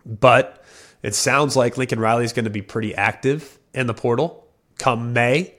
but 0.06 0.63
it 1.04 1.14
sounds 1.14 1.56
like 1.56 1.78
Lincoln 1.78 2.00
Riley 2.00 2.26
is 2.26 2.34
going 2.34 2.46
to 2.46 2.52
be 2.52 2.62
pretty 2.62 2.96
active 2.96 3.60
in 3.74 3.86
the 3.88 3.94
portal 3.94 4.48
come 4.80 5.14
May. 5.14 5.54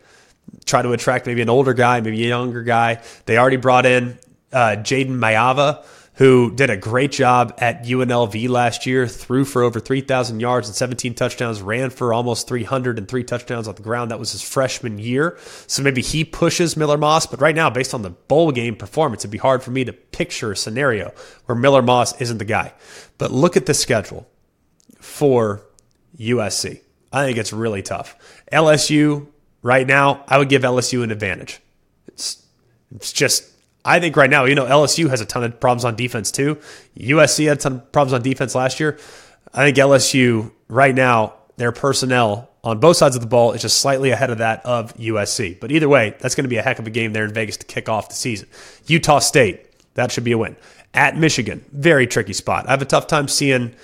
Try 0.64 0.82
to 0.82 0.92
attract 0.92 1.26
maybe 1.26 1.40
an 1.40 1.48
older 1.48 1.72
guy, 1.72 2.00
maybe 2.00 2.22
a 2.24 2.28
younger 2.28 2.62
guy. 2.62 3.00
They 3.26 3.38
already 3.38 3.56
brought 3.56 3.86
in 3.86 4.18
uh, 4.52 4.76
Jayden 4.78 5.18
Maiava 5.18 5.84
who 6.14 6.54
did 6.54 6.70
a 6.70 6.76
great 6.76 7.10
job 7.10 7.54
at 7.58 7.84
UNLV 7.84 8.48
last 8.48 8.86
year, 8.86 9.06
threw 9.08 9.44
for 9.44 9.62
over 9.62 9.80
3,000 9.80 10.38
yards 10.38 10.68
and 10.68 10.76
17 10.76 11.14
touchdowns, 11.14 11.60
ran 11.60 11.90
for 11.90 12.12
almost 12.12 12.46
300 12.46 12.98
and 12.98 13.08
three 13.08 13.24
touchdowns 13.24 13.66
on 13.66 13.74
the 13.74 13.82
ground. 13.82 14.10
That 14.10 14.20
was 14.20 14.32
his 14.32 14.42
freshman 14.42 14.98
year. 14.98 15.36
So 15.66 15.82
maybe 15.82 16.02
he 16.02 16.24
pushes 16.24 16.76
Miller 16.76 16.96
Moss. 16.96 17.26
But 17.26 17.40
right 17.40 17.54
now, 17.54 17.68
based 17.68 17.94
on 17.94 18.02
the 18.02 18.10
bowl 18.10 18.52
game 18.52 18.76
performance, 18.76 19.22
it'd 19.22 19.32
be 19.32 19.38
hard 19.38 19.62
for 19.62 19.72
me 19.72 19.84
to 19.84 19.92
picture 19.92 20.52
a 20.52 20.56
scenario 20.56 21.12
where 21.46 21.56
Miller 21.56 21.82
Moss 21.82 22.20
isn't 22.20 22.38
the 22.38 22.44
guy. 22.44 22.72
But 23.18 23.32
look 23.32 23.56
at 23.56 23.66
the 23.66 23.74
schedule 23.74 24.28
for 25.14 25.62
USC. 26.18 26.80
I 27.12 27.24
think 27.24 27.38
it's 27.38 27.52
really 27.52 27.82
tough. 27.82 28.16
LSU, 28.52 29.28
right 29.62 29.86
now, 29.86 30.24
I 30.26 30.38
would 30.38 30.48
give 30.48 30.62
LSU 30.62 31.04
an 31.04 31.12
advantage. 31.12 31.60
It's, 32.08 32.44
it's 32.92 33.12
just 33.12 33.48
I 33.84 34.00
think 34.00 34.16
right 34.16 34.30
now, 34.30 34.44
you 34.46 34.56
know, 34.56 34.64
LSU 34.64 35.10
has 35.10 35.20
a 35.20 35.26
ton 35.26 35.44
of 35.44 35.60
problems 35.60 35.84
on 35.84 35.94
defense 35.94 36.32
too. 36.32 36.56
USC 36.98 37.46
had 37.46 37.58
a 37.58 37.60
ton 37.60 37.72
of 37.74 37.92
problems 37.92 38.12
on 38.14 38.22
defense 38.22 38.54
last 38.54 38.80
year. 38.80 38.98
I 39.52 39.64
think 39.64 39.76
LSU 39.76 40.50
right 40.68 40.94
now, 40.94 41.34
their 41.58 41.70
personnel 41.70 42.50
on 42.64 42.80
both 42.80 42.96
sides 42.96 43.14
of 43.14 43.22
the 43.22 43.28
ball 43.28 43.52
is 43.52 43.62
just 43.62 43.80
slightly 43.80 44.10
ahead 44.10 44.30
of 44.30 44.38
that 44.38 44.66
of 44.66 44.96
USC. 44.96 45.60
But 45.60 45.70
either 45.70 45.88
way, 45.88 46.16
that's 46.18 46.34
going 46.34 46.44
to 46.44 46.48
be 46.48 46.56
a 46.56 46.62
heck 46.62 46.80
of 46.80 46.86
a 46.86 46.90
game 46.90 47.12
there 47.12 47.24
in 47.24 47.32
Vegas 47.32 47.58
to 47.58 47.66
kick 47.66 47.88
off 47.88 48.08
the 48.08 48.14
season. 48.16 48.48
Utah 48.86 49.20
State, 49.20 49.94
that 49.94 50.10
should 50.10 50.24
be 50.24 50.32
a 50.32 50.38
win. 50.38 50.56
At 50.94 51.16
Michigan, 51.16 51.64
very 51.70 52.06
tricky 52.06 52.32
spot. 52.32 52.66
I 52.66 52.70
have 52.70 52.82
a 52.82 52.86
tough 52.86 53.06
time 53.06 53.28
seeing 53.28 53.74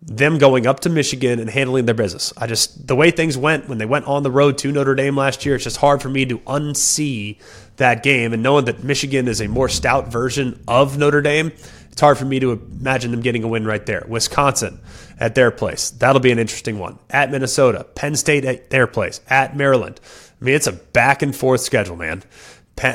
them 0.00 0.38
going 0.38 0.66
up 0.66 0.80
to 0.80 0.88
Michigan 0.88 1.40
and 1.40 1.50
handling 1.50 1.86
their 1.86 1.94
business. 1.94 2.32
I 2.36 2.46
just 2.46 2.86
the 2.86 2.94
way 2.94 3.10
things 3.10 3.36
went 3.36 3.68
when 3.68 3.78
they 3.78 3.86
went 3.86 4.06
on 4.06 4.22
the 4.22 4.30
road 4.30 4.58
to 4.58 4.70
Notre 4.70 4.94
Dame 4.94 5.16
last 5.16 5.44
year, 5.44 5.56
it's 5.56 5.64
just 5.64 5.78
hard 5.78 6.00
for 6.00 6.08
me 6.08 6.24
to 6.26 6.38
unsee 6.40 7.38
that 7.76 8.02
game. 8.02 8.32
And 8.32 8.42
knowing 8.42 8.66
that 8.66 8.84
Michigan 8.84 9.26
is 9.26 9.40
a 9.40 9.48
more 9.48 9.68
stout 9.68 10.08
version 10.08 10.62
of 10.68 10.98
Notre 10.98 11.20
Dame, 11.20 11.52
it's 11.90 12.00
hard 12.00 12.16
for 12.16 12.24
me 12.24 12.38
to 12.38 12.52
imagine 12.52 13.10
them 13.10 13.22
getting 13.22 13.42
a 13.42 13.48
win 13.48 13.66
right 13.66 13.84
there. 13.84 14.04
Wisconsin 14.08 14.80
at 15.18 15.34
their 15.34 15.50
place. 15.50 15.90
That'll 15.90 16.20
be 16.20 16.30
an 16.30 16.38
interesting 16.38 16.78
one. 16.78 17.00
At 17.10 17.32
Minnesota, 17.32 17.84
Penn 17.96 18.14
State 18.14 18.44
at 18.44 18.70
their 18.70 18.86
place, 18.86 19.20
at 19.28 19.56
Maryland. 19.56 20.00
I 20.40 20.44
mean, 20.44 20.54
it's 20.54 20.68
a 20.68 20.72
back 20.72 21.22
and 21.22 21.34
forth 21.34 21.60
schedule, 21.60 21.96
man. 21.96 22.22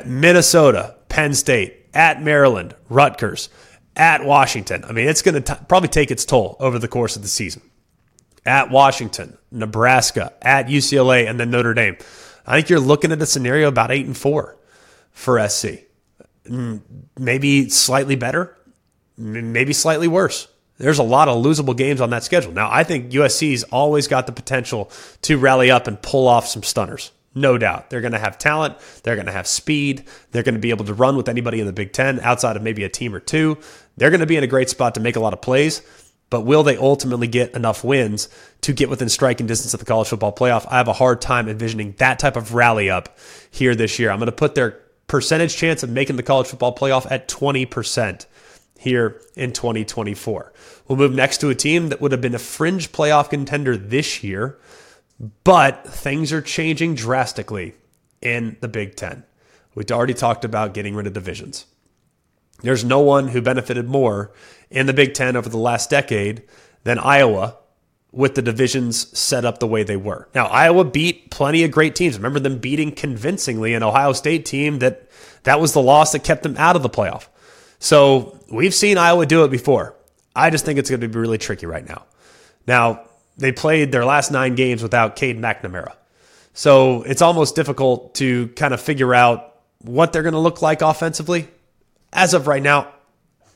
Minnesota, 0.06 0.96
Penn 1.10 1.34
State, 1.34 1.82
at 1.94 2.24
Maryland, 2.24 2.76
Rutgers 2.90 3.50
at 3.96 4.26
Washington. 4.26 4.84
I 4.86 4.92
mean, 4.92 5.08
it's 5.08 5.22
going 5.22 5.42
to 5.42 5.56
probably 5.68 5.90
take 5.90 6.12
its 6.12 6.26
toll 6.26 6.58
over 6.60 6.80
the 6.80 6.88
course 6.88 7.16
of 7.16 7.22
the 7.22 7.28
season. 7.28 7.62
At 8.46 8.72
Washington, 8.72 9.38
Nebraska, 9.52 10.34
at 10.42 10.68
UCLA, 10.68 11.30
and 11.30 11.40
then 11.40 11.52
Notre 11.52 11.74
Dame. 11.74 11.98
I 12.46 12.56
think 12.56 12.70
you're 12.70 12.80
looking 12.80 13.12
at 13.12 13.22
a 13.22 13.26
scenario 13.26 13.70
about 13.70 13.92
eight 13.92 14.06
and 14.06 14.18
four 14.18 14.58
for 15.12 15.48
SC. 15.48 15.86
Mm, 16.46 16.82
maybe 17.18 17.70
slightly 17.70 18.18
better, 18.18 18.58
maybe 19.18 19.72
slightly 19.72 20.10
worse. 20.10 20.50
There's 20.78 21.00
a 21.00 21.04
lot 21.04 21.30
of 21.30 21.44
losable 21.44 21.78
games 21.78 22.02
on 22.02 22.10
that 22.10 22.24
schedule. 22.24 22.52
Now, 22.52 22.70
I 22.70 22.84
think 22.84 23.12
USC's 23.12 23.64
always 23.66 24.08
got 24.08 24.26
the 24.26 24.34
potential 24.34 24.92
to 25.22 25.38
rally 25.38 25.72
up 25.72 25.88
and 25.88 26.02
pull 26.02 26.28
off 26.28 26.48
some 26.48 26.64
stunners. 26.64 27.12
No 27.36 27.58
doubt. 27.58 27.90
They're 27.90 28.02
going 28.02 28.14
to 28.14 28.20
have 28.20 28.38
talent. 28.38 28.78
They're 29.04 29.16
going 29.16 29.26
to 29.26 29.32
have 29.32 29.48
speed. 29.48 30.06
They're 30.32 30.44
going 30.44 30.56
to 30.56 30.62
be 30.62 30.70
able 30.70 30.86
to 30.86 30.94
run 30.94 31.18
with 31.18 31.30
anybody 31.30 31.60
in 31.60 31.66
the 31.66 31.74
Big 31.74 31.92
Ten 31.92 32.20
outside 32.20 32.56
of 32.56 32.62
maybe 32.62 32.84
a 32.84 32.90
team 32.90 33.16
or 33.16 33.20
two. 33.20 33.58
They're 33.98 34.10
going 34.10 34.20
to 34.20 34.26
be 34.26 34.38
in 34.38 34.44
a 34.44 34.48
great 34.48 34.70
spot 34.70 34.96
to 34.96 35.02
make 35.02 35.16
a 35.16 35.20
lot 35.20 35.34
of 35.34 35.42
plays. 35.42 35.82
But 36.30 36.42
will 36.42 36.64
they 36.64 36.78
ultimately 36.78 37.28
get 37.28 37.54
enough 37.54 37.84
wins 37.84 38.28
to 38.62 38.74
get 38.74 38.90
within 38.90 39.08
striking 39.08 39.46
distance 39.46 39.74
of 39.76 39.80
the 39.80 39.86
college 39.86 40.08
football 40.08 40.34
playoff? 40.34 40.66
I 40.68 40.78
have 40.78 40.88
a 40.88 40.94
hard 40.94 41.22
time 41.22 41.48
envisioning 41.48 41.94
that 42.00 42.18
type 42.18 42.36
of 42.36 42.56
rally 42.56 42.90
up 42.90 43.18
here 43.52 43.76
this 43.76 44.00
year. 44.00 44.10
I'm 44.10 44.18
going 44.18 44.26
to 44.26 44.32
put 44.32 44.56
their 44.56 44.80
percentage 45.06 45.56
chance 45.56 45.84
of 45.84 45.92
making 45.92 46.16
the 46.16 46.24
college 46.24 46.48
football 46.48 46.76
playoff 46.76 47.06
at 47.12 47.28
20% 47.28 48.26
here 48.80 49.22
in 49.36 49.54
2024. 49.54 50.54
We'll 50.88 50.98
move 50.98 51.14
next 51.14 51.38
to 51.40 51.50
a 51.50 51.56
team 51.56 51.90
that 51.90 52.02
would 52.02 52.12
have 52.12 52.22
been 52.22 52.34
a 52.34 52.40
fringe 52.40 52.92
playoff 52.92 53.30
contender 53.30 53.78
this 53.78 54.24
year 54.24 54.58
but 55.44 55.88
things 55.88 56.34
are 56.34 56.42
changing 56.42 56.96
drastically 56.96 57.76
in 58.22 58.58
the 58.62 58.68
Big 58.68 58.96
Ten. 58.96 59.24
We've 59.76 59.90
already 59.92 60.14
talked 60.14 60.46
about 60.46 60.74
getting 60.74 60.96
rid 60.96 61.08
of 61.08 61.14
divisions. 61.14 61.66
There's 62.64 62.84
no 62.84 63.00
one 63.00 63.28
who 63.28 63.42
benefited 63.42 63.88
more 63.88 64.32
in 64.72 64.88
the 64.88 64.94
Big 64.94 65.14
Ten 65.14 65.36
over 65.36 65.50
the 65.50 65.58
last 65.58 65.90
decade 65.90 66.42
than 66.84 66.98
Iowa 66.98 67.58
with 68.12 68.36
the 68.36 68.42
divisions 68.42 69.18
set 69.18 69.44
up 69.44 69.60
the 69.60 69.68
way 69.68 69.84
they 69.84 69.98
were. 69.98 70.28
Now, 70.34 70.46
Iowa 70.46 70.86
beat 70.86 71.32
plenty 71.32 71.64
of 71.64 71.72
great 71.72 71.96
teams. 71.96 72.16
Remember 72.16 72.40
them 72.40 72.60
beating 72.60 72.92
convincingly 72.92 73.74
an 73.74 73.84
Ohio 73.84 74.14
State 74.14 74.46
team 74.46 74.80
that 74.80 75.10
that 75.44 75.60
was 75.60 75.74
the 75.74 75.82
loss 75.82 76.12
that 76.12 76.24
kept 76.24 76.44
them 76.44 76.56
out 76.58 76.76
of 76.76 76.84
the 76.84 76.90
playoff. 76.90 77.28
So 77.80 78.40
we've 78.52 78.74
seen 78.74 78.98
Iowa 78.98 79.26
do 79.26 79.44
it 79.44 79.52
before. 79.52 79.96
I 80.36 80.50
just 80.50 80.64
think 80.64 80.80
it's 80.80 80.90
going 80.90 81.02
to 81.02 81.08
be 81.08 81.20
really 81.20 81.38
tricky 81.38 81.66
right 81.66 81.88
now. 81.88 82.06
Now, 82.66 83.02
they 83.38 83.52
played 83.52 83.92
their 83.92 84.06
last 84.06 84.32
nine 84.32 84.56
games 84.56 84.82
without 84.84 85.16
Cade 85.16 85.40
McNamara. 85.40 85.94
So 86.54 87.02
it's 87.04 87.22
almost 87.22 87.56
difficult 87.56 88.16
to 88.16 88.48
kind 88.50 88.74
of 88.74 88.80
figure 88.80 89.14
out 89.14 89.56
what 89.80 90.14
they're 90.14 90.24
going 90.24 90.34
to 90.34 90.40
look 90.40 90.62
like 90.62 90.82
offensively. 90.82 91.48
As 92.14 92.34
of 92.34 92.48
right 92.48 92.64
now, 92.64 92.94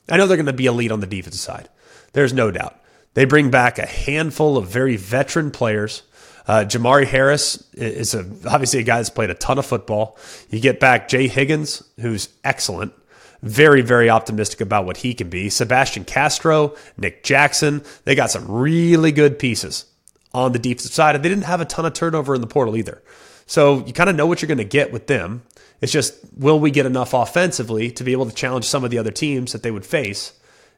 I 0.10 0.18
know 0.18 0.28
they're 0.28 0.38
going 0.38 0.48
to 0.48 0.54
be 0.54 0.66
elite 0.66 0.92
on 0.92 1.00
the 1.00 1.08
defensive 1.08 1.40
side. 1.40 1.70
There's 2.14 2.34
no 2.34 2.52
doubt. 2.52 2.80
They 3.14 3.26
bring 3.26 3.50
back 3.50 3.80
a 3.80 3.86
handful 3.86 4.58
of 4.58 4.68
very 4.68 4.96
veteran 4.96 5.52
players. 5.52 6.04
Uh, 6.48 6.66
Jermari 6.68 7.06
Harris 7.06 7.68
is 7.74 8.14
a, 8.14 8.20
obviously 8.48 8.80
a 8.80 8.84
guy 8.84 8.98
that's 8.98 9.10
played 9.10 9.30
a 9.30 9.36
ton 9.36 9.58
of 9.58 9.66
football. 9.66 10.18
You 10.50 10.60
get 10.60 10.80
back 10.80 11.08
Jay 11.08 11.28
Higgins, 11.28 11.84
who's 12.00 12.30
excellent 12.44 12.94
very, 13.42 13.82
very 13.82 14.10
optimistic 14.10 14.62
about 14.62 14.86
what 14.86 14.98
he 14.98 15.14
can 15.14 15.30
be. 15.30 15.50
Sebastian 15.50 16.06
Castro, 16.06 16.76
Nick 16.98 17.24
Jackson, 17.24 17.84
they 18.04 18.16
got 18.16 18.32
some 18.32 18.50
really 18.50 19.12
good 19.12 19.40
pieces 19.40 19.86
on 20.34 20.52
the 20.52 20.60
defensive 20.60 20.92
side. 20.92 21.16
And 21.16 21.24
they 21.24 21.30
didn't 21.30 21.46
have 21.46 21.62
a 21.62 21.66
ton 21.66 21.86
of 21.86 21.94
turnover 21.94 22.36
in 22.36 22.42
the 22.42 22.48
portal 22.48 22.76
either. 22.76 23.02
So 23.46 23.86
you 23.86 23.94
kind 23.94 24.10
of 24.10 24.16
know 24.16 24.26
what 24.26 24.42
you're 24.42 24.48
going 24.48 24.58
to 24.58 24.64
get 24.64 24.92
with 24.92 25.08
them. 25.08 25.44
It's 25.82 25.92
just, 25.92 26.18
will 26.36 26.60
we 26.60 26.72
get 26.72 26.86
enough 26.86 27.14
offensively 27.14 27.92
to 27.92 28.04
be 28.04 28.12
able 28.12 28.26
to 28.26 28.34
challenge 28.36 28.66
some 28.66 28.84
of 28.84 28.90
the 28.92 28.98
other 28.98 29.12
teams 29.12 29.52
that 29.52 29.64
they 29.64 29.72
would 29.72 29.86
face? 29.86 30.34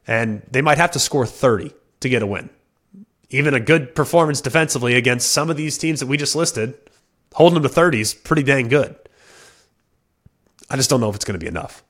And 0.06 0.42
they 0.50 0.62
might 0.62 0.78
have 0.78 0.90
to 0.92 0.98
score 0.98 1.26
30 1.26 1.72
to 2.00 2.08
get 2.08 2.22
a 2.22 2.26
win. 2.26 2.50
even 3.30 3.54
a 3.54 3.60
good 3.60 3.94
performance 3.94 4.40
defensively 4.40 4.94
against 4.94 5.32
some 5.32 5.50
of 5.50 5.56
these 5.56 5.78
teams 5.78 6.00
that 6.00 6.06
we 6.06 6.16
just 6.16 6.34
listed, 6.34 6.74
holding 7.34 7.62
them 7.62 7.70
to 7.70 7.80
30s, 7.80 8.22
pretty 8.24 8.42
dang 8.42 8.68
good. 8.68 8.96
I 10.68 10.76
just 10.76 10.90
don't 10.90 11.00
know 11.00 11.08
if 11.08 11.16
it's 11.16 11.24
going 11.24 11.38
to 11.38 11.44
be 11.44 11.48
enough. 11.48 11.82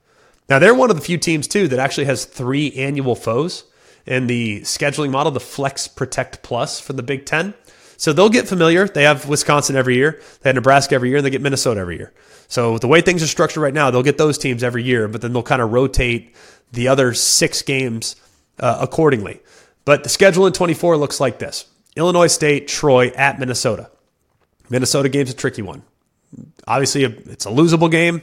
Now, 0.48 0.58
they're 0.58 0.74
one 0.74 0.90
of 0.90 0.96
the 0.96 1.02
few 1.02 1.18
teams, 1.18 1.48
too, 1.48 1.68
that 1.68 1.78
actually 1.78 2.06
has 2.06 2.24
three 2.24 2.72
annual 2.74 3.14
foes 3.14 3.64
in 4.06 4.26
the 4.26 4.60
scheduling 4.62 5.10
model, 5.10 5.32
the 5.32 5.40
Flex 5.40 5.88
Protect 5.88 6.42
Plus 6.42 6.80
for 6.80 6.92
the 6.92 7.02
Big 7.02 7.24
Ten. 7.24 7.54
So 8.00 8.14
they'll 8.14 8.30
get 8.30 8.48
familiar. 8.48 8.88
They 8.88 9.02
have 9.02 9.28
Wisconsin 9.28 9.76
every 9.76 9.94
year, 9.94 10.22
they 10.40 10.48
have 10.48 10.54
Nebraska 10.54 10.94
every 10.94 11.10
year, 11.10 11.18
and 11.18 11.26
they 11.26 11.28
get 11.28 11.42
Minnesota 11.42 11.80
every 11.80 11.98
year. 11.98 12.14
So 12.48 12.78
the 12.78 12.88
way 12.88 13.02
things 13.02 13.22
are 13.22 13.26
structured 13.26 13.62
right 13.62 13.74
now, 13.74 13.90
they'll 13.90 14.02
get 14.02 14.16
those 14.16 14.38
teams 14.38 14.62
every 14.62 14.82
year, 14.82 15.06
but 15.06 15.20
then 15.20 15.34
they'll 15.34 15.42
kind 15.42 15.60
of 15.60 15.70
rotate 15.70 16.34
the 16.72 16.88
other 16.88 17.12
six 17.12 17.60
games 17.60 18.16
uh, 18.58 18.78
accordingly. 18.80 19.40
But 19.84 20.02
the 20.02 20.08
schedule 20.08 20.46
in 20.46 20.54
24 20.54 20.96
looks 20.96 21.20
like 21.20 21.40
this 21.40 21.66
Illinois 21.94 22.28
State, 22.28 22.68
Troy 22.68 23.08
at 23.08 23.38
Minnesota. 23.38 23.90
Minnesota 24.70 25.10
game's 25.10 25.30
a 25.30 25.34
tricky 25.34 25.60
one. 25.60 25.82
Obviously, 26.66 27.04
it's 27.04 27.44
a 27.44 27.50
losable 27.50 27.90
game 27.90 28.22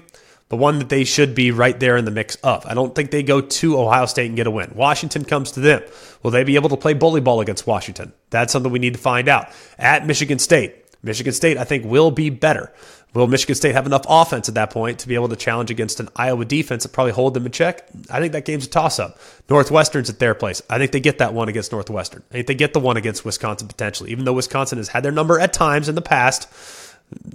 but 0.50 0.58
one 0.58 0.80
that 0.80 0.90
they 0.90 1.04
should 1.04 1.36
be 1.36 1.52
right 1.52 1.80
there 1.80 1.98
in 1.98 2.06
the 2.06 2.12
mix 2.12 2.36
of. 2.38 2.66
I 2.66 2.74
don't 2.74 2.96
think 2.96 3.12
they 3.12 3.24
go 3.24 3.42
to 3.42 3.80
Ohio 3.80 4.06
State 4.06 4.28
and 4.28 4.36
get 4.36 4.48
a 4.48 4.52
win. 4.52 4.72
Washington 4.76 5.26
comes 5.26 5.52
to 5.54 5.60
them. 5.60 5.82
Will 6.24 6.32
they 6.32 6.44
be 6.44 6.56
able 6.56 6.70
to 6.70 6.78
play 6.78 6.94
bully 6.94 7.22
ball 7.22 7.42
against 7.42 7.68
Washington? 7.68 8.14
That's 8.30 8.54
something 8.54 8.72
we 8.72 8.80
need 8.80 8.94
to 8.94 9.00
find 9.00 9.28
out. 9.28 9.50
At 9.78 10.06
Michigan 10.06 10.40
State, 10.40 10.76
Michigan 11.04 11.34
State, 11.34 11.58
I 11.58 11.64
think, 11.64 11.86
will 11.86 12.12
be 12.12 12.30
better. 12.30 12.72
Will 13.14 13.28
Michigan 13.28 13.56
State 13.56 13.74
have 13.74 13.86
enough 13.86 14.06
offense 14.08 14.48
at 14.48 14.56
that 14.56 14.70
point 14.70 15.00
to 15.00 15.08
be 15.08 15.16
able 15.16 15.30
to 15.30 15.36
challenge 15.36 15.72
against 15.72 16.00
an 16.00 16.10
Iowa 16.16 16.46
defense 16.46 16.84
that 16.84 16.90
probably 16.90 17.14
hold 17.14 17.34
them 17.34 17.46
in 17.46 17.52
check? 17.52 17.88
I 18.10 18.20
think 18.20 18.34
that 18.34 18.46
game's 18.46 18.68
a 18.68 18.70
toss 18.70 19.00
up. 19.00 19.18
Northwestern's 19.50 20.10
at 20.10 20.20
their 20.20 20.36
place. 20.36 20.62
I 20.70 20.78
think 20.78 20.92
they 20.92 21.00
get 21.00 21.18
that 21.18 21.34
one 21.34 21.50
against 21.50 21.72
Northwestern. 21.72 22.24
I 22.32 22.34
think 22.34 22.48
they 22.48 22.56
get 22.56 22.74
the 22.74 22.80
one 22.80 22.98
against 22.98 23.26
Wisconsin 23.26 23.68
potentially, 23.68 24.12
even 24.12 24.26
though 24.26 24.34
Wisconsin 24.34 24.78
has 24.78 24.90
had 24.90 25.04
their 25.04 25.12
number 25.12 25.40
at 25.40 25.54
times 25.54 25.90
in 25.90 25.96
the 25.96 26.02
past. 26.02 26.48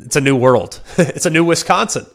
It's 0.03 0.17
a 0.17 0.21
new 0.21 0.37
world. 0.37 0.81
it's 0.99 1.27
a 1.27 1.31
new 1.31 1.45
Wisconsin 1.45 2.07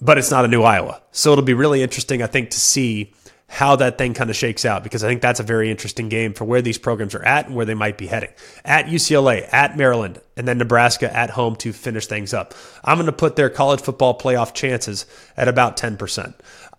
but 0.00 0.18
it's 0.18 0.30
not 0.30 0.44
a 0.44 0.48
new 0.48 0.62
Iowa. 0.62 1.02
So 1.12 1.32
it'll 1.32 1.44
be 1.44 1.54
really 1.54 1.82
interesting, 1.82 2.22
I 2.22 2.26
think, 2.26 2.50
to 2.50 2.60
see 2.60 3.12
how 3.46 3.76
that 3.76 3.98
thing 3.98 4.14
kind 4.14 4.30
of 4.30 4.36
shakes 4.36 4.64
out 4.64 4.82
because 4.82 5.04
I 5.04 5.08
think 5.08 5.20
that's 5.20 5.38
a 5.38 5.44
very 5.44 5.70
interesting 5.70 6.08
game 6.08 6.32
for 6.32 6.44
where 6.44 6.62
these 6.62 6.78
programs 6.78 7.14
are 7.14 7.22
at 7.22 7.46
and 7.46 7.54
where 7.54 7.66
they 7.66 7.74
might 7.74 7.98
be 7.98 8.06
heading. 8.06 8.30
At 8.64 8.86
UCLA, 8.86 9.48
at 9.52 9.76
Maryland, 9.76 10.20
and 10.36 10.48
then 10.48 10.58
Nebraska 10.58 11.14
at 11.14 11.30
home 11.30 11.54
to 11.56 11.72
finish 11.72 12.06
things 12.06 12.34
up. 12.34 12.54
I'm 12.82 12.96
going 12.96 13.06
to 13.06 13.12
put 13.12 13.36
their 13.36 13.50
college 13.50 13.80
football 13.80 14.18
playoff 14.18 14.54
chances 14.54 15.06
at 15.36 15.46
about 15.46 15.76
10%. 15.76 16.34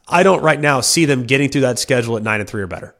I 0.07 0.23
don't 0.23 0.41
right 0.41 0.59
now 0.59 0.81
see 0.81 1.05
them 1.05 1.25
getting 1.25 1.49
through 1.49 1.61
that 1.61 1.79
schedule 1.79 2.17
at 2.17 2.23
9 2.23 2.39
and 2.39 2.49
3 2.49 2.61
or 2.61 2.67
better. 2.67 2.95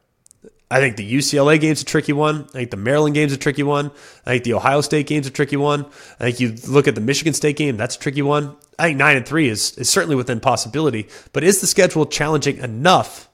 I 0.69 0.79
think 0.79 0.95
the 0.97 1.13
UCLA 1.13 1.59
game's 1.59 1.83
a 1.83 1.85
tricky 1.85 2.13
one. 2.13 2.45
I 2.49 2.59
think 2.59 2.71
the 2.71 2.77
Maryland 2.77 3.13
game's 3.13 3.33
a 3.33 3.37
tricky 3.37 3.63
one. 3.63 3.91
I 4.25 4.31
think 4.31 4.45
the 4.45 4.53
Ohio 4.53 4.81
State 4.81 5.05
game's 5.07 5.27
a 5.27 5.31
tricky 5.31 5.57
one. 5.57 5.85
I 6.19 6.23
think 6.23 6.39
you 6.39 6.55
look 6.67 6.87
at 6.87 6.95
the 6.95 7.01
Michigan 7.01 7.33
State 7.33 7.57
game, 7.57 7.77
that's 7.77 7.95
a 7.95 7.99
tricky 7.99 8.23
one. 8.23 8.55
I 8.79 8.87
think 8.87 8.97
nine 8.97 9.15
and 9.15 9.25
three 9.25 9.47
is, 9.47 9.77
is 9.77 9.89
certainly 9.89 10.15
within 10.15 10.39
possibility, 10.39 11.07
but 11.33 11.43
is 11.43 11.61
the 11.61 11.67
schedule 11.67 12.05
challenging 12.05 12.57
enough 12.57 13.29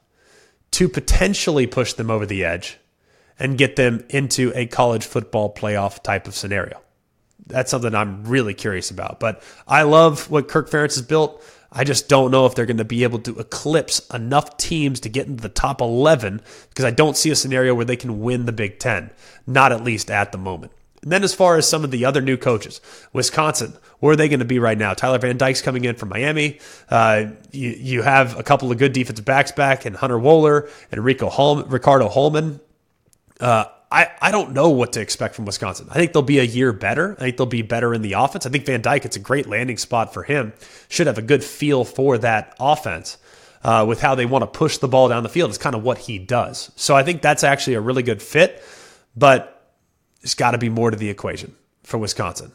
to 0.71 0.89
potentially 0.89 1.67
push 1.67 1.93
them 1.93 2.11
over 2.11 2.25
the 2.25 2.43
edge 2.43 2.77
and 3.39 3.57
get 3.57 3.75
them 3.75 4.03
into 4.09 4.51
a 4.53 4.67
college 4.67 5.05
football 5.05 5.53
playoff 5.53 6.03
type 6.03 6.27
of 6.27 6.35
scenario? 6.35 6.81
That's 7.47 7.71
something 7.71 7.95
I'm 7.95 8.25
really 8.25 8.53
curious 8.53 8.91
about. 8.91 9.19
But 9.19 9.41
I 9.67 9.83
love 9.83 10.29
what 10.29 10.47
Kirk 10.47 10.69
Ferentz 10.69 10.95
has 10.95 11.01
built. 11.01 11.43
I 11.71 11.83
just 11.83 12.09
don't 12.09 12.31
know 12.31 12.45
if 12.45 12.53
they're 12.53 12.65
going 12.65 12.77
to 12.77 12.85
be 12.85 13.03
able 13.03 13.19
to 13.19 13.39
eclipse 13.39 14.05
enough 14.13 14.57
teams 14.57 14.99
to 15.01 15.09
get 15.09 15.27
into 15.27 15.41
the 15.41 15.49
top 15.49 15.79
11 15.79 16.41
because 16.69 16.83
I 16.83 16.91
don't 16.91 17.15
see 17.15 17.29
a 17.31 17.35
scenario 17.35 17.73
where 17.73 17.85
they 17.85 17.95
can 17.95 18.19
win 18.19 18.45
the 18.45 18.51
Big 18.51 18.77
Ten, 18.77 19.11
not 19.47 19.71
at 19.71 19.83
least 19.83 20.11
at 20.11 20.31
the 20.31 20.37
moment. 20.37 20.73
And 21.01 21.11
then, 21.11 21.23
as 21.23 21.33
far 21.33 21.57
as 21.57 21.67
some 21.67 21.83
of 21.83 21.89
the 21.89 22.05
other 22.05 22.21
new 22.21 22.37
coaches, 22.37 22.79
Wisconsin, 23.11 23.73
where 23.99 24.13
are 24.13 24.15
they 24.15 24.29
going 24.29 24.39
to 24.39 24.45
be 24.45 24.59
right 24.59 24.77
now? 24.77 24.93
Tyler 24.93 25.17
Van 25.17 25.35
Dyke's 25.35 25.61
coming 25.61 25.83
in 25.83 25.95
from 25.95 26.09
Miami. 26.09 26.59
Uh, 26.89 27.31
you, 27.51 27.69
you 27.71 28.01
have 28.03 28.37
a 28.37 28.43
couple 28.43 28.71
of 28.71 28.77
good 28.77 28.93
defensive 28.93 29.25
backs 29.25 29.51
back, 29.51 29.85
and 29.85 29.95
Hunter 29.95 30.17
Wohler 30.17 30.69
and 30.91 31.03
Rico 31.03 31.63
Ricardo 31.63 32.07
Hallman. 32.07 32.59
Uh, 33.39 33.65
I, 33.91 34.09
I 34.21 34.31
don't 34.31 34.53
know 34.53 34.69
what 34.69 34.93
to 34.93 35.01
expect 35.01 35.35
from 35.35 35.45
Wisconsin. 35.45 35.87
I 35.89 35.95
think 35.95 36.13
they'll 36.13 36.21
be 36.21 36.39
a 36.39 36.43
year 36.43 36.71
better. 36.71 37.13
I 37.19 37.23
think 37.23 37.37
they'll 37.37 37.45
be 37.45 37.61
better 37.61 37.93
in 37.93 38.01
the 38.01 38.13
offense. 38.13 38.45
I 38.45 38.49
think 38.49 38.65
Van 38.65 38.81
Dyke, 38.81 39.03
it's 39.03 39.17
a 39.17 39.19
great 39.19 39.47
landing 39.47 39.77
spot 39.77 40.13
for 40.13 40.23
him. 40.23 40.53
Should 40.87 41.07
have 41.07 41.17
a 41.17 41.21
good 41.21 41.43
feel 41.43 41.83
for 41.83 42.17
that 42.19 42.55
offense 42.57 43.17
uh, 43.63 43.85
with 43.87 43.99
how 43.99 44.15
they 44.15 44.25
want 44.25 44.43
to 44.43 44.47
push 44.47 44.77
the 44.77 44.87
ball 44.87 45.09
down 45.09 45.23
the 45.23 45.29
field. 45.29 45.49
It's 45.49 45.57
kind 45.57 45.75
of 45.75 45.83
what 45.83 45.97
he 45.97 46.19
does. 46.19 46.71
So 46.77 46.95
I 46.95 47.03
think 47.03 47.21
that's 47.21 47.43
actually 47.43 47.73
a 47.73 47.81
really 47.81 48.03
good 48.03 48.21
fit, 48.21 48.63
but 49.15 49.73
there's 50.21 50.35
got 50.35 50.51
to 50.51 50.57
be 50.57 50.69
more 50.69 50.89
to 50.89 50.97
the 50.97 51.09
equation 51.09 51.53
for 51.83 51.97
Wisconsin. 51.97 52.53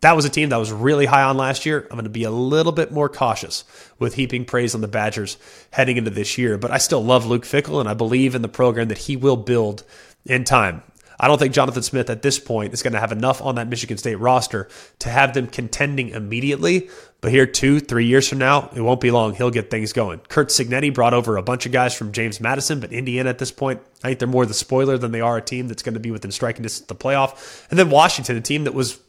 That 0.00 0.16
was 0.16 0.24
a 0.24 0.30
team 0.30 0.48
that 0.50 0.56
was 0.56 0.72
really 0.72 1.04
high 1.04 1.24
on 1.24 1.36
last 1.36 1.66
year. 1.66 1.82
I'm 1.90 1.96
going 1.96 2.04
to 2.04 2.10
be 2.10 2.24
a 2.24 2.30
little 2.30 2.72
bit 2.72 2.92
more 2.92 3.10
cautious 3.10 3.64
with 3.98 4.14
heaping 4.14 4.46
praise 4.46 4.74
on 4.74 4.80
the 4.80 4.88
Badgers 4.88 5.36
heading 5.70 5.98
into 5.98 6.10
this 6.10 6.38
year, 6.38 6.56
but 6.56 6.70
I 6.70 6.78
still 6.78 7.04
love 7.04 7.26
Luke 7.26 7.44
Fickell 7.44 7.80
and 7.80 7.88
I 7.88 7.92
believe 7.92 8.34
in 8.34 8.40
the 8.40 8.48
program 8.48 8.88
that 8.88 8.98
he 8.98 9.16
will 9.16 9.36
build 9.36 9.84
in 10.26 10.44
time. 10.44 10.82
I 11.18 11.28
don't 11.28 11.38
think 11.38 11.54
Jonathan 11.54 11.82
Smith 11.82 12.10
at 12.10 12.22
this 12.22 12.38
point 12.38 12.74
is 12.74 12.82
going 12.82 12.92
to 12.92 13.00
have 13.00 13.12
enough 13.12 13.40
on 13.40 13.54
that 13.54 13.68
Michigan 13.68 13.96
State 13.96 14.16
roster 14.16 14.68
to 14.98 15.08
have 15.08 15.32
them 15.32 15.46
contending 15.46 16.10
immediately. 16.10 16.90
But 17.22 17.30
here, 17.30 17.46
two, 17.46 17.80
three 17.80 18.04
years 18.04 18.28
from 18.28 18.38
now, 18.38 18.70
it 18.74 18.82
won't 18.82 19.00
be 19.00 19.10
long. 19.10 19.34
He'll 19.34 19.50
get 19.50 19.70
things 19.70 19.92
going. 19.94 20.20
Curt 20.28 20.48
Cignetti 20.48 20.92
brought 20.92 21.14
over 21.14 21.38
a 21.38 21.42
bunch 21.42 21.64
of 21.64 21.72
guys 21.72 21.94
from 21.94 22.12
James 22.12 22.40
Madison, 22.40 22.80
but 22.80 22.92
Indiana 22.92 23.30
at 23.30 23.38
this 23.38 23.50
point, 23.50 23.80
I 24.04 24.08
think 24.08 24.18
they're 24.18 24.28
more 24.28 24.44
the 24.44 24.54
spoiler 24.54 24.98
than 24.98 25.12
they 25.12 25.22
are 25.22 25.38
a 25.38 25.42
team 25.42 25.68
that's 25.68 25.82
going 25.82 25.94
to 25.94 26.00
be 26.00 26.10
within 26.10 26.30
striking 26.30 26.62
distance 26.62 26.90
of 26.90 26.98
the 26.98 27.02
playoff. 27.02 27.66
And 27.70 27.78
then 27.78 27.88
Washington, 27.88 28.36
a 28.36 28.42
team 28.42 28.64
that 28.64 28.74
was 28.74 29.00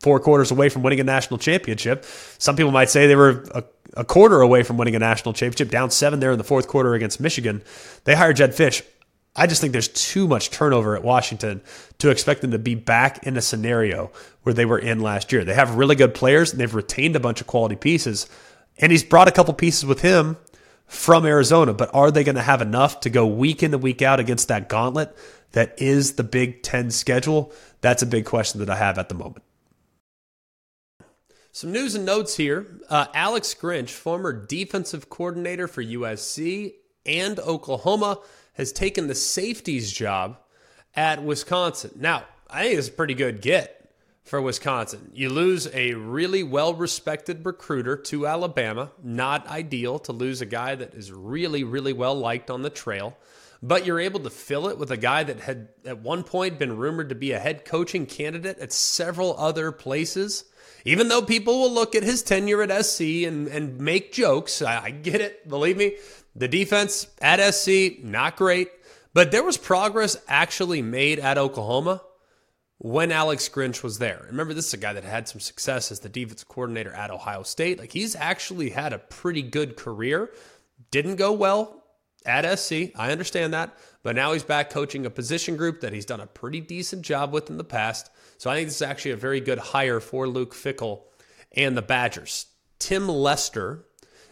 four 0.00 0.18
quarters 0.18 0.50
away 0.50 0.68
from 0.68 0.82
winning 0.82 1.00
a 1.00 1.04
national 1.04 1.38
championship. 1.38 2.04
Some 2.38 2.56
people 2.56 2.72
might 2.72 2.90
say 2.90 3.06
they 3.06 3.16
were 3.16 3.44
a, 3.52 3.64
a 3.94 4.04
quarter 4.04 4.40
away 4.40 4.64
from 4.64 4.76
winning 4.76 4.96
a 4.96 4.98
national 4.98 5.32
championship, 5.32 5.70
down 5.70 5.90
seven 5.90 6.18
there 6.18 6.32
in 6.32 6.38
the 6.38 6.44
fourth 6.44 6.66
quarter 6.66 6.94
against 6.94 7.20
Michigan. 7.20 7.62
They 8.04 8.16
hired 8.16 8.36
Jedd 8.36 8.50
Fisch. 8.50 8.82
I 9.36 9.46
just 9.46 9.60
think 9.60 9.72
there's 9.72 9.88
too 9.88 10.26
much 10.26 10.50
turnover 10.50 10.96
at 10.96 11.04
Washington 11.04 11.60
to 11.98 12.10
expect 12.10 12.40
them 12.40 12.52
to 12.52 12.58
be 12.58 12.74
back 12.74 13.26
in 13.26 13.36
a 13.36 13.42
scenario 13.42 14.10
where 14.42 14.54
they 14.54 14.64
were 14.64 14.78
in 14.78 15.00
last 15.00 15.30
year. 15.30 15.44
They 15.44 15.54
have 15.54 15.76
really 15.76 15.94
good 15.94 16.14
players 16.14 16.52
and 16.52 16.60
they've 16.60 16.74
retained 16.74 17.16
a 17.16 17.20
bunch 17.20 17.42
of 17.42 17.46
quality 17.46 17.76
pieces. 17.76 18.28
And 18.78 18.90
he's 18.90 19.04
brought 19.04 19.28
a 19.28 19.32
couple 19.32 19.52
pieces 19.54 19.84
with 19.84 20.00
him 20.00 20.38
from 20.86 21.26
Arizona, 21.26 21.74
but 21.74 21.94
are 21.94 22.10
they 22.10 22.24
going 22.24 22.36
to 22.36 22.42
have 22.42 22.62
enough 22.62 23.00
to 23.00 23.10
go 23.10 23.26
week 23.26 23.62
in 23.62 23.74
and 23.74 23.82
week 23.82 24.02
out 24.02 24.20
against 24.20 24.48
that 24.48 24.68
gauntlet 24.68 25.14
that 25.52 25.80
is 25.80 26.14
the 26.14 26.24
Big 26.24 26.62
Ten 26.62 26.90
schedule? 26.90 27.52
That's 27.80 28.02
a 28.02 28.06
big 28.06 28.24
question 28.24 28.60
that 28.60 28.70
I 28.70 28.76
have 28.76 28.98
at 28.98 29.08
the 29.08 29.14
moment. 29.14 29.44
Some 31.52 31.72
news 31.72 31.94
and 31.94 32.04
notes 32.04 32.36
here. 32.36 32.66
Uh, 32.88 33.06
Alex 33.14 33.54
Grinch, 33.54 33.88
former 33.88 34.32
defensive 34.32 35.08
coordinator 35.08 35.66
for 35.66 35.82
USC 35.82 36.74
and 37.06 37.40
Oklahoma, 37.40 38.18
has 38.56 38.72
taken 38.72 39.06
the 39.06 39.14
safeties 39.14 39.92
job 39.92 40.38
at 40.94 41.22
Wisconsin. 41.22 41.92
Now, 41.96 42.24
I 42.48 42.64
think 42.64 42.78
it's 42.78 42.88
a 42.88 42.92
pretty 42.92 43.14
good 43.14 43.40
get 43.40 43.76
for 44.24 44.40
Wisconsin. 44.40 45.10
You 45.14 45.28
lose 45.28 45.68
a 45.72 45.94
really 45.94 46.42
well 46.42 46.74
respected 46.74 47.46
recruiter 47.46 47.96
to 47.96 48.26
Alabama. 48.26 48.90
Not 49.02 49.46
ideal 49.46 49.98
to 50.00 50.12
lose 50.12 50.40
a 50.40 50.46
guy 50.46 50.74
that 50.74 50.94
is 50.94 51.12
really, 51.12 51.64
really 51.64 51.92
well 51.92 52.14
liked 52.14 52.50
on 52.50 52.62
the 52.62 52.70
trail. 52.70 53.16
But 53.62 53.86
you're 53.86 54.00
able 54.00 54.20
to 54.20 54.30
fill 54.30 54.68
it 54.68 54.78
with 54.78 54.90
a 54.90 54.96
guy 54.96 55.22
that 55.24 55.40
had 55.40 55.68
at 55.84 55.98
one 55.98 56.24
point 56.24 56.58
been 56.58 56.76
rumored 56.76 57.08
to 57.08 57.14
be 57.14 57.32
a 57.32 57.38
head 57.38 57.64
coaching 57.64 58.04
candidate 58.04 58.58
at 58.58 58.72
several 58.72 59.36
other 59.38 59.72
places. 59.72 60.44
Even 60.84 61.08
though 61.08 61.22
people 61.22 61.60
will 61.60 61.72
look 61.72 61.94
at 61.94 62.02
his 62.02 62.22
tenure 62.22 62.62
at 62.62 62.84
SC 62.84 63.00
and, 63.00 63.48
and 63.48 63.78
make 63.78 64.12
jokes, 64.12 64.60
I, 64.62 64.84
I 64.84 64.90
get 64.90 65.20
it, 65.20 65.48
believe 65.48 65.76
me. 65.76 65.96
The 66.36 66.48
defense 66.48 67.06
at 67.22 67.40
SC, 67.54 68.02
not 68.02 68.36
great, 68.36 68.68
but 69.14 69.30
there 69.30 69.42
was 69.42 69.56
progress 69.56 70.18
actually 70.28 70.82
made 70.82 71.18
at 71.18 71.38
Oklahoma 71.38 72.02
when 72.76 73.10
Alex 73.10 73.48
Grinch 73.48 73.82
was 73.82 73.98
there. 73.98 74.26
Remember, 74.26 74.52
this 74.52 74.66
is 74.66 74.74
a 74.74 74.78
guy 74.78 74.92
that 74.92 75.02
had 75.02 75.26
some 75.26 75.40
success 75.40 75.90
as 75.90 76.00
the 76.00 76.10
defense 76.10 76.44
coordinator 76.44 76.92
at 76.92 77.10
Ohio 77.10 77.42
State. 77.42 77.78
Like 77.78 77.92
he's 77.92 78.14
actually 78.14 78.68
had 78.68 78.92
a 78.92 78.98
pretty 78.98 79.40
good 79.40 79.76
career. 79.76 80.30
Didn't 80.90 81.16
go 81.16 81.32
well 81.32 81.84
at 82.26 82.58
SC. 82.58 82.90
I 82.94 83.12
understand 83.12 83.54
that. 83.54 83.78
But 84.02 84.14
now 84.14 84.34
he's 84.34 84.44
back 84.44 84.68
coaching 84.68 85.06
a 85.06 85.10
position 85.10 85.56
group 85.56 85.80
that 85.80 85.94
he's 85.94 86.04
done 86.04 86.20
a 86.20 86.26
pretty 86.26 86.60
decent 86.60 87.00
job 87.00 87.32
with 87.32 87.48
in 87.48 87.56
the 87.56 87.64
past. 87.64 88.10
So 88.36 88.50
I 88.50 88.56
think 88.56 88.68
this 88.68 88.76
is 88.76 88.82
actually 88.82 89.12
a 89.12 89.16
very 89.16 89.40
good 89.40 89.58
hire 89.58 90.00
for 90.00 90.28
Luke 90.28 90.54
Fickell 90.54 91.04
and 91.52 91.74
the 91.74 91.82
Badgers. 91.82 92.44
Tim 92.78 93.08
Lester 93.08 93.85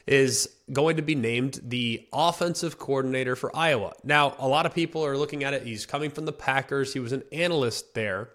is 0.07 0.49
going 0.73 0.97
to 0.97 1.03
be 1.03 1.15
named 1.15 1.61
the 1.63 2.07
offensive 2.13 2.79
coordinator 2.79 3.37
for 3.37 3.55
Iowa. 3.57 3.93
Now, 4.03 4.35
a 4.39 4.49
lot 4.49 4.67
of 4.67 4.75
people 4.75 5.05
are 5.05 5.17
looking 5.17 5.45
at 5.45 5.55
it. 5.55 5.63
He's 5.63 5.87
coming 5.87 6.11
from 6.11 6.25
the 6.25 6.33
Packers, 6.33 6.93
he 6.93 7.01
was 7.01 7.13
an 7.13 7.23
analyst 7.33 7.95
there. 7.95 8.31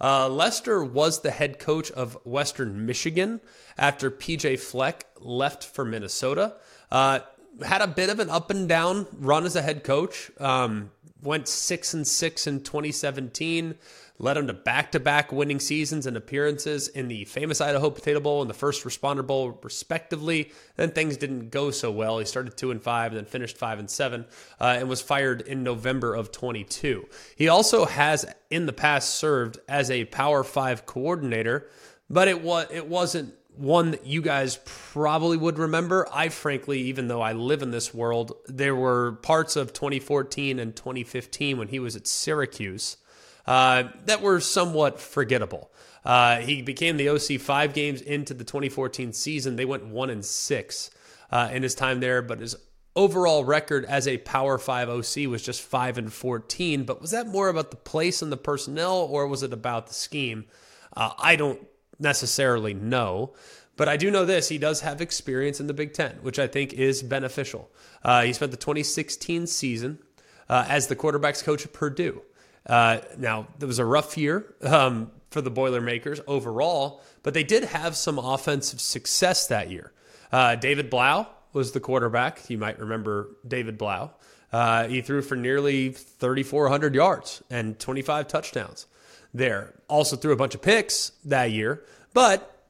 Uh, 0.00 0.28
Lester 0.28 0.82
was 0.82 1.20
the 1.20 1.30
head 1.30 1.60
coach 1.60 1.90
of 1.92 2.18
Western 2.24 2.86
Michigan 2.86 3.40
after 3.78 4.10
PJ 4.10 4.58
Fleck 4.58 5.06
left 5.20 5.64
for 5.64 5.84
Minnesota. 5.84 6.56
Uh, 6.90 7.20
had 7.64 7.82
a 7.82 7.86
bit 7.86 8.10
of 8.10 8.18
an 8.18 8.28
up 8.28 8.50
and 8.50 8.68
down 8.68 9.06
run 9.12 9.44
as 9.44 9.54
a 9.54 9.62
head 9.62 9.84
coach. 9.84 10.30
Um, 10.40 10.90
went 11.22 11.48
six 11.48 11.94
and 11.94 12.06
six 12.06 12.46
in 12.46 12.62
2017 12.62 13.76
led 14.22 14.36
them 14.36 14.46
to 14.46 14.52
back 14.52 14.92
to 14.92 15.00
back 15.00 15.32
winning 15.32 15.58
seasons 15.58 16.06
and 16.06 16.16
appearances 16.16 16.86
in 16.88 17.08
the 17.08 17.24
famous 17.24 17.60
Idaho 17.60 17.90
Potato 17.90 18.20
Bowl 18.20 18.40
and 18.40 18.48
the 18.48 18.54
First 18.54 18.84
Responder 18.84 19.26
Bowl, 19.26 19.58
respectively. 19.62 20.52
Then 20.76 20.92
things 20.92 21.16
didn't 21.16 21.50
go 21.50 21.72
so 21.72 21.90
well. 21.90 22.20
He 22.20 22.24
started 22.24 22.56
two 22.56 22.70
and 22.70 22.80
five, 22.80 23.10
and 23.10 23.18
then 23.18 23.24
finished 23.24 23.58
five 23.58 23.80
and 23.80 23.90
seven, 23.90 24.24
uh, 24.60 24.76
and 24.78 24.88
was 24.88 25.02
fired 25.02 25.42
in 25.42 25.64
November 25.64 26.14
of 26.14 26.30
22. 26.30 27.06
He 27.34 27.48
also 27.48 27.84
has 27.84 28.24
in 28.48 28.66
the 28.66 28.72
past 28.72 29.16
served 29.16 29.58
as 29.68 29.90
a 29.90 30.04
Power 30.06 30.44
Five 30.44 30.86
coordinator, 30.86 31.68
but 32.08 32.28
it 32.28 32.42
was 32.42 32.68
it 32.70 32.86
wasn't 32.86 33.34
one 33.56 33.92
that 33.92 34.06
you 34.06 34.22
guys 34.22 34.58
probably 34.64 35.36
would 35.36 35.58
remember. 35.58 36.08
I 36.12 36.28
frankly, 36.28 36.80
even 36.82 37.08
though 37.08 37.20
I 37.20 37.32
live 37.32 37.62
in 37.62 37.70
this 37.70 37.92
world, 37.92 38.32
there 38.46 38.74
were 38.74 39.12
parts 39.22 39.56
of 39.56 39.72
2014 39.72 40.58
and 40.58 40.74
2015 40.74 41.58
when 41.58 41.68
he 41.68 41.78
was 41.78 41.96
at 41.96 42.06
Syracuse 42.06 42.96
uh, 43.46 43.84
that 44.06 44.22
were 44.22 44.40
somewhat 44.40 45.00
forgettable. 45.00 45.70
Uh, 46.04 46.38
he 46.38 46.62
became 46.62 46.96
the 46.96 47.08
OC 47.08 47.40
five 47.40 47.74
games 47.74 48.00
into 48.00 48.34
the 48.34 48.44
2014 48.44 49.12
season. 49.12 49.56
They 49.56 49.64
went 49.64 49.86
one 49.86 50.10
and 50.10 50.24
six 50.24 50.90
uh, 51.30 51.50
in 51.52 51.62
his 51.62 51.74
time 51.74 52.00
there, 52.00 52.22
but 52.22 52.40
his 52.40 52.56
overall 52.96 53.44
record 53.44 53.84
as 53.84 54.08
a 54.08 54.18
Power 54.18 54.58
Five 54.58 54.88
OC 54.88 55.28
was 55.28 55.42
just 55.42 55.62
five 55.62 55.98
and 55.98 56.12
14. 56.12 56.84
But 56.84 57.00
was 57.00 57.12
that 57.12 57.28
more 57.28 57.48
about 57.48 57.70
the 57.70 57.76
place 57.76 58.22
and 58.22 58.32
the 58.32 58.36
personnel, 58.36 58.96
or 58.96 59.26
was 59.26 59.42
it 59.42 59.52
about 59.52 59.86
the 59.86 59.94
scheme? 59.94 60.46
Uh, 60.94 61.10
I 61.18 61.36
don't 61.36 61.60
necessarily 61.98 62.74
know. 62.74 63.32
But 63.76 63.88
I 63.88 63.96
do 63.96 64.10
know 64.10 64.24
this: 64.24 64.48
he 64.48 64.58
does 64.58 64.80
have 64.80 65.00
experience 65.00 65.60
in 65.60 65.66
the 65.66 65.74
Big 65.74 65.92
Ten, 65.92 66.16
which 66.22 66.38
I 66.38 66.46
think 66.46 66.72
is 66.72 67.02
beneficial. 67.02 67.70
Uh, 68.04 68.22
he 68.22 68.32
spent 68.32 68.50
the 68.50 68.58
2016 68.58 69.46
season 69.46 69.98
uh, 70.48 70.64
as 70.68 70.88
the 70.88 70.96
quarterbacks 70.96 71.42
coach 71.42 71.64
at 71.64 71.72
Purdue. 71.72 72.22
Uh, 72.66 72.98
now, 73.18 73.48
it 73.60 73.64
was 73.64 73.78
a 73.78 73.84
rough 73.84 74.16
year 74.16 74.54
um, 74.62 75.10
for 75.30 75.40
the 75.40 75.50
Boilermakers 75.50 76.20
overall, 76.26 77.02
but 77.22 77.34
they 77.34 77.42
did 77.42 77.64
have 77.64 77.96
some 77.96 78.18
offensive 78.18 78.80
success 78.80 79.46
that 79.48 79.70
year. 79.70 79.92
Uh, 80.30 80.54
David 80.54 80.88
Blough 80.90 81.26
was 81.52 81.72
the 81.72 81.80
quarterback. 81.80 82.48
You 82.48 82.58
might 82.58 82.78
remember 82.78 83.30
David 83.46 83.78
Blough. 83.78 84.10
Uh, 84.52 84.86
he 84.86 85.00
threw 85.00 85.22
for 85.22 85.34
nearly 85.34 85.90
3,400 85.90 86.94
yards 86.94 87.42
and 87.50 87.78
25 87.78 88.28
touchdowns 88.28 88.86
there. 89.34 89.74
Also 89.88 90.16
threw 90.16 90.32
a 90.32 90.36
bunch 90.36 90.54
of 90.54 90.62
picks 90.62 91.12
that 91.24 91.50
year, 91.50 91.84
but 92.14 92.66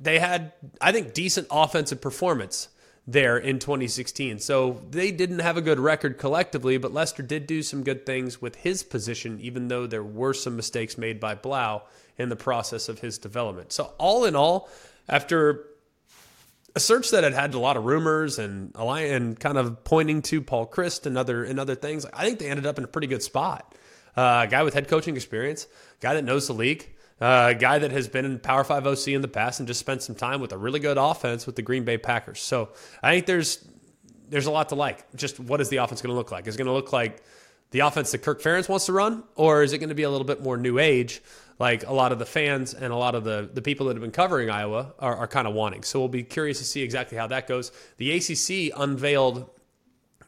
they 0.00 0.18
had, 0.18 0.52
I 0.80 0.92
think, 0.92 1.14
decent 1.14 1.46
offensive 1.50 2.00
performance 2.00 2.68
there 3.06 3.38
in 3.38 3.58
2016. 3.58 4.40
So 4.40 4.82
they 4.90 5.12
didn't 5.12 5.38
have 5.38 5.56
a 5.56 5.62
good 5.62 5.78
record 5.78 6.18
collectively, 6.18 6.76
but 6.76 6.92
Lester 6.92 7.22
did 7.22 7.46
do 7.46 7.62
some 7.62 7.84
good 7.84 8.04
things 8.04 8.42
with 8.42 8.56
his 8.56 8.82
position, 8.82 9.38
even 9.40 9.68
though 9.68 9.86
there 9.86 10.02
were 10.02 10.34
some 10.34 10.56
mistakes 10.56 10.98
made 10.98 11.20
by 11.20 11.34
Blough 11.34 11.82
in 12.18 12.28
the 12.28 12.36
process 12.36 12.88
of 12.88 13.00
his 13.00 13.18
development. 13.18 13.72
So, 13.72 13.92
all 13.98 14.24
in 14.24 14.34
all, 14.34 14.68
after 15.08 15.66
a 16.74 16.80
search 16.80 17.10
that 17.10 17.24
had 17.24 17.32
had 17.32 17.54
a 17.54 17.58
lot 17.58 17.76
of 17.76 17.84
rumors 17.84 18.38
and 18.38 18.74
and 18.76 19.38
kind 19.38 19.56
of 19.56 19.84
pointing 19.84 20.22
to 20.22 20.42
Paul 20.42 20.66
Chryst 20.66 21.06
and 21.06 21.16
other 21.16 21.44
and 21.44 21.60
other 21.60 21.74
things, 21.74 22.06
I 22.12 22.24
think 22.24 22.38
they 22.38 22.48
ended 22.50 22.66
up 22.66 22.78
in 22.78 22.84
a 22.84 22.88
pretty 22.88 23.06
good 23.06 23.22
spot. 23.22 23.74
Uh, 24.16 24.46
guy 24.46 24.62
with 24.62 24.74
head 24.74 24.88
coaching 24.88 25.14
experience, 25.14 25.66
guy 26.00 26.14
that 26.14 26.24
knows 26.24 26.46
the 26.46 26.54
league, 26.54 26.88
uh, 27.20 27.52
guy 27.52 27.78
that 27.78 27.90
has 27.90 28.08
been 28.08 28.24
in 28.24 28.38
Power 28.38 28.64
Five 28.64 28.86
OC 28.86 29.08
in 29.08 29.22
the 29.22 29.28
past 29.28 29.60
and 29.60 29.66
just 29.66 29.80
spent 29.80 30.02
some 30.02 30.14
time 30.14 30.40
with 30.40 30.52
a 30.52 30.58
really 30.58 30.80
good 30.80 30.98
offense 30.98 31.46
with 31.46 31.56
the 31.56 31.62
Green 31.62 31.84
Bay 31.84 31.98
Packers. 31.98 32.40
So 32.40 32.70
I 33.02 33.12
think 33.12 33.26
there's 33.26 33.66
there's 34.28 34.46
a 34.46 34.50
lot 34.50 34.70
to 34.70 34.74
like. 34.74 35.14
Just 35.16 35.38
what 35.40 35.60
is 35.60 35.68
the 35.68 35.78
offense 35.78 36.02
going 36.02 36.12
to 36.12 36.16
look 36.16 36.32
like? 36.32 36.46
Is 36.46 36.54
it 36.54 36.58
going 36.58 36.66
to 36.66 36.72
look 36.72 36.92
like 36.92 37.22
the 37.70 37.80
offense 37.80 38.12
that 38.12 38.18
Kirk 38.18 38.42
Ferentz 38.42 38.68
wants 38.68 38.86
to 38.86 38.92
run, 38.92 39.24
or 39.34 39.62
is 39.62 39.72
it 39.72 39.78
going 39.78 39.88
to 39.88 39.94
be 39.94 40.02
a 40.02 40.10
little 40.10 40.26
bit 40.26 40.42
more 40.42 40.56
new 40.56 40.78
age, 40.78 41.22
like 41.58 41.86
a 41.86 41.92
lot 41.92 42.12
of 42.12 42.18
the 42.18 42.26
fans 42.26 42.74
and 42.74 42.92
a 42.92 42.96
lot 42.96 43.14
of 43.14 43.24
the 43.24 43.48
the 43.52 43.62
people 43.62 43.86
that 43.86 43.96
have 43.96 44.02
been 44.02 44.10
covering 44.10 44.50
Iowa 44.50 44.94
are, 44.98 45.16
are 45.16 45.26
kind 45.26 45.46
of 45.46 45.54
wanting? 45.54 45.82
So 45.82 45.98
we'll 45.98 46.08
be 46.08 46.22
curious 46.22 46.58
to 46.58 46.64
see 46.64 46.82
exactly 46.82 47.18
how 47.18 47.26
that 47.28 47.46
goes. 47.46 47.72
The 47.96 48.12
ACC 48.12 48.78
unveiled 48.78 49.48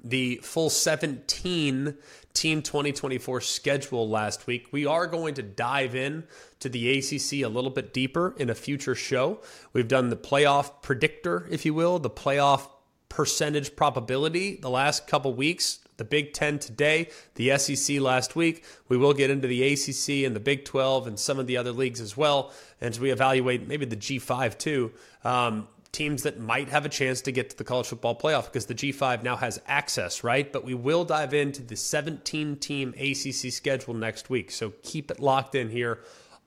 the 0.02 0.36
full 0.42 0.70
17 0.70 1.96
Team 2.38 2.62
2024 2.62 3.40
schedule 3.40 4.08
last 4.08 4.46
week. 4.46 4.68
We 4.70 4.86
are 4.86 5.08
going 5.08 5.34
to 5.34 5.42
dive 5.42 5.96
in 5.96 6.22
to 6.60 6.68
the 6.68 6.96
ACC 6.96 7.44
a 7.44 7.48
little 7.48 7.68
bit 7.68 7.92
deeper 7.92 8.32
in 8.38 8.48
a 8.48 8.54
future 8.54 8.94
show. 8.94 9.40
We've 9.72 9.88
done 9.88 10.08
the 10.08 10.16
playoff 10.16 10.80
predictor, 10.80 11.48
if 11.50 11.66
you 11.66 11.74
will, 11.74 11.98
the 11.98 12.08
playoff 12.08 12.68
percentage 13.08 13.74
probability 13.74 14.54
the 14.54 14.70
last 14.70 15.08
couple 15.08 15.34
weeks. 15.34 15.80
The 15.96 16.04
Big 16.04 16.32
Ten 16.32 16.60
today, 16.60 17.08
the 17.34 17.58
SEC 17.58 17.98
last 17.98 18.36
week. 18.36 18.64
We 18.88 18.96
will 18.96 19.14
get 19.14 19.30
into 19.30 19.48
the 19.48 19.72
ACC 19.72 20.24
and 20.24 20.36
the 20.36 20.40
Big 20.40 20.64
12 20.64 21.08
and 21.08 21.18
some 21.18 21.40
of 21.40 21.48
the 21.48 21.56
other 21.56 21.72
leagues 21.72 22.00
as 22.00 22.16
well. 22.16 22.52
And 22.80 22.90
as 22.90 23.00
we 23.00 23.10
evaluate 23.10 23.66
maybe 23.66 23.84
the 23.84 23.96
G5 23.96 24.56
too, 24.58 24.92
um, 25.24 25.66
teams 25.92 26.22
that 26.22 26.38
might 26.38 26.68
have 26.68 26.84
a 26.84 26.88
chance 26.88 27.20
to 27.22 27.32
get 27.32 27.50
to 27.50 27.56
the 27.56 27.64
college 27.64 27.86
football 27.86 28.14
playoff 28.14 28.44
because 28.44 28.66
the 28.66 28.74
G5 28.74 29.22
now 29.22 29.36
has 29.36 29.60
access, 29.66 30.22
right? 30.22 30.52
But 30.52 30.64
we 30.64 30.74
will 30.74 31.04
dive 31.04 31.34
into 31.34 31.62
the 31.62 31.76
17 31.76 32.56
team 32.56 32.94
ACC 32.98 33.52
schedule 33.52 33.94
next 33.94 34.30
week. 34.30 34.50
So 34.50 34.72
keep 34.82 35.10
it 35.10 35.20
locked 35.20 35.54
in 35.54 35.70
here 35.70 36.00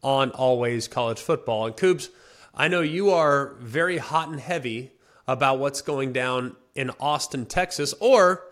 on 0.03 0.31
Always 0.31 0.87
College 0.87 1.19
Football. 1.19 1.67
And 1.67 1.77
Coops, 1.77 2.09
I 2.53 2.67
know 2.67 2.81
you 2.81 3.11
are 3.11 3.55
very 3.59 3.97
hot 3.97 4.29
and 4.29 4.39
heavy 4.39 4.91
about 5.27 5.59
what's 5.59 5.81
going 5.81 6.13
down 6.13 6.55
in 6.75 6.91
Austin, 6.99 7.45
Texas, 7.45 7.93
or 7.99 8.43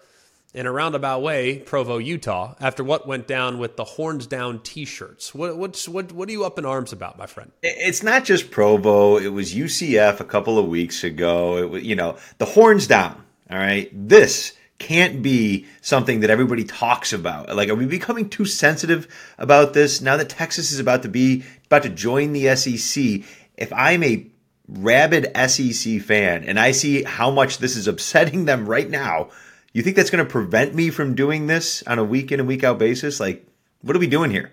in 0.53 0.65
a 0.65 0.71
roundabout 0.71 1.21
way, 1.21 1.59
Provo, 1.59 1.97
Utah, 1.97 2.55
after 2.59 2.83
what 2.83 3.07
went 3.07 3.27
down 3.27 3.59
with 3.59 3.75
the 3.75 3.83
horns 3.83 4.25
down 4.25 4.59
T-shirts. 4.59 5.33
What 5.35 5.57
what's 5.57 5.87
what 5.87 6.11
what 6.11 6.27
are 6.29 6.31
you 6.31 6.43
up 6.43 6.57
in 6.57 6.65
arms 6.65 6.91
about, 6.91 7.17
my 7.17 7.27
friend? 7.27 7.51
It's 7.61 8.01
not 8.01 8.25
just 8.25 8.51
Provo. 8.51 9.17
It 9.17 9.29
was 9.29 9.53
UCF 9.53 10.19
a 10.19 10.25
couple 10.25 10.57
of 10.57 10.67
weeks 10.67 11.03
ago. 11.03 11.57
It 11.57 11.69
was 11.69 11.83
you 11.83 11.95
know 11.95 12.17
the 12.39 12.45
horns 12.45 12.87
down. 12.87 13.23
All 13.51 13.57
right, 13.57 13.89
this 13.93 14.53
can't 14.79 15.21
be 15.21 15.65
something 15.81 16.21
that 16.21 16.29
everybody 16.29 16.63
talks 16.63 17.11
about. 17.11 17.53
Like, 17.55 17.69
are 17.69 17.75
we 17.75 17.85
becoming 17.85 18.29
too 18.29 18.45
sensitive 18.45 19.07
about 19.37 19.73
this 19.73 20.01
now 20.01 20.17
that 20.17 20.29
Texas 20.29 20.71
is 20.71 20.79
about 20.79 21.03
to 21.03 21.09
be 21.09 21.43
about 21.65 21.83
to 21.83 21.89
join 21.89 22.33
the 22.33 22.55
SEC? 22.55 23.23
If 23.57 23.73
I'm 23.73 24.03
a 24.03 24.25
rabid 24.67 25.31
SEC 25.49 25.99
fan 26.01 26.43
and 26.43 26.59
I 26.59 26.71
see 26.71 27.03
how 27.03 27.31
much 27.31 27.57
this 27.57 27.75
is 27.75 27.87
upsetting 27.87 28.45
them 28.45 28.67
right 28.67 28.89
now 28.89 29.29
you 29.73 29.81
think 29.81 29.95
that's 29.95 30.09
going 30.09 30.23
to 30.23 30.29
prevent 30.29 30.73
me 30.73 30.89
from 30.89 31.15
doing 31.15 31.47
this 31.47 31.83
on 31.83 31.99
a 31.99 32.03
week 32.03 32.31
in 32.31 32.39
and 32.39 32.47
week 32.47 32.63
out 32.63 32.79
basis? 32.79 33.19
Like, 33.19 33.45
what 33.81 33.95
are 33.95 33.99
we 33.99 34.07
doing 34.07 34.31
here? 34.31 34.51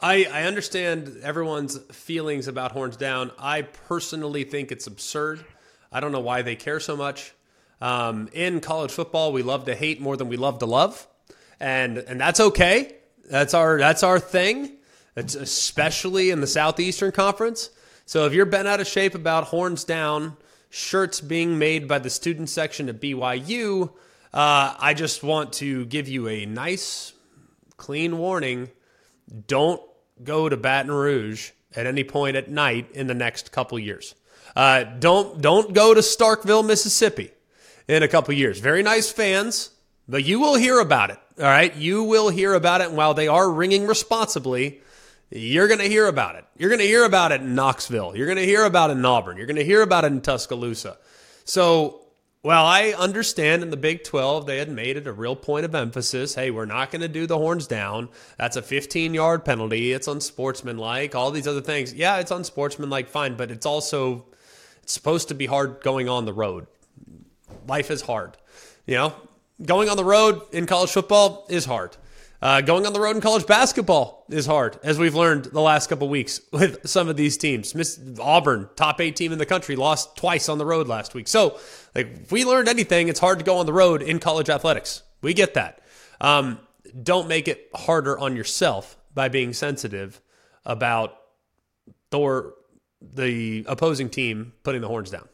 I, 0.00 0.26
I 0.32 0.42
understand 0.44 1.18
everyone's 1.22 1.78
feelings 1.92 2.48
about 2.48 2.72
horns 2.72 2.96
down. 2.96 3.32
I 3.38 3.62
personally 3.62 4.44
think 4.44 4.72
it's 4.72 4.86
absurd. 4.86 5.44
I 5.92 6.00
don't 6.00 6.12
know 6.12 6.20
why 6.20 6.42
they 6.42 6.56
care 6.56 6.80
so 6.80 6.96
much. 6.96 7.34
Um, 7.80 8.28
in 8.32 8.60
college 8.60 8.92
football, 8.92 9.32
we 9.32 9.42
love 9.42 9.64
to 9.66 9.74
hate 9.74 10.00
more 10.00 10.16
than 10.16 10.28
we 10.28 10.36
love 10.36 10.58
to 10.60 10.66
love, 10.66 11.06
and 11.58 11.98
and 11.98 12.20
that's 12.20 12.40
okay. 12.40 12.96
That's 13.30 13.54
our 13.54 13.78
that's 13.78 14.02
our 14.02 14.18
thing. 14.18 14.76
It's 15.16 15.34
especially 15.34 16.30
in 16.30 16.40
the 16.40 16.46
Southeastern 16.46 17.12
Conference. 17.12 17.70
So 18.04 18.26
if 18.26 18.32
you're 18.32 18.46
bent 18.46 18.68
out 18.68 18.80
of 18.80 18.86
shape 18.86 19.14
about 19.14 19.44
horns 19.44 19.84
down, 19.84 20.36
shirts 20.68 21.20
being 21.20 21.58
made 21.58 21.88
by 21.88 21.98
the 21.98 22.10
student 22.10 22.50
section 22.50 22.88
at 22.88 23.00
BYU, 23.00 23.92
uh, 24.32 24.74
I 24.78 24.94
just 24.94 25.22
want 25.22 25.54
to 25.54 25.84
give 25.86 26.08
you 26.08 26.28
a 26.28 26.46
nice, 26.46 27.12
clean 27.76 28.18
warning. 28.18 28.70
Don't 29.46 29.82
go 30.22 30.48
to 30.48 30.56
Baton 30.56 30.92
Rouge 30.92 31.50
at 31.74 31.86
any 31.86 32.04
point 32.04 32.36
at 32.36 32.50
night 32.50 32.90
in 32.92 33.06
the 33.06 33.14
next 33.14 33.52
couple 33.52 33.78
years. 33.78 34.14
Uh, 34.54 34.84
don't 34.84 35.40
don't 35.40 35.72
go 35.72 35.94
to 35.94 36.00
Starkville, 36.00 36.66
Mississippi, 36.66 37.30
in 37.88 38.02
a 38.02 38.08
couple 38.08 38.34
years. 38.34 38.58
Very 38.58 38.82
nice 38.82 39.10
fans, 39.10 39.70
but 40.08 40.24
you 40.24 40.40
will 40.40 40.56
hear 40.56 40.80
about 40.80 41.10
it. 41.10 41.18
All 41.38 41.44
right, 41.44 41.74
you 41.74 42.04
will 42.04 42.28
hear 42.28 42.54
about 42.54 42.80
it. 42.80 42.88
And 42.88 42.96
while 42.96 43.14
they 43.14 43.28
are 43.28 43.50
ringing 43.50 43.86
responsibly, 43.86 44.80
you're 45.30 45.68
going 45.68 45.80
to 45.80 45.88
hear 45.88 46.06
about 46.06 46.36
it. 46.36 46.44
You're 46.56 46.68
going 46.68 46.80
to 46.80 46.86
hear 46.86 47.04
about 47.04 47.32
it 47.32 47.40
in 47.40 47.54
Knoxville. 47.54 48.16
You're 48.16 48.26
going 48.26 48.38
to 48.38 48.44
hear 48.44 48.64
about 48.64 48.90
it 48.90 48.94
in 48.94 49.04
Auburn. 49.04 49.36
You're 49.36 49.46
going 49.46 49.56
to 49.56 49.64
hear 49.64 49.82
about 49.82 50.04
it 50.04 50.08
in 50.08 50.20
Tuscaloosa. 50.20 50.98
So 51.44 51.99
well, 52.42 52.64
I 52.64 52.94
understand 52.96 53.62
in 53.62 53.70
the 53.70 53.76
Big 53.76 54.02
12 54.02 54.46
they 54.46 54.58
had 54.58 54.70
made 54.70 54.96
it 54.96 55.06
a 55.06 55.12
real 55.12 55.36
point 55.36 55.64
of 55.64 55.74
emphasis. 55.74 56.34
Hey, 56.34 56.50
we're 56.50 56.64
not 56.64 56.90
going 56.90 57.02
to 57.02 57.08
do 57.08 57.26
the 57.26 57.36
horns 57.36 57.66
down. 57.66 58.08
That's 58.38 58.56
a 58.56 58.62
15 58.62 59.12
yard 59.12 59.44
penalty. 59.44 59.92
It's 59.92 60.08
unsportsmanlike. 60.08 61.14
All 61.14 61.30
these 61.30 61.46
other 61.46 61.60
things. 61.60 61.92
Yeah, 61.92 62.18
it's 62.18 62.30
unsportsmanlike, 62.30 63.08
fine, 63.08 63.36
but 63.36 63.50
it's 63.50 63.66
also 63.66 64.24
it's 64.82 64.94
supposed 64.94 65.28
to 65.28 65.34
be 65.34 65.46
hard 65.46 65.82
going 65.82 66.08
on 66.08 66.24
the 66.24 66.32
road. 66.32 66.66
Life 67.68 67.90
is 67.90 68.02
hard. 68.02 68.38
You 68.86 68.96
know, 68.96 69.12
going 69.64 69.90
on 69.90 69.96
the 69.96 70.04
road 70.04 70.42
in 70.52 70.66
college 70.66 70.90
football 70.90 71.46
is 71.50 71.66
hard. 71.66 71.96
Uh, 72.42 72.62
going 72.62 72.86
on 72.86 72.94
the 72.94 73.00
road 73.00 73.14
in 73.14 73.20
college 73.20 73.46
basketball 73.46 74.24
is 74.30 74.46
hard, 74.46 74.78
as 74.82 74.98
we've 74.98 75.14
learned 75.14 75.44
the 75.46 75.60
last 75.60 75.88
couple 75.88 76.08
weeks 76.08 76.40
with 76.52 76.88
some 76.88 77.08
of 77.08 77.16
these 77.16 77.36
teams. 77.36 77.74
Miss 77.74 78.00
Auburn, 78.18 78.68
top 78.76 79.00
eight 79.00 79.16
team 79.16 79.32
in 79.32 79.38
the 79.38 79.46
country, 79.46 79.76
lost 79.76 80.16
twice 80.16 80.48
on 80.48 80.56
the 80.56 80.64
road 80.64 80.88
last 80.88 81.12
week. 81.12 81.28
So, 81.28 81.58
like, 81.94 82.06
if 82.22 82.32
we 82.32 82.44
learned 82.44 82.68
anything, 82.68 83.08
it's 83.08 83.20
hard 83.20 83.38
to 83.40 83.44
go 83.44 83.58
on 83.58 83.66
the 83.66 83.72
road 83.72 84.00
in 84.00 84.18
college 84.20 84.48
athletics. 84.48 85.02
We 85.20 85.34
get 85.34 85.54
that. 85.54 85.82
Um, 86.20 86.58
don't 87.02 87.28
make 87.28 87.46
it 87.46 87.68
harder 87.74 88.18
on 88.18 88.36
yourself 88.36 88.96
by 89.14 89.28
being 89.28 89.52
sensitive 89.52 90.20
about 90.64 91.16
Thor, 92.10 92.54
the 93.02 93.64
opposing 93.68 94.08
team 94.08 94.54
putting 94.62 94.80
the 94.80 94.88
horns 94.88 95.10
down. 95.10 95.28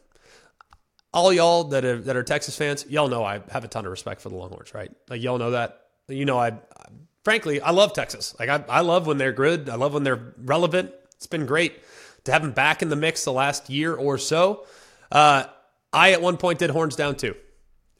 All 1.13 1.31
y'all 1.31 1.63
that 1.65 1.85
are 1.85 1.99
that 2.01 2.15
are 2.15 2.23
Texas 2.23 2.55
fans, 2.55 2.85
y'all 2.89 3.07
know 3.07 3.23
I 3.23 3.41
have 3.49 3.63
a 3.63 3.67
ton 3.67 3.85
of 3.85 3.91
respect 3.91 4.21
for 4.21 4.29
the 4.29 4.35
Longhorns, 4.35 4.73
right? 4.73 4.91
Like 5.09 5.21
y'all 5.21 5.37
know 5.37 5.51
that. 5.51 5.86
You 6.07 6.25
know, 6.25 6.37
I, 6.37 6.47
I 6.49 6.53
frankly 7.23 7.61
I 7.61 7.71
love 7.71 7.93
Texas. 7.93 8.35
Like 8.39 8.49
I, 8.49 8.63
I 8.69 8.81
love 8.81 9.07
when 9.07 9.17
they're 9.17 9.33
good. 9.33 9.69
I 9.69 9.75
love 9.75 9.93
when 9.93 10.03
they're 10.03 10.33
relevant. 10.37 10.91
It's 11.15 11.27
been 11.27 11.45
great 11.45 11.81
to 12.25 12.31
have 12.31 12.41
them 12.41 12.51
back 12.51 12.81
in 12.81 12.89
the 12.89 12.95
mix 12.95 13.23
the 13.23 13.33
last 13.33 13.69
year 13.69 13.95
or 13.95 14.17
so. 14.17 14.65
Uh, 15.11 15.45
I 15.91 16.11
at 16.11 16.21
one 16.21 16.37
point 16.37 16.59
did 16.59 16.69
horns 16.69 16.95
down 16.95 17.15
too. 17.15 17.35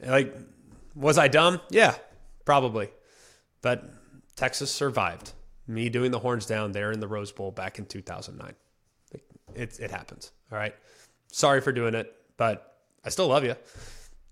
Like, 0.06 0.36
was 0.96 1.18
I 1.18 1.28
dumb? 1.28 1.62
Yeah, 1.70 1.96
probably. 2.46 2.90
But 3.62 3.90
Texas 4.36 4.72
survived 4.72 5.34
me 5.68 5.90
doing 5.90 6.12
the 6.12 6.20
horns 6.20 6.46
down 6.46 6.72
there 6.72 6.92
in 6.92 7.00
the 7.00 7.08
Rose 7.08 7.32
Bowl 7.32 7.52
back 7.52 7.80
in 7.80 7.86
2009. 7.86 8.54
It, 9.56 9.80
it 9.80 9.92
happens. 9.92 10.32
All 10.52 10.58
right. 10.58 10.76
Sorry 11.32 11.62
for 11.62 11.72
doing 11.72 11.96
it, 11.96 12.14
but 12.38 12.78
I 13.04 13.10
still 13.10 13.28
love 13.28 13.44
you. 13.44 13.56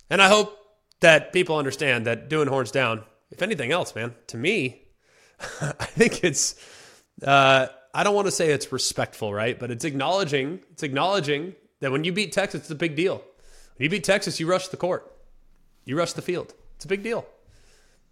And 0.09 0.21
I 0.21 0.27
hope 0.27 0.57
that 0.99 1.33
people 1.33 1.57
understand 1.57 2.05
that 2.05 2.29
doing 2.29 2.47
horns 2.47 2.71
down, 2.71 3.03
if 3.31 3.41
anything 3.41 3.71
else, 3.71 3.95
man, 3.95 4.15
to 4.27 4.37
me, 4.37 4.83
I 5.61 5.85
think 5.85 6.23
it's, 6.23 6.55
uh, 7.23 7.67
I 7.93 8.03
don't 8.03 8.15
want 8.15 8.27
to 8.27 8.31
say 8.31 8.51
it's 8.51 8.71
respectful, 8.71 9.33
right? 9.33 9.57
But 9.57 9.71
it's 9.71 9.85
acknowledging, 9.85 10.59
it's 10.71 10.83
acknowledging 10.83 11.55
that 11.81 11.91
when 11.91 12.03
you 12.03 12.11
beat 12.11 12.31
Texas, 12.31 12.61
it's 12.61 12.71
a 12.71 12.75
big 12.75 12.95
deal. 12.95 13.23
When 13.77 13.83
you 13.83 13.89
beat 13.89 14.03
Texas, 14.03 14.39
you 14.39 14.47
rush 14.47 14.69
the 14.69 14.77
court, 14.77 15.15
you 15.83 15.97
rush 15.97 16.13
the 16.13 16.21
field. 16.21 16.53
It's 16.75 16.85
a 16.85 16.87
big 16.87 17.03
deal. 17.03 17.25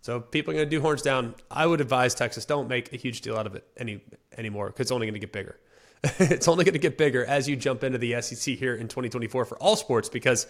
So 0.02 0.20
people 0.20 0.52
are 0.52 0.56
going 0.56 0.66
to 0.66 0.70
do 0.70 0.82
horns 0.82 1.02
down. 1.02 1.34
I 1.50 1.66
would 1.66 1.80
advise 1.80 2.14
Texas 2.14 2.46
don't 2.46 2.68
make 2.68 2.92
a 2.92 2.98
huge 2.98 3.22
deal 3.22 3.38
out 3.38 3.48
of 3.48 3.56
it 3.56 3.66
any 3.78 4.02
anymore 4.38 4.68
because 4.68 4.82
it's 4.82 4.92
only 4.92 5.08
going 5.08 5.14
to 5.14 5.20
get 5.20 5.32
bigger. 5.32 5.58
it's 6.20 6.50
only 6.50 6.66
going 6.66 6.74
to 6.74 6.80
get 6.80 6.98
bigger 6.98 7.24
as 7.26 7.48
you 7.48 7.56
jump 7.56 7.86
into 7.86 7.98
the 7.98 8.22
SEC 8.22 8.56
here 8.56 8.76
in 8.76 8.90
2024 8.90 9.46
for 9.46 9.58
all 9.60 9.78
sports 9.78 10.10
because 10.10 10.46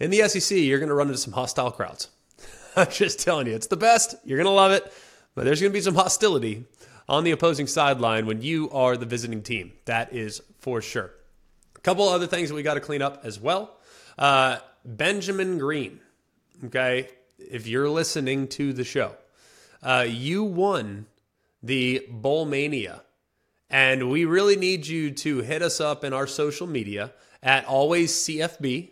in 0.00 0.10
the 0.10 0.28
SEC 0.28 0.58
you're 0.58 0.80
going 0.80 0.88
to 0.88 0.94
run 0.96 1.06
into 1.06 1.18
some 1.18 1.32
hostile 1.32 1.70
crowds. 1.70 2.08
I'm 2.86 2.90
just 2.90 3.18
telling 3.18 3.48
you, 3.48 3.54
it's 3.54 3.66
the 3.66 3.76
best. 3.76 4.14
You're 4.24 4.38
going 4.38 4.46
to 4.46 4.52
love 4.52 4.70
it, 4.70 4.92
but 5.34 5.44
there's 5.44 5.60
going 5.60 5.72
to 5.72 5.76
be 5.76 5.80
some 5.80 5.96
hostility 5.96 6.64
on 7.08 7.24
the 7.24 7.32
opposing 7.32 7.66
sideline 7.66 8.24
when 8.24 8.40
you 8.40 8.70
are 8.70 8.96
the 8.96 9.04
visiting 9.04 9.42
team. 9.42 9.72
That 9.86 10.12
is 10.12 10.40
for 10.60 10.80
sure. 10.80 11.10
A 11.74 11.80
couple 11.80 12.08
other 12.08 12.28
things 12.28 12.50
that 12.50 12.54
we 12.54 12.62
got 12.62 12.74
to 12.74 12.80
clean 12.80 13.02
up 13.02 13.22
as 13.24 13.40
well. 13.40 13.76
Uh, 14.16 14.58
Benjamin 14.84 15.58
Green, 15.58 15.98
okay, 16.66 17.08
if 17.38 17.66
you're 17.66 17.90
listening 17.90 18.46
to 18.48 18.72
the 18.72 18.84
show, 18.84 19.16
uh, 19.82 20.06
you 20.08 20.44
won 20.44 21.06
the 21.64 22.06
Bowl 22.08 22.44
Mania. 22.44 23.02
And 23.70 24.08
we 24.08 24.24
really 24.24 24.56
need 24.56 24.86
you 24.86 25.10
to 25.10 25.40
hit 25.40 25.62
us 25.62 25.80
up 25.80 26.04
in 26.04 26.12
our 26.12 26.28
social 26.28 26.68
media 26.68 27.12
at 27.42 27.64
always 27.64 28.12
CFB. 28.12 28.90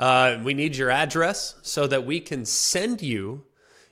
Uh, 0.00 0.40
we 0.42 0.54
need 0.54 0.76
your 0.76 0.90
address 0.90 1.54
so 1.62 1.86
that 1.86 2.04
we 2.04 2.18
can 2.18 2.44
send 2.44 3.02
you 3.02 3.44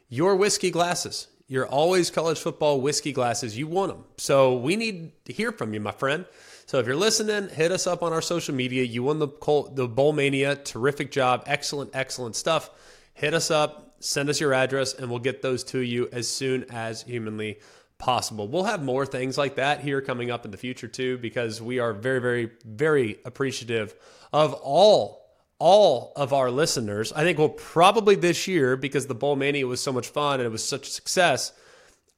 your 0.09 0.35
whiskey 0.35 0.71
glasses, 0.71 1.29
your 1.47 1.67
always 1.67 2.11
college 2.11 2.41
football 2.41 2.81
whiskey 2.81 3.13
glasses. 3.13 3.57
You 3.57 3.69
want 3.69 3.93
them. 3.93 4.05
So 4.17 4.57
we 4.57 4.75
need 4.75 5.13
to 5.27 5.33
hear 5.33 5.53
from 5.53 5.75
you, 5.75 5.81
my 5.81 5.93
friend. 5.93 6.25
So 6.67 6.79
if 6.79 6.87
you're 6.87 6.97
listening, 6.97 7.51
hit 7.51 7.73
us 7.73 7.87
up 7.87 8.03
on 8.03 8.13
our 8.13 8.23
social 8.23 8.55
media. 8.55 8.83
You 8.83 9.05
won 9.05 9.21
the 9.21 9.29
the 9.73 9.87
Bowl 9.87 10.13
Mania. 10.13 10.57
Terrific 10.57 11.13
job. 11.13 11.45
Excellent, 11.47 11.91
excellent 11.95 12.35
stuff. 12.37 12.71
Hit 13.15 13.35
us 13.35 13.51
up 13.51 13.89
send 14.01 14.29
us 14.29 14.41
your 14.41 14.55
address 14.55 14.95
and 14.95 15.11
we'll 15.11 15.19
get 15.19 15.43
those 15.43 15.65
to 15.65 15.81
you 15.81 16.09
as 16.13 16.29
soon 16.29 16.65
as 16.71 17.03
humanly 17.03 17.59
possible. 17.99 18.47
We'll 18.47 18.65
have 18.65 18.83
more 18.83 19.05
things 19.05 19.37
like 19.37 19.57
that 19.57 19.81
here 19.81 20.01
coming 20.01 20.31
up 20.31 20.45
in 20.45 20.51
the 20.51 20.57
future 20.57 20.89
too 20.89 21.19
because 21.19 21.61
we 21.61 21.79
are 21.79 21.93
very 21.93 22.21
very 22.21 22.51
very 22.65 23.19
appreciative 23.25 23.95
of 24.33 24.55
all 24.55 25.28
all 25.59 26.13
of 26.17 26.33
our 26.33 26.51
listeners. 26.51 27.13
I 27.13 27.23
think 27.23 27.39
we'll 27.39 27.49
probably 27.49 28.15
this 28.15 28.47
year 28.47 28.77
because 28.77 29.07
the 29.07 29.15
Bowl 29.15 29.37
Mania 29.37 29.67
was 29.67 29.81
so 29.81 29.93
much 29.93 30.09
fun 30.09 30.41
and 30.41 30.47
it 30.47 30.53
was 30.53 30.65
such 30.65 30.87
a 30.87 30.91
success. 30.91 31.53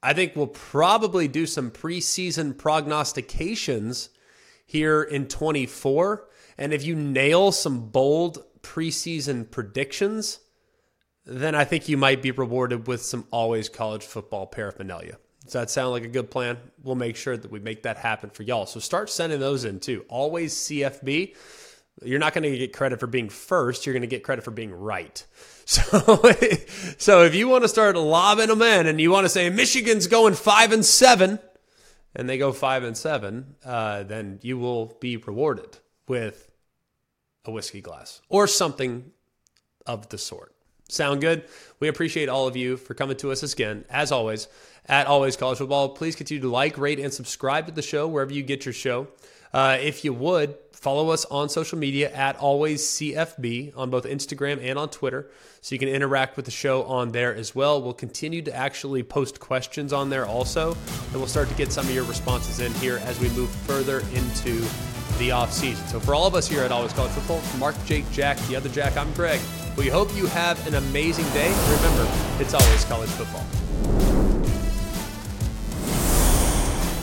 I 0.03 0.13
think 0.13 0.35
we'll 0.35 0.47
probably 0.47 1.27
do 1.27 1.45
some 1.45 1.71
preseason 1.71 2.57
prognostications 2.57 4.09
here 4.65 5.01
in 5.01 5.27
24 5.27 6.27
and 6.57 6.73
if 6.73 6.85
you 6.85 6.95
nail 6.95 7.51
some 7.51 7.89
bold 7.89 8.43
preseason 8.61 9.49
predictions, 9.49 10.39
then 11.25 11.55
I 11.55 11.65
think 11.65 11.89
you 11.89 11.97
might 11.97 12.21
be 12.21 12.31
rewarded 12.31 12.87
with 12.87 13.01
some 13.01 13.25
always 13.31 13.69
college 13.69 14.03
football 14.03 14.45
paraphernalia. 14.45 15.17
Does 15.43 15.53
that 15.53 15.69
sound 15.69 15.91
like 15.91 16.03
a 16.03 16.07
good 16.07 16.29
plan? 16.29 16.57
We'll 16.83 16.95
make 16.95 17.15
sure 17.15 17.35
that 17.35 17.49
we 17.49 17.59
make 17.59 17.83
that 17.83 17.97
happen 17.97 18.29
for 18.29 18.43
y'all. 18.43 18.65
So 18.65 18.79
start 18.79 19.09
sending 19.09 19.39
those 19.39 19.65
in 19.65 19.79
too. 19.79 20.05
Always 20.07 20.53
CFB. 20.53 21.35
You're 22.03 22.19
not 22.19 22.33
going 22.33 22.43
to 22.43 22.57
get 22.57 22.73
credit 22.73 22.99
for 22.99 23.07
being 23.07 23.29
first. 23.29 23.85
You're 23.85 23.93
going 23.93 24.01
to 24.01 24.07
get 24.07 24.23
credit 24.23 24.43
for 24.43 24.51
being 24.51 24.73
right. 24.73 25.25
So, 25.63 26.17
so 26.97 27.23
if 27.23 27.33
you 27.33 27.47
want 27.47 27.63
to 27.63 27.69
start 27.69 27.95
lobbing 27.95 28.47
them 28.47 28.61
in 28.61 28.87
and 28.87 28.99
you 28.99 29.09
want 29.09 29.23
to 29.23 29.29
say 29.29 29.49
Michigan's 29.49 30.07
going 30.07 30.33
five 30.33 30.73
and 30.73 30.83
seven, 30.83 31.39
and 32.13 32.27
they 32.27 32.37
go 32.37 32.51
five 32.51 32.83
and 32.83 32.97
seven, 32.97 33.55
uh, 33.63 34.03
then 34.03 34.39
you 34.41 34.57
will 34.57 34.97
be 34.99 35.15
rewarded 35.15 35.77
with 36.09 36.51
a 37.45 37.51
whiskey 37.51 37.79
glass 37.79 38.21
or 38.27 38.47
something 38.47 39.11
of 39.85 40.09
the 40.09 40.17
sort. 40.17 40.53
Sound 40.89 41.21
good? 41.21 41.45
We 41.79 41.87
appreciate 41.87 42.27
all 42.27 42.47
of 42.47 42.57
you 42.57 42.75
for 42.75 42.93
coming 42.93 43.15
to 43.17 43.31
us 43.31 43.43
again. 43.43 43.85
As 43.89 44.11
always, 44.11 44.49
at 44.87 45.07
Always 45.07 45.37
College 45.37 45.59
Football, 45.59 45.89
please 45.89 46.17
continue 46.17 46.41
to 46.41 46.49
like, 46.49 46.77
rate, 46.77 46.99
and 46.99 47.13
subscribe 47.13 47.67
to 47.67 47.71
the 47.71 47.81
show 47.81 48.09
wherever 48.09 48.33
you 48.33 48.43
get 48.43 48.65
your 48.65 48.73
show. 48.73 49.07
Uh, 49.53 49.77
if 49.79 50.05
you 50.05 50.13
would, 50.13 50.55
follow 50.71 51.11
us 51.11 51.25
on 51.25 51.47
social 51.47 51.77
media 51.77 52.11
at 52.11 52.35
Always 52.37 52.81
CFB 52.83 53.77
on 53.77 53.89
both 53.91 54.05
Instagram 54.05 54.63
and 54.63 54.79
on 54.79 54.89
Twitter 54.89 55.29
so 55.61 55.75
you 55.75 55.79
can 55.79 55.89
interact 55.89 56.35
with 56.35 56.45
the 56.45 56.51
show 56.51 56.83
on 56.83 57.11
there 57.11 57.35
as 57.35 57.53
well. 57.53 57.81
We'll 57.81 57.93
continue 57.93 58.41
to 58.41 58.55
actually 58.55 59.03
post 59.03 59.39
questions 59.39 59.93
on 59.93 60.09
there 60.09 60.25
also, 60.25 60.71
and 60.71 61.15
we'll 61.15 61.27
start 61.27 61.49
to 61.49 61.55
get 61.55 61.71
some 61.71 61.85
of 61.85 61.93
your 61.93 62.03
responses 62.05 62.59
in 62.59 62.73
here 62.75 62.99
as 63.03 63.19
we 63.19 63.29
move 63.29 63.49
further 63.49 63.99
into 64.15 64.65
the 65.19 65.31
off 65.31 65.53
season. 65.53 65.85
So 65.87 65.99
for 65.99 66.15
all 66.15 66.25
of 66.25 66.33
us 66.33 66.47
here 66.47 66.63
at 66.63 66.71
Always 66.71 66.93
College 66.93 67.11
Football, 67.11 67.41
Mark, 67.59 67.75
Jake, 67.85 68.09
Jack, 68.11 68.37
the 68.47 68.55
other 68.55 68.69
Jack, 68.69 68.97
I'm 68.97 69.13
Greg. 69.13 69.39
We 69.77 69.87
hope 69.87 70.13
you 70.15 70.25
have 70.27 70.65
an 70.67 70.73
amazing 70.75 71.25
day. 71.25 71.53
Remember, 71.75 72.11
it's 72.39 72.55
always 72.55 72.83
college 72.85 73.09
football. 73.11 74.20